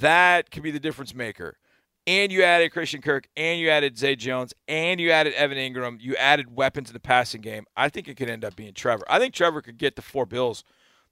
that 0.00 0.50
could 0.50 0.62
be 0.62 0.70
the 0.70 0.80
difference 0.80 1.14
maker. 1.14 1.58
And 2.06 2.30
you 2.30 2.42
added 2.42 2.70
Christian 2.70 3.00
Kirk, 3.00 3.28
and 3.34 3.58
you 3.58 3.70
added 3.70 3.96
Zay 3.96 4.14
Jones, 4.14 4.52
and 4.68 5.00
you 5.00 5.10
added 5.10 5.32
Evan 5.34 5.56
Engram. 5.56 5.98
You 6.00 6.14
added 6.16 6.54
weapons 6.54 6.90
in 6.90 6.92
the 6.92 7.00
passing 7.00 7.40
game. 7.40 7.64
I 7.76 7.88
think 7.88 8.08
it 8.08 8.16
could 8.16 8.28
end 8.28 8.44
up 8.44 8.54
being 8.56 8.74
Trevor. 8.74 9.04
I 9.08 9.18
think 9.18 9.32
Trevor 9.32 9.62
could 9.62 9.78
get 9.78 9.96
the 9.96 10.02
four 10.02 10.26
bills 10.26 10.64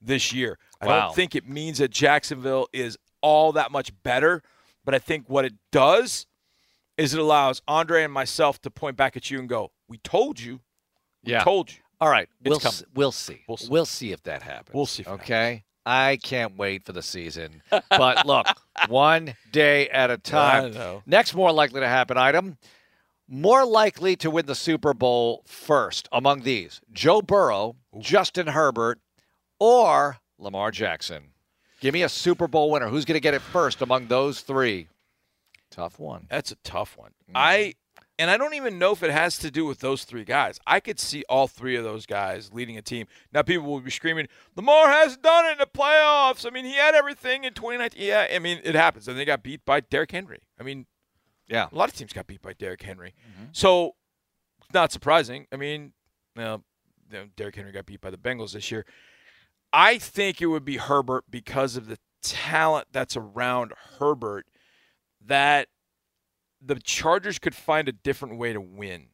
this 0.03 0.33
year. 0.35 0.59
I 0.83 0.87
Wow. 0.87 1.01
don't 1.07 1.15
think 1.17 1.35
it 1.35 1.49
means 1.49 1.79
that 1.79 1.91
Jacksonville 1.93 2.69
is 2.75 2.99
all 3.23 3.53
that 3.53 3.71
much 3.73 3.91
better, 4.03 4.43
but 4.85 4.95
I 4.95 4.99
think 4.99 5.31
what 5.31 5.47
it 5.47 5.55
does 5.71 6.27
is 6.99 7.15
it 7.15 7.21
allows 7.21 7.63
Andre 7.67 8.05
and 8.05 8.13
myself 8.13 8.61
to 8.63 8.71
point 8.71 8.97
back 8.99 9.17
at 9.17 9.31
you 9.31 9.39
and 9.39 9.49
go, 9.49 9.73
"We 9.89 9.97
told 9.99 10.41
you, 10.41 10.61
we 11.25 11.33
Yeah. 11.33 11.43
told 11.43 11.73
you." 11.73 11.79
All 12.03 12.11
right, 12.11 12.29
It's 12.41 12.51
we'll 12.51 12.61
coming. 12.61 12.81
we'll 12.95 13.13
see. 13.13 13.45
We'll 13.49 13.57
see. 13.57 13.69
We'll 13.71 13.87
see 13.87 14.13
if 14.13 14.23
that 14.25 14.43
happens. 14.43 14.75
We'll 14.75 14.85
see 14.87 15.03
if 15.03 15.07
it 15.09 15.13
okay. 15.13 15.65
I 15.85 16.19
can't 16.23 16.57
wait 16.57 16.85
for 16.85 16.93
the 16.93 17.03
season. 17.03 17.63
But 17.91 18.27
look, 18.27 18.47
one 18.89 19.35
day 19.51 19.89
at 19.89 20.11
a 20.11 20.19
time. 20.19 20.75
Next, 21.07 21.35
more 21.35 21.53
likely 21.53 21.81
to 21.81 21.89
happen 21.89 22.17
item. 22.17 22.57
More 23.29 23.65
likely 23.65 24.17
to 24.17 24.31
win 24.31 24.47
the 24.47 24.55
Super 24.55 24.93
Bowl 24.95 25.43
first 25.47 26.09
among 26.13 26.43
these 26.43 26.81
Joe 26.93 27.23
Burrow, 27.23 27.77
Justin 27.99 28.49
Herbert, 28.49 28.99
or 29.59 30.19
Lamar 30.39 30.71
Jackson. 30.71 31.33
Give 31.81 31.95
me 31.95 32.03
a 32.03 32.09
Super 32.09 32.47
Bowl 32.49 32.71
winner. 32.71 32.89
Who's 32.89 33.05
going 33.05 33.17
to 33.17 33.21
get 33.21 33.35
it 33.35 33.43
first 33.43 33.83
among 33.83 34.07
those 34.09 34.41
three? 34.41 34.89
Tough 35.71 35.99
one. 35.99 36.27
That's 36.31 36.53
a 36.53 36.57
tough 36.57 36.97
one. 36.97 37.11
Mm-hmm. 37.29 37.33
I 37.37 37.75
and 38.19 38.31
I 38.31 38.37
don't 38.37 38.55
even 38.55 38.79
know 38.79 38.93
if 38.93 39.03
it 39.03 39.11
has 39.11 39.39
to 39.39 39.51
do 39.51 39.65
with 39.65 39.81
those 39.81 40.05
three 40.05 40.25
guys. 40.25 40.61
I 40.67 40.81
could 40.81 41.01
see 41.01 41.25
all 41.29 41.49
three 41.49 41.77
of 41.77 41.85
those 41.85 42.07
guys 42.07 42.53
leading 42.53 42.77
a 42.77 42.83
team. 42.83 43.07
Now 43.33 43.43
people 43.43 43.67
will 43.69 43.81
be 43.81 43.91
screaming, 43.91 44.29
"Lamar 44.57 44.89
hasn't 44.89 45.23
done 45.23 45.47
it 45.47 45.53
in 45.53 45.59
the 45.59 45.67
playoffs." 45.67 46.47
I 46.47 46.51
mean, 46.51 46.65
he 46.65 46.75
had 46.75 46.95
everything 46.95 47.45
in 47.45 47.55
2019. 47.55 48.01
Yeah, 48.03 48.27
I 48.33 48.39
mean, 48.39 48.61
it 48.65 48.75
happens, 48.75 49.09
and 49.09 49.19
they 49.19 49.25
got 49.25 49.43
beat 49.43 49.65
by 49.65 49.81
Derrick 49.81 50.13
Henry. 50.13 50.41
I 50.61 50.63
mean, 50.63 50.87
Yeah. 51.49 51.69
a 51.71 51.75
lot 51.75 51.89
of 51.89 51.95
teams 51.97 52.13
got 52.13 52.27
beat 52.27 52.43
by 52.43 52.53
Derrick 52.53 52.83
Henry. 52.83 53.15
Mm-hmm. 53.29 53.45
So, 53.53 53.97
not 54.73 54.93
surprising. 54.93 55.47
I 55.53 55.57
mean, 55.57 55.93
well, 56.37 56.65
you 57.11 57.19
know, 57.19 57.27
Derrick 57.37 57.57
Henry 57.57 57.73
got 57.73 57.87
beat 57.87 58.01
by 58.01 58.11
the 58.11 58.17
Bengals 58.17 58.53
this 58.53 58.71
year. 58.71 58.87
I 59.73 59.99
think 59.99 60.41
it 60.41 60.47
would 60.47 60.65
be 60.65 60.77
Herbert 60.77 61.25
because 61.31 61.77
of 61.77 61.89
the 61.89 61.99
talent 62.23 62.89
that's 62.93 63.17
around 63.17 63.73
Herbert 63.99 64.47
that 65.21 65.69
the 66.65 66.77
Chargers 66.77 67.39
could 67.39 67.55
find 67.55 67.89
a 67.89 67.93
different 67.93 68.39
way 68.39 68.53
to 68.53 68.61
win. 68.61 69.09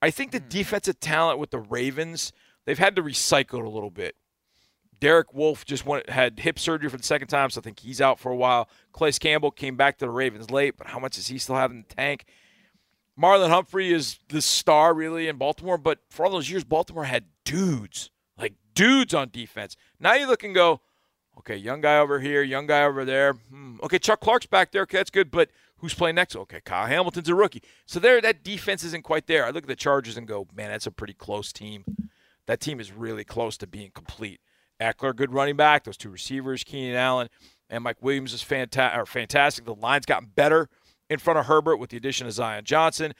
I 0.00 0.10
think 0.10 0.32
the 0.32 0.40
defensive 0.40 1.00
talent 1.00 1.38
with 1.38 1.50
the 1.50 1.58
Ravens, 1.58 2.32
they've 2.64 2.78
had 2.78 2.96
to 2.96 3.02
recycle 3.02 3.58
it 3.58 3.64
a 3.64 3.70
little 3.70 3.90
bit. 3.90 4.16
Derek 5.00 5.34
Wolfe 5.34 5.64
just 5.64 5.84
went, 5.84 6.08
had 6.08 6.38
hip 6.40 6.58
surgery 6.58 6.88
for 6.88 6.96
the 6.96 7.02
second 7.02 7.28
time, 7.28 7.50
so 7.50 7.60
I 7.60 7.62
think 7.62 7.80
he's 7.80 8.00
out 8.00 8.18
for 8.18 8.30
a 8.32 8.36
while. 8.36 8.68
Calais 8.92 9.12
Campbell 9.12 9.50
came 9.50 9.76
back 9.76 9.98
to 9.98 10.06
the 10.06 10.10
Ravens 10.10 10.50
late, 10.50 10.76
but 10.76 10.86
how 10.86 10.98
much 10.98 11.16
does 11.16 11.28
he 11.28 11.38
still 11.38 11.56
have 11.56 11.70
in 11.70 11.84
the 11.86 11.94
tank? 11.94 12.24
Marlon 13.20 13.48
Humphrey 13.48 13.92
is 13.92 14.18
the 14.28 14.42
star 14.42 14.94
really 14.94 15.28
in 15.28 15.36
Baltimore, 15.36 15.78
but 15.78 16.00
for 16.10 16.24
all 16.24 16.32
those 16.32 16.50
years, 16.50 16.64
Baltimore 16.64 17.04
had 17.04 17.24
dudes, 17.44 18.10
like 18.38 18.54
dudes 18.74 19.14
on 19.14 19.30
defense. 19.30 19.76
Now 20.00 20.14
you 20.14 20.26
look 20.26 20.42
and 20.42 20.54
go, 20.54 20.80
okay, 21.38 21.56
young 21.56 21.80
guy 21.80 21.98
over 21.98 22.20
here, 22.20 22.42
young 22.42 22.66
guy 22.66 22.82
over 22.84 23.04
there. 23.04 23.34
Hmm, 23.50 23.76
okay, 23.82 23.98
Chuck 23.98 24.20
Clark's 24.20 24.46
back 24.46 24.72
there. 24.72 24.82
Okay, 24.82 24.96
that's 24.96 25.10
good, 25.10 25.30
but 25.30 25.50
who's 25.78 25.94
playing 25.94 26.16
next? 26.16 26.36
Okay, 26.36 26.60
Kyle 26.64 26.86
Hamilton's 26.86 27.28
a 27.28 27.34
rookie. 27.34 27.62
So 27.86 27.98
there, 27.98 28.20
that 28.20 28.42
defense 28.42 28.84
isn't 28.84 29.04
quite 29.04 29.26
there. 29.26 29.44
I 29.44 29.50
look 29.50 29.64
at 29.64 29.68
the 29.68 29.76
Chargers 29.76 30.16
and 30.16 30.26
go, 30.26 30.46
man, 30.54 30.70
that's 30.70 30.86
a 30.86 30.90
pretty 30.90 31.14
close 31.14 31.52
team. 31.52 31.84
That 32.46 32.60
team 32.60 32.80
is 32.80 32.92
really 32.92 33.24
close 33.24 33.56
to 33.58 33.66
being 33.66 33.90
complete. 33.90 34.40
Ekeler, 34.80 35.14
good 35.14 35.32
running 35.32 35.56
back. 35.56 35.84
Those 35.84 35.96
two 35.96 36.10
receivers, 36.10 36.64
Keenan 36.64 36.96
Allen 36.96 37.28
and 37.70 37.84
Mike 37.84 38.02
Williams, 38.02 38.32
is 38.32 38.42
fantastic. 38.42 39.64
The 39.64 39.74
line's 39.74 40.06
gotten 40.06 40.30
better 40.34 40.68
in 41.08 41.18
front 41.18 41.38
of 41.38 41.46
Herbert 41.46 41.76
with 41.76 41.90
the 41.90 41.96
addition 41.96 42.26
of 42.26 42.32
Zion 42.32 42.64
Johnson. 42.64 43.14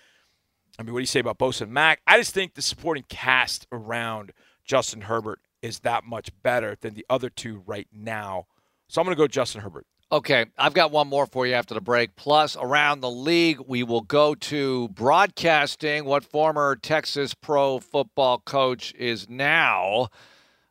I 0.78 0.82
mean, 0.82 0.92
what 0.92 0.98
do 0.98 1.02
you 1.02 1.06
say 1.06 1.20
about 1.20 1.38
Bosa 1.38 1.62
and 1.62 1.72
Mack? 1.72 2.00
I 2.06 2.18
just 2.18 2.34
think 2.34 2.54
the 2.54 2.62
supporting 2.62 3.04
cast 3.08 3.66
around 3.70 4.32
Justin 4.64 5.02
Herbert 5.02 5.40
is 5.62 5.80
that 5.80 6.04
much 6.04 6.30
better 6.42 6.76
than 6.80 6.94
the 6.94 7.06
other 7.08 7.30
two 7.30 7.62
right 7.66 7.88
now. 7.92 8.46
So 8.88 9.00
I'm 9.00 9.06
going 9.06 9.16
to 9.16 9.22
go 9.22 9.28
Justin 9.28 9.62
Herbert. 9.62 9.86
Okay, 10.14 10.46
I've 10.56 10.74
got 10.74 10.92
one 10.92 11.08
more 11.08 11.26
for 11.26 11.44
you 11.44 11.54
after 11.54 11.74
the 11.74 11.80
break. 11.80 12.14
Plus, 12.14 12.56
around 12.56 13.00
the 13.00 13.10
league, 13.10 13.58
we 13.66 13.82
will 13.82 14.00
go 14.00 14.36
to 14.36 14.86
broadcasting 14.90 16.04
what 16.04 16.22
former 16.22 16.76
Texas 16.76 17.34
pro 17.34 17.80
football 17.80 18.38
coach 18.38 18.94
is 18.94 19.28
now 19.28 20.06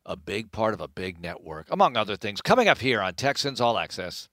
a 0.05 0.15
big 0.15 0.53
part 0.53 0.73
of 0.73 0.79
a 0.79 0.87
big 0.87 1.19
network, 1.21 1.67
among 1.69 1.97
other 1.97 2.15
things. 2.15 2.41
Coming 2.41 2.69
up 2.69 2.77
here 2.77 3.01
on 3.01 3.15
Texans 3.15 3.59
All 3.59 3.77
Access. 3.77 4.29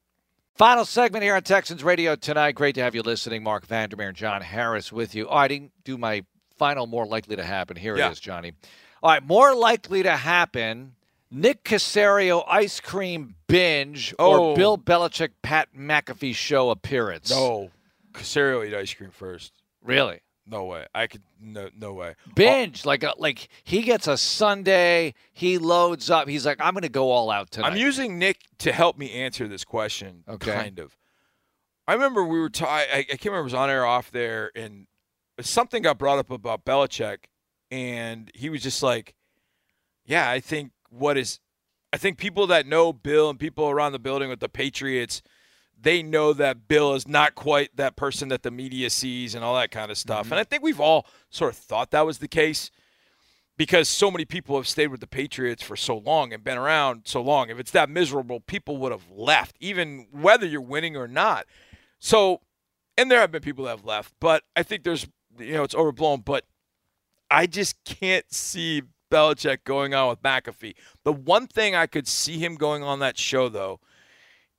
Final 0.54 0.84
segment 0.84 1.24
here 1.24 1.34
on 1.34 1.42
Texans 1.42 1.82
Radio 1.82 2.14
tonight. 2.14 2.52
Great 2.52 2.76
to 2.76 2.82
have 2.82 2.94
you 2.94 3.02
listening. 3.02 3.42
Marc 3.42 3.66
Vandermeer 3.66 4.08
and 4.10 4.16
John 4.16 4.42
Harris 4.42 4.92
with 4.92 5.16
you. 5.16 5.26
Oh, 5.26 5.34
I 5.34 5.48
didn't 5.48 5.72
do 5.82 5.98
my 5.98 6.22
final 6.56 6.86
more 6.86 7.04
likely 7.04 7.34
to 7.34 7.44
happen. 7.44 7.76
Here 7.76 7.96
Yeah. 7.96 8.10
it 8.10 8.12
is, 8.12 8.20
Johnny. 8.20 8.52
All 9.02 9.10
right, 9.10 9.26
more 9.26 9.56
likely 9.56 10.04
to 10.04 10.16
happen. 10.16 10.92
Nick 11.30 11.62
Caserio 11.64 12.44
ice 12.48 12.80
cream 12.80 13.36
binge 13.46 14.12
or 14.18 14.38
Oh. 14.38 14.56
Bill 14.56 14.76
Belichick 14.78 15.30
Pat 15.42 15.68
McAfee 15.76 16.34
show 16.34 16.70
appearance. 16.70 17.30
No, 17.30 17.70
Casario 18.12 18.66
eat 18.66 18.74
ice 18.74 18.92
cream 18.94 19.10
first. 19.10 19.52
really. 19.82 20.20
No 20.46 20.64
way. 20.64 20.84
I 20.92 21.06
could 21.06 21.22
no 21.40 21.68
no 21.78 21.92
way. 21.92 22.16
Binge 22.34 22.84
like 22.84 23.04
a, 23.04 23.14
like 23.18 23.48
he 23.62 23.82
gets 23.82 24.08
a 24.08 24.16
sundae, 24.16 25.12
he 25.32 25.58
loads 25.58 26.10
up. 26.10 26.26
He's 26.26 26.44
like, 26.44 26.56
I'm 26.60 26.74
going 26.74 26.82
to 26.82 26.88
go 26.88 27.12
all 27.12 27.30
out 27.30 27.52
tonight. 27.52 27.68
I'm 27.68 27.76
using 27.76 28.18
Nick 28.18 28.38
to 28.58 28.72
help 28.72 28.98
me 28.98 29.12
answer 29.12 29.46
this 29.46 29.64
question. 29.64 30.24
Okay. 30.28 30.52
Kind 30.52 30.80
of. 30.80 30.96
I 31.86 31.92
remember 31.92 32.24
we 32.24 32.40
were. 32.40 32.48
Ta- 32.50 32.66
I, 32.66 32.98
I 32.98 33.02
can't 33.04 33.26
remember 33.26 33.40
it 33.42 33.44
was 33.44 33.54
on 33.54 33.70
air 33.70 33.84
off 33.86 34.10
there, 34.10 34.50
and 34.56 34.88
something 35.40 35.82
got 35.82 35.98
brought 35.98 36.18
up 36.18 36.30
about 36.32 36.64
Belichick, 36.64 37.26
and 37.70 38.28
he 38.34 38.48
was 38.50 38.62
just 38.62 38.82
like, 38.82 39.14
"Yeah, 40.04 40.28
I 40.28 40.40
think 40.40 40.72
what 40.90 41.16
is, 41.16 41.40
I 41.92 41.96
think 41.96 42.18
people 42.18 42.46
that 42.48 42.66
know 42.66 42.92
Bill 42.92 43.30
and 43.30 43.38
people 43.38 43.68
around 43.68 43.92
the 43.92 43.98
building 43.98 44.28
with 44.28 44.40
the 44.40 44.48
Patriots, 44.48 45.22
they 45.80 46.02
know 46.02 46.32
that 46.34 46.68
Bill 46.68 46.94
is 46.94 47.08
not 47.08 47.34
quite 47.34 47.76
that 47.76 47.96
person 47.96 48.28
that 48.28 48.42
the 48.42 48.50
media 48.50 48.90
sees 48.90 49.34
and 49.34 49.42
all 49.42 49.54
that 49.56 49.70
kind 49.70 49.90
of 49.90 49.96
stuff. 49.96 50.26
Mm-hmm. 50.26 50.34
And 50.34 50.40
I 50.40 50.44
think 50.44 50.62
we've 50.62 50.80
all 50.80 51.06
sort 51.30 51.52
of 51.52 51.58
thought 51.58 51.90
that 51.92 52.06
was 52.06 52.18
the 52.18 52.28
case." 52.28 52.70
because 53.60 53.90
so 53.90 54.10
many 54.10 54.24
people 54.24 54.56
have 54.56 54.66
stayed 54.66 54.86
with 54.86 55.00
the 55.00 55.06
Patriots 55.06 55.62
for 55.62 55.76
so 55.76 55.98
long 55.98 56.32
and 56.32 56.42
been 56.42 56.56
around 56.56 57.02
so 57.04 57.20
long. 57.20 57.50
If 57.50 57.58
it's 57.58 57.72
that 57.72 57.90
miserable, 57.90 58.40
people 58.40 58.78
would 58.78 58.90
have 58.90 59.10
left, 59.10 59.54
even 59.60 60.06
whether 60.12 60.46
you're 60.46 60.62
winning 60.62 60.96
or 60.96 61.06
not. 61.06 61.44
So, 61.98 62.40
and 62.96 63.10
there 63.10 63.20
have 63.20 63.30
been 63.30 63.42
people 63.42 63.66
that 63.66 63.72
have 63.76 63.84
left, 63.84 64.14
but 64.18 64.44
I 64.56 64.62
think 64.62 64.82
there's, 64.82 65.06
you 65.38 65.52
know, 65.52 65.62
it's 65.62 65.74
overblown. 65.74 66.22
But 66.22 66.46
I 67.30 67.46
just 67.46 67.84
can't 67.84 68.24
see 68.32 68.80
Belichick 69.10 69.64
going 69.64 69.92
on 69.94 70.08
with 70.08 70.22
McAfee. 70.22 70.74
The 71.04 71.12
one 71.12 71.46
thing 71.46 71.74
I 71.74 71.86
could 71.86 72.06
see 72.08 72.38
him 72.38 72.54
going 72.54 72.82
on 72.82 73.00
that 73.00 73.18
show, 73.18 73.48
though, 73.48 73.80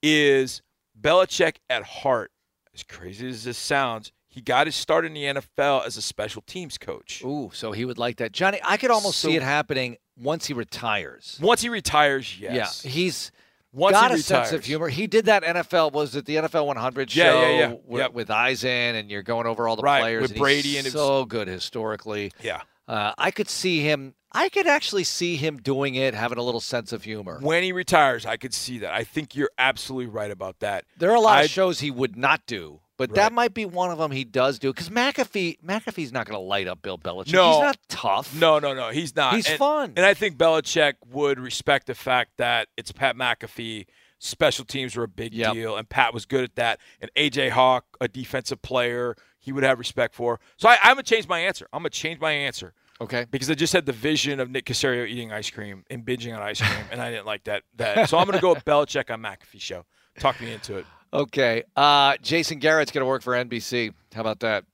is 0.04 0.62
Belichick 1.00 1.56
at 1.70 1.84
heart, 1.84 2.32
as 2.74 2.84
crazy 2.84 3.30
as 3.30 3.44
this 3.44 3.58
sounds, 3.58 4.12
he 4.28 4.42
got 4.42 4.68
his 4.68 4.76
start 4.76 5.06
in 5.06 5.14
the 5.14 5.24
NFL 5.24 5.86
as 5.86 5.98
a 5.98 6.02
special 6.02 6.42
teams 6.44 6.78
coach. 6.78 7.22
Ooh, 7.26 7.52
so 7.54 7.72
he 7.72 7.86
would 7.86 7.98
like 7.98 8.18
that. 8.18 8.32
Johnny, 8.32 8.60
I 8.64 8.78
could 8.78 8.92
almost 8.92 9.20
So- 9.20 9.28
see 9.30 9.36
it 9.36 9.44
happening 9.44 9.98
once 10.18 10.46
he 10.46 10.54
retires. 10.54 11.38
Once 11.42 11.62
he 11.62 11.70
retires, 11.70 12.40
yes. 12.40 12.84
Yeah, 12.86 12.92
he's 12.92 13.32
Once 13.74 13.94
got 13.94 14.12
he 14.12 14.16
a 14.16 14.20
sense 14.20 14.48
of 14.50 14.54
retires. 14.54 14.66
humor. 14.66 14.88
He 14.90 15.08
did 15.08 15.26
that 15.26 15.44
NFL 15.44 15.92
was 15.92 16.16
it 16.16 16.26
the 16.26 16.36
NFL 16.38 16.66
100 16.66 17.14
Yeah, 17.16 17.24
show 17.32 17.42
yeah, 17.42 17.50
yeah. 17.60 17.74
With, 17.86 18.00
Yep. 18.02 18.14
with 18.14 18.30
Eisen 18.32 18.70
and 18.96 19.10
you're 19.12 19.24
going 19.24 19.48
over 19.48 19.68
all 19.68 19.76
the 19.76 19.82
Right, 19.82 20.02
players 20.02 20.22
with 20.24 20.32
and 20.32 20.40
Brady 20.40 20.62
he's 20.70 20.78
and 20.78 20.86
was- 20.86 20.94
so 20.94 21.26
good 21.26 21.48
historically. 21.48 22.32
Yeah. 22.42 22.62
Uh, 22.88 23.14
I 23.18 23.32
could 23.32 23.50
see 23.50 23.82
him. 23.82 24.16
I 24.34 24.48
could 24.50 24.66
actually 24.68 25.04
see 25.04 25.36
him 25.36 25.58
doing 25.58 25.96
it, 25.96 26.14
having 26.14 26.38
a 26.38 26.42
little 26.44 26.62
sense 26.62 26.94
of 26.94 27.04
humor. 27.04 27.40
When 27.42 27.64
he 27.64 27.72
retires, 27.74 28.26
I 28.26 28.38
could 28.38 28.54
see 28.54 28.80
that. 28.80 28.94
I 28.94 29.04
think 29.04 29.36
you're 29.36 29.52
absolutely 29.58 30.08
right 30.08 30.32
about 30.32 30.60
that. 30.60 30.86
There 30.98 31.12
are 31.12 31.16
a 31.16 31.20
lot 31.22 31.40
I'd- 31.40 31.46
of 31.46 31.52
shows 31.52 31.82
he 31.82 31.92
would 31.92 32.16
not 32.16 32.46
do, 32.48 32.80
but 32.98 33.10
Right. 33.10 33.16
that 33.16 33.34
might 33.34 33.54
be 33.54 33.66
one 33.66 33.92
of 33.92 33.98
them 33.98 34.12
he 34.12 34.24
does 34.24 34.58
do. 34.58 34.72
Because 34.74 34.90
McAfee, 34.90 35.60
McAfee's 35.62 36.14
not 36.14 36.26
going 36.28 36.38
to 36.40 36.44
light 36.46 36.68
up 36.68 36.82
Bill 36.82 36.98
Belichick. 36.98 37.34
No. 37.34 37.52
he's 37.56 37.62
not 37.62 37.78
tough. 37.90 38.34
No, 38.34 38.58
no, 38.60 38.74
no. 38.74 38.90
He's 38.90 39.16
not. 39.18 39.36
He's 39.36 39.50
and, 39.50 39.58
fun. 39.60 39.94
And 39.98 40.06
I 40.06 40.14
think 40.14 40.38
Belichick 40.38 40.94
would 41.10 41.38
respect 41.38 41.88
the 41.88 41.96
fact 41.96 42.32
that 42.38 42.70
it's 42.78 42.94
Pat 42.94 43.18
McAfee. 43.18 43.86
Special 44.20 44.64
teams 44.66 44.96
were 44.96 45.04
a 45.04 45.08
big 45.10 45.34
Yep. 45.34 45.54
deal, 45.54 45.76
and 45.76 45.90
Pat 45.90 46.14
was 46.14 46.26
good 46.26 46.44
at 46.44 46.56
that. 46.56 46.80
And 47.02 47.10
AJ 47.18 47.50
Hawk, 47.50 47.86
a 48.00 48.08
defensive 48.08 48.62
player, 48.62 49.16
he 49.42 49.52
would 49.52 49.64
have 49.64 49.78
respect 49.80 50.16
for. 50.16 50.40
So 50.56 50.70
I, 50.70 50.78
I'm 50.82 50.94
gonna 50.96 51.04
change 51.04 51.28
my 51.28 51.40
answer. 51.40 51.68
I'm 51.74 51.82
gonna 51.82 51.90
change 51.90 52.22
my 52.22 52.32
answer. 52.32 52.74
Okay. 53.02 53.26
because 53.32 53.50
I 53.50 53.56
just 53.56 53.74
had 53.74 53.88
the 53.88 53.92
vision 53.92 54.40
of 54.40 54.52
Nick 54.52 54.66
Caserio 54.66 55.08
eating 55.08 55.32
ice 55.32 55.50
cream 55.50 55.84
and 55.90 56.06
binging 56.06 56.36
on 56.36 56.42
ice 56.44 56.62
cream, 56.62 56.86
and 56.92 57.02
I 57.02 57.10
didn't 57.10 57.26
like 57.26 57.44
that. 57.46 57.64
That 57.78 58.08
so 58.08 58.20
I'm 58.20 58.28
going 58.28 58.38
to 58.38 58.42
go 58.42 58.54
with 58.54 58.64
Belichick 58.64 59.12
on 59.12 59.24
McAfee 59.24 59.60
show. 59.60 59.86
Talk 60.20 60.40
me 60.40 60.54
into 60.54 60.78
it. 60.78 60.86
Okay. 61.12 61.64
Uh, 61.76 62.18
Jason 62.22 62.60
Garrett's 62.60 62.92
going 62.92 63.02
to 63.02 63.08
work 63.08 63.24
for 63.24 63.34
NBC. 63.34 63.92
How 64.14 64.22
about 64.22 64.42
that? 64.42 64.66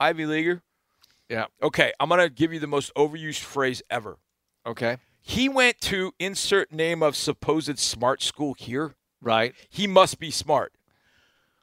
Ivy 0.00 0.24
Leaguer. 0.24 0.62
Yeah. 1.28 1.46
Okay, 1.62 1.92
I'm 2.00 2.08
going 2.08 2.20
to 2.20 2.30
give 2.30 2.54
you 2.54 2.58
the 2.58 2.66
most 2.66 2.94
overused 2.94 3.40
phrase 3.40 3.82
ever. 3.90 4.16
Okay. 4.66 4.96
He 5.20 5.48
went 5.48 5.80
to 5.82 6.12
insert 6.18 6.72
name 6.72 7.02
of 7.02 7.14
supposed 7.16 7.78
smart 7.78 8.22
school 8.22 8.54
here. 8.54 8.94
Right. 9.20 9.54
He 9.68 9.86
must 9.86 10.18
be 10.18 10.30
smart. 10.30 10.72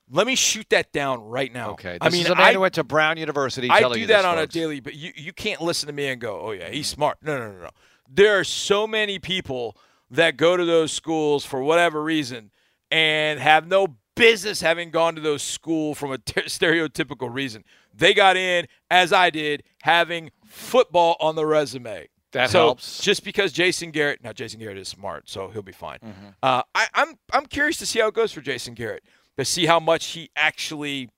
Let 0.09 0.27
me 0.27 0.35
shoot 0.35 0.67
that 0.69 0.91
down 0.91 1.21
right 1.21 1.51
now. 1.51 1.71
Okay. 1.71 1.93
This 1.93 1.99
I 2.01 2.09
mean, 2.09 2.25
is 2.25 2.29
a 2.29 2.35
man 2.35 2.45
I, 2.45 2.53
who 2.53 2.59
went 2.59 2.75
to 2.75 2.83
Brown 2.83 3.17
University. 3.17 3.69
I 3.69 3.81
do 3.81 3.99
you 3.99 4.07
that 4.07 4.25
on 4.25 4.37
a 4.37 4.45
daily, 4.45 4.79
but 4.79 4.93
you, 4.93 5.11
you 5.15 5.33
can't 5.33 5.61
listen 5.61 5.87
to 5.87 5.93
me 5.93 6.07
and 6.07 6.21
go, 6.21 6.39
oh, 6.41 6.51
yeah, 6.51 6.69
he's 6.69 6.87
smart. 6.87 7.17
No, 7.23 7.37
no, 7.37 7.51
no, 7.51 7.63
no. 7.63 7.69
There 8.07 8.39
are 8.39 8.43
so 8.43 8.85
many 8.85 9.17
people 9.17 9.75
that 10.11 10.37
go 10.37 10.55
to 10.55 10.63
those 10.63 10.91
schools 10.91 11.43
for 11.43 11.61
whatever 11.61 12.03
reason 12.03 12.51
and 12.91 13.39
have 13.39 13.67
no 13.67 13.97
business 14.15 14.61
having 14.61 14.91
gone 14.91 15.15
to 15.15 15.21
those 15.21 15.41
school 15.41 15.95
from 15.95 16.11
a 16.11 16.17
t- 16.19 16.41
stereotypical 16.41 17.33
reason. 17.33 17.63
They 17.93 18.13
got 18.13 18.37
in, 18.37 18.67
as 18.89 19.13
I 19.13 19.29
did, 19.29 19.63
having 19.81 20.31
football 20.45 21.15
on 21.19 21.35
the 21.35 21.45
resume. 21.45 22.09
That 22.31 22.49
so 22.49 22.59
helps. 22.59 22.99
Just 22.99 23.23
because 23.23 23.53
Jason 23.53 23.91
Garrett, 23.91 24.21
now 24.21 24.33
Jason 24.33 24.59
Garrett 24.59 24.77
is 24.77 24.89
smart, 24.89 25.29
so 25.29 25.47
he'll 25.49 25.61
be 25.61 25.71
fine. 25.71 25.99
Mm-hmm. 25.99 26.27
Uh, 26.43 26.63
I, 26.73 26.87
I'm 26.93 27.17
I'm 27.31 27.45
curious 27.45 27.77
to 27.77 27.85
see 27.85 27.99
how 27.99 28.07
it 28.07 28.13
goes 28.13 28.33
for 28.33 28.41
Jason 28.41 28.73
Garrett, 28.73 29.03
to 29.38 29.45
see 29.45 29.65
how 29.65 29.79
much 29.79 30.07
he 30.07 30.29
actually 30.36 31.09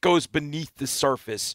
goes 0.00 0.26
beneath 0.26 0.74
the 0.76 0.86
surface. 0.86 1.54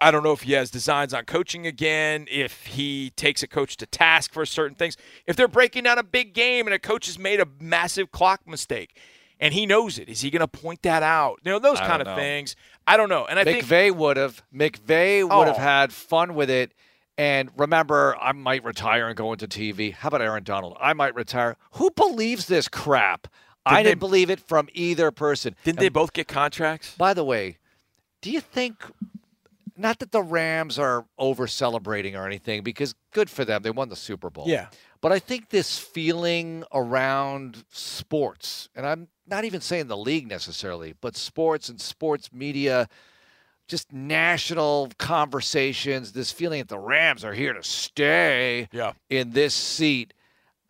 I 0.00 0.10
don't 0.10 0.22
know 0.22 0.32
if 0.32 0.42
he 0.42 0.52
has 0.52 0.70
designs 0.70 1.14
on 1.14 1.24
coaching 1.24 1.66
again, 1.66 2.26
if 2.30 2.66
he 2.66 3.10
takes 3.16 3.42
a 3.42 3.48
coach 3.48 3.76
to 3.78 3.86
task 3.86 4.32
for 4.32 4.44
certain 4.44 4.76
things, 4.76 4.96
if 5.26 5.36
they're 5.36 5.48
breaking 5.48 5.84
down 5.84 5.98
a 5.98 6.02
big 6.02 6.34
game 6.34 6.66
and 6.66 6.74
a 6.74 6.78
coach 6.78 7.06
has 7.06 7.18
made 7.18 7.40
a 7.40 7.46
massive 7.60 8.10
clock 8.12 8.46
mistake 8.46 8.98
and 9.40 9.54
he 9.54 9.64
knows 9.64 9.98
it. 9.98 10.08
Is 10.08 10.20
he 10.20 10.30
going 10.30 10.40
to 10.40 10.48
point 10.48 10.82
that 10.82 11.02
out? 11.02 11.40
You 11.44 11.52
know, 11.52 11.58
those 11.58 11.78
I 11.78 11.86
kind 11.86 12.02
of 12.02 12.08
know. 12.08 12.16
things. 12.16 12.56
I 12.86 12.96
don't 12.96 13.08
know. 13.08 13.24
And 13.26 13.38
I 13.38 13.44
think 13.44 13.64
McVay 13.64 13.94
would 13.94 14.16
have. 14.16 14.42
McVay 14.54 15.22
would 15.22 15.46
have 15.46 15.56
Oh. 15.56 15.60
had 15.60 15.92
fun 15.92 16.34
with 16.34 16.50
it. 16.50 16.72
And 17.18 17.50
remember, 17.56 18.16
I 18.20 18.32
might 18.32 18.64
retire 18.64 19.08
and 19.08 19.16
go 19.16 19.32
into 19.32 19.48
TV. 19.48 19.92
How 19.92 20.08
about 20.08 20.20
Aaron 20.20 20.44
Donald? 20.44 20.76
I 20.80 20.92
might 20.92 21.14
retire. 21.14 21.56
Who 21.72 21.90
believes 21.90 22.46
this 22.46 22.68
crap? 22.68 23.28
I 23.66 23.82
didn't 23.82 23.98
believe 24.00 24.30
it 24.30 24.40
from 24.40 24.68
either 24.72 25.10
person. 25.10 25.54
didn't 25.64 25.78
And 25.78 25.84
they 25.84 25.88
both 25.88 26.12
get 26.12 26.28
contracts? 26.28 26.94
By 26.96 27.14
the 27.14 27.24
way, 27.24 27.58
do 28.22 28.30
you 28.30 28.40
think 28.40 28.84
not 29.76 29.98
that 29.98 30.12
the 30.12 30.22
Rams 30.22 30.78
are 30.78 31.04
over 31.18 31.46
celebrating 31.46 32.16
or 32.16 32.26
anything 32.26 32.62
because 32.62 32.94
good 33.12 33.28
for 33.28 33.44
them, 33.44 33.62
they 33.62 33.70
won 33.70 33.88
the 33.88 33.96
Super 33.96 34.30
Bowl. 34.30 34.44
Yeah. 34.48 34.68
But 35.00 35.12
I 35.12 35.18
think 35.18 35.50
this 35.50 35.78
feeling 35.78 36.64
around 36.72 37.64
sports, 37.70 38.68
and 38.74 38.86
I'm 38.86 39.08
not 39.26 39.44
even 39.44 39.60
saying 39.60 39.88
the 39.88 39.96
league 39.96 40.26
necessarily, 40.26 40.94
but 41.00 41.16
sports 41.16 41.68
and 41.68 41.80
sports 41.80 42.32
media, 42.32 42.88
just 43.68 43.92
national 43.92 44.90
conversations, 44.98 46.12
this 46.12 46.32
feeling 46.32 46.60
that 46.60 46.68
the 46.68 46.78
Rams 46.78 47.24
are 47.24 47.34
here 47.34 47.52
to 47.52 47.62
stay 47.62 48.68
Yeah. 48.72 48.92
in 49.10 49.32
this 49.32 49.54
seat, 49.54 50.14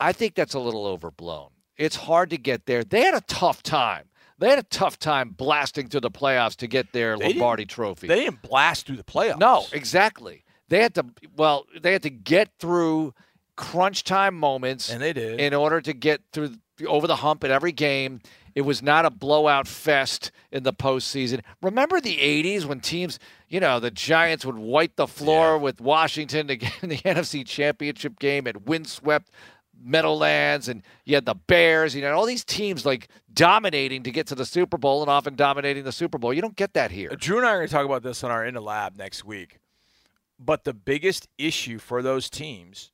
I 0.01 0.13
think 0.13 0.35
that's 0.35 0.55
a 0.55 0.61
little 0.61 0.87
overblown. 0.87 1.51
It's 1.77 1.97
hard 1.97 2.31
to 2.31 2.39
get 2.39 2.67
there. 2.67 2.85
They 2.85 3.03
had 3.03 3.15
a 3.15 3.21
tough 3.23 3.63
time. 3.63 4.05
They 4.39 4.51
had 4.51 4.59
a 4.59 4.63
tough 4.65 4.99
time 4.99 5.31
blasting 5.31 5.89
to 5.89 6.01
the 6.01 6.11
playoffs 6.11 6.57
to 6.57 6.67
get 6.67 6.93
their 6.93 7.17
They 7.17 7.29
Lombardi 7.31 7.65
trophy. 7.65 8.07
They 8.07 8.21
didn't 8.21 8.43
blast 8.43 8.87
through 8.87 8.97
the 8.97 9.05
playoffs. 9.05 9.39
No, 9.39 9.65
exactly. 9.73 10.45
They 10.69 10.83
had 10.83 10.95
to 10.97 11.07
well, 11.37 11.67
they 11.81 11.93
had 11.93 12.03
to 12.03 12.11
get 12.11 12.51
through 12.59 13.15
crunch 13.57 14.05
time 14.05 14.35
moments 14.35 14.91
And 14.91 15.01
they 15.01 15.13
did. 15.15 15.41
in 15.41 15.55
order 15.55 15.81
to 15.81 15.93
get 15.95 16.21
through 16.33 16.57
over 16.87 17.07
the 17.07 17.17
hump 17.17 17.45
in 17.45 17.51
every 17.51 17.73
game. 17.73 18.21
It 18.55 18.63
was 18.63 18.83
not 18.83 19.05
a 19.05 19.11
blowout 19.11 19.69
fest 19.69 20.31
in 20.51 20.63
the 20.63 20.73
postseason. 20.73 21.41
Remember 21.63 22.01
the 22.01 22.17
'80s 22.17 22.65
when 22.65 22.81
teams, 22.81 23.19
you 23.49 23.61
know, 23.61 23.79
the 23.81 23.91
Giants 23.91 24.47
would 24.47 24.57
wipe 24.57 24.97
the 24.97 25.07
floor 25.07 25.59
with 25.59 25.79
Washington 25.79 26.49
to 26.49 26.57
get 26.57 26.73
in 26.83 26.89
the 26.89 26.97
NFC 27.05 27.47
Championship 27.47 28.19
game 28.19 28.47
at 28.47 28.63
windswept 28.67 29.31
Meadowlands, 29.87 30.69
and 30.69 30.83
you 31.05 31.15
had 31.15 31.25
the 31.25 31.35
Bears. 31.35 31.95
You 31.95 32.03
know, 32.03 32.13
all 32.13 32.27
these 32.27 32.45
teams 32.45 32.85
like 32.85 33.09
dominating 33.33 34.03
to 34.03 34.11
get 34.11 34.27
to 34.29 34.35
the 34.35 34.45
Super 34.45 34.77
Bowl 34.77 35.03
and 35.03 35.11
often 35.11 35.37
dominating 35.37 35.85
the 35.85 35.93
Super 35.93 36.19
Bowl. 36.19 36.35
You 36.35 36.43
don't 36.43 36.57
get 36.57 36.75
that 36.75 36.91
here. 36.91 37.11
Drew 37.11 37.39
and 37.39 37.47
I 37.47 37.51
are 37.53 37.57
going 37.59 37.69
to 37.69 37.73
talk 37.73 37.85
about 37.87 38.03
this 38.03 38.25
on 38.25 38.31
our 38.31 38.45
in 38.45 38.55
the 38.55 38.61
lab 38.61 38.97
next 38.97 39.25
week. 39.25 39.59
But 40.39 40.65
the 40.65 40.75
biggest 40.75 41.29
issue 41.39 41.79
for 41.79 42.03
those 42.03 42.29
teams 42.29 42.93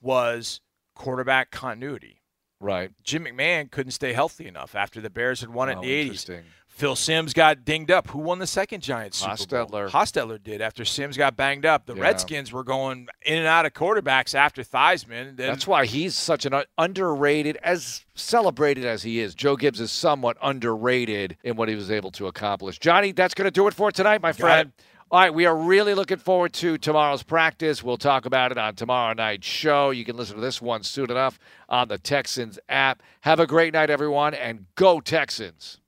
was 0.00 0.60
quarterback 0.94 1.50
continuity. 1.50 2.22
Right. 2.60 2.90
Jim 3.02 3.24
McMahon 3.24 3.70
couldn't 3.70 3.92
stay 3.92 4.12
healthy 4.12 4.46
enough 4.46 4.74
after 4.74 5.00
the 5.00 5.10
Bears 5.10 5.40
had 5.40 5.50
won 5.50 5.68
it 5.68 5.76
Oh, 5.78 5.82
in 5.82 5.88
the 5.88 6.10
80s. 6.10 6.42
Phil 6.76 6.94
Simms 6.94 7.32
got 7.32 7.64
dinged 7.64 7.90
up. 7.90 8.08
Who 8.10 8.18
won 8.18 8.38
the 8.38 8.46
second 8.46 8.82
Giants 8.82 9.16
Super 9.16 9.64
Bowl? 9.64 9.80
Hostetler. 9.80 9.88
Hostetler 9.88 10.42
did 10.42 10.60
after 10.60 10.84
Sims 10.84 11.16
got 11.16 11.34
banged 11.34 11.64
up. 11.64 11.86
The 11.86 11.94
Yeah. 11.94 12.02
Redskins 12.02 12.52
were 12.52 12.64
going 12.64 13.08
in 13.24 13.38
and 13.38 13.46
out 13.46 13.64
of 13.64 13.72
quarterbacks 13.72 14.34
after 14.34 14.62
Theismann. 14.62 15.38
That's 15.38 15.66
why 15.66 15.86
he's 15.86 16.14
such 16.14 16.44
an 16.44 16.52
underrated, 16.76 17.56
as 17.62 18.04
celebrated 18.14 18.84
as 18.84 19.04
he 19.04 19.20
is. 19.20 19.34
Joe 19.34 19.56
Gibbs 19.56 19.80
is 19.80 19.90
somewhat 19.90 20.36
underrated 20.42 21.38
in 21.42 21.56
what 21.56 21.70
he 21.70 21.74
was 21.74 21.90
able 21.90 22.10
to 22.10 22.26
accomplish. 22.26 22.78
Johnny, 22.78 23.10
that's 23.12 23.32
going 23.32 23.46
to 23.46 23.50
do 23.50 23.66
it 23.68 23.72
for 23.72 23.90
tonight, 23.90 24.20
my 24.20 24.32
friend. 24.32 24.70
All 25.10 25.20
right, 25.20 25.32
we 25.32 25.46
are 25.46 25.56
really 25.56 25.94
looking 25.94 26.18
forward 26.18 26.52
to 26.54 26.76
tomorrow's 26.76 27.22
practice. 27.22 27.82
We'll 27.82 27.96
talk 27.96 28.26
about 28.26 28.52
it 28.52 28.58
on 28.58 28.74
tomorrow 28.74 29.14
night's 29.14 29.46
show. 29.46 29.92
You 29.92 30.04
can 30.04 30.16
listen 30.16 30.34
to 30.34 30.42
this 30.42 30.60
one 30.60 30.82
soon 30.82 31.10
enough 31.10 31.38
on 31.70 31.88
the 31.88 31.96
Texans 31.96 32.58
app. 32.68 33.02
Have 33.22 33.40
a 33.40 33.46
great 33.46 33.72
night, 33.72 33.88
everyone, 33.88 34.34
and 34.34 34.66
go 34.74 35.00
Texans. 35.00 35.78